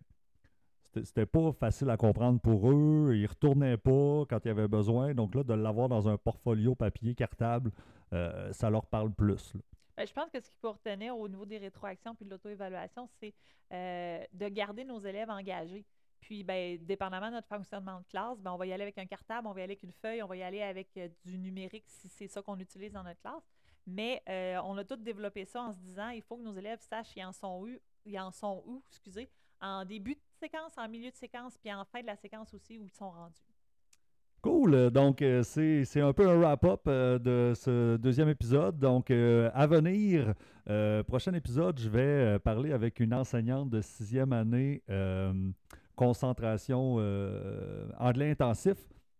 c'était 1.03 1.25
pas 1.25 1.51
facile 1.51 1.89
à 1.89 1.97
comprendre 1.97 2.39
pour 2.39 2.71
eux. 2.71 3.13
Ils 3.15 3.27
retournaient 3.27 3.77
pas 3.77 4.25
quand 4.29 4.39
il 4.43 4.47
y 4.47 4.51
avait 4.51 4.67
besoin. 4.67 5.13
Donc 5.13 5.35
là, 5.35 5.43
de 5.43 5.53
l'avoir 5.53 5.89
dans 5.89 6.09
un 6.09 6.17
portfolio 6.17 6.75
papier 6.75 7.13
cartable, 7.15 7.71
euh, 8.13 8.51
ça 8.53 8.69
leur 8.69 8.85
parle 8.87 9.11
plus. 9.13 9.53
Je 10.05 10.13
pense 10.13 10.29
que 10.29 10.39
ce 10.39 10.49
qu'il 10.49 10.59
faut 10.59 10.71
retenir 10.71 11.17
au 11.17 11.27
niveau 11.27 11.45
des 11.45 11.57
rétroactions 11.57 12.15
puis 12.15 12.25
de 12.25 12.29
l'auto-évaluation, 12.29 13.07
c'est 13.19 13.33
euh, 13.71 14.23
de 14.33 14.47
garder 14.47 14.83
nos 14.83 14.99
élèves 14.99 15.29
engagés. 15.29 15.85
Puis, 16.19 16.43
ben, 16.43 16.77
dépendamment 16.83 17.27
de 17.27 17.35
notre 17.35 17.47
fonctionnement 17.47 17.99
de 17.99 18.05
classe, 18.05 18.39
ben, 18.41 18.51
on 18.51 18.57
va 18.57 18.65
y 18.65 18.73
aller 18.73 18.83
avec 18.83 18.97
un 18.97 19.05
cartable, 19.05 19.47
on 19.47 19.53
va 19.53 19.61
y 19.61 19.63
aller 19.63 19.73
avec 19.73 19.83
une 19.83 19.91
feuille, 19.91 20.21
on 20.21 20.27
va 20.27 20.35
y 20.35 20.43
aller 20.43 20.61
avec 20.61 20.89
euh, 20.97 21.07
du 21.23 21.37
numérique 21.37 21.85
si 21.87 22.09
c'est 22.09 22.27
ça 22.27 22.41
qu'on 22.41 22.59
utilise 22.59 22.91
dans 22.91 23.03
notre 23.03 23.21
classe. 23.21 23.49
Mais 23.87 24.21
on 24.65 24.77
a 24.77 24.83
tout 24.83 24.97
développé 24.97 25.45
ça 25.45 25.63
en 25.63 25.71
se 25.71 25.77
disant 25.79 26.09
il 26.09 26.21
faut 26.21 26.37
que 26.37 26.43
nos 26.43 26.53
élèves 26.53 26.79
sachent 26.79 27.15
ils 27.15 27.25
en 27.25 27.31
sont 27.31 27.61
où, 27.63 27.69
ils 28.05 28.19
en 28.19 28.29
sont 28.29 28.61
où, 28.67 28.83
excusez, 28.87 29.31
en 29.61 29.83
début 29.83 30.13
de 30.13 30.21
séquence, 30.39 30.77
en 30.77 30.87
milieu 30.87 31.09
de 31.09 31.15
séquence, 31.15 31.57
puis 31.57 31.73
en 31.73 31.83
fin 31.85 32.01
de 32.01 32.05
la 32.05 32.15
séquence 32.15 32.53
aussi 32.53 32.77
où 32.77 32.83
ils 32.83 32.91
sont 32.91 33.09
rendus. 33.09 33.48
Cool. 34.41 34.89
Donc, 34.91 35.21
euh, 35.21 35.43
c'est 35.43 35.99
un 35.99 36.13
peu 36.13 36.29
un 36.29 36.39
wrap-up 36.39 36.81
euh, 36.87 37.19
de 37.19 37.53
ce 37.55 37.97
deuxième 37.97 38.29
épisode. 38.29 38.79
Donc, 38.79 39.11
euh, 39.11 39.49
à 39.53 39.67
venir, 39.67 40.33
prochain 41.07 41.33
épisode, 41.33 41.77
je 41.79 41.89
vais 41.89 42.39
parler 42.39 42.71
avec 42.71 42.99
une 42.99 43.13
enseignante 43.13 43.69
de 43.69 43.81
sixième 43.81 44.31
année 44.33 44.83
concentration 45.95 46.97
anglais 47.97 48.31
intensif. 48.31 48.77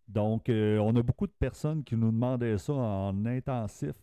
Donc, 0.08 0.45
on 0.47 0.95
a 0.95 1.01
beaucoup 1.01 1.25
de 1.25 1.34
personnes 1.39 1.84
qui 1.84 1.95
nous 1.95 2.12
demandaient 2.12 2.58
ça 2.60 2.73
en 2.73 3.25
intensif. 3.25 3.95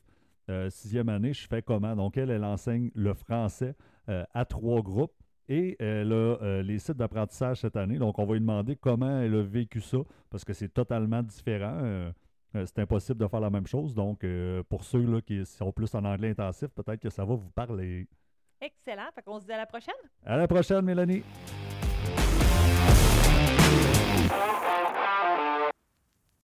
sixième 0.71 1.09
année, 1.09 1.33
je 1.33 1.47
fais 1.47 1.63
comment? 1.63 1.95
Donc, 1.95 2.17
elle, 2.17 2.31
elle 2.31 2.45
enseigne 2.45 2.91
le 2.97 3.15
français 3.15 3.77
à 4.09 4.45
trois 4.45 4.83
groupes 4.83 5.15
et 5.49 5.77
elle 5.79 6.13
a 6.13 6.37
euh, 6.43 6.63
les 6.63 6.79
sites 6.79 6.97
d'apprentissage 6.97 7.61
cette 7.61 7.77
année. 7.77 7.99
Donc, 7.99 8.19
on 8.19 8.25
va 8.25 8.35
lui 8.35 8.41
demander 8.41 8.77
comment 8.77 9.21
elle 9.21 9.35
a 9.35 9.43
vécu 9.43 9.81
ça, 9.81 9.99
parce 10.31 10.45
que 10.45 10.53
c'est 10.53 10.69
totalement 10.69 11.23
différent. 11.23 11.79
Euh, 11.83 12.11
euh, 12.55 12.65
c'est 12.67 12.81
impossible 12.81 13.19
de 13.19 13.27
faire 13.27 13.41
la 13.41 13.51
même 13.51 13.67
chose. 13.67 13.95
Donc, 13.95 14.25
pour 14.69 14.85
ceux 14.85 15.05
là, 15.05 15.21
qui 15.21 15.45
sont 15.45 15.73
plus 15.73 15.95
en 15.95 16.05
anglais 16.05 16.31
intensif, 16.31 16.69
peut-être 16.69 17.01
que 17.01 17.11
ça 17.11 17.25
va 17.25 17.35
vous 17.35 17.51
parler. 17.51 18.07
Excellent. 18.61 19.09
Fait 19.15 19.23
qu'on 19.23 19.39
se 19.39 19.47
dit 19.47 19.53
à 19.53 19.59
la 19.59 19.67
prochaine. 19.67 19.95
À 20.25 20.37
la 20.37 20.49
prochaine, 20.49 20.83
Mélanie. 20.83 21.23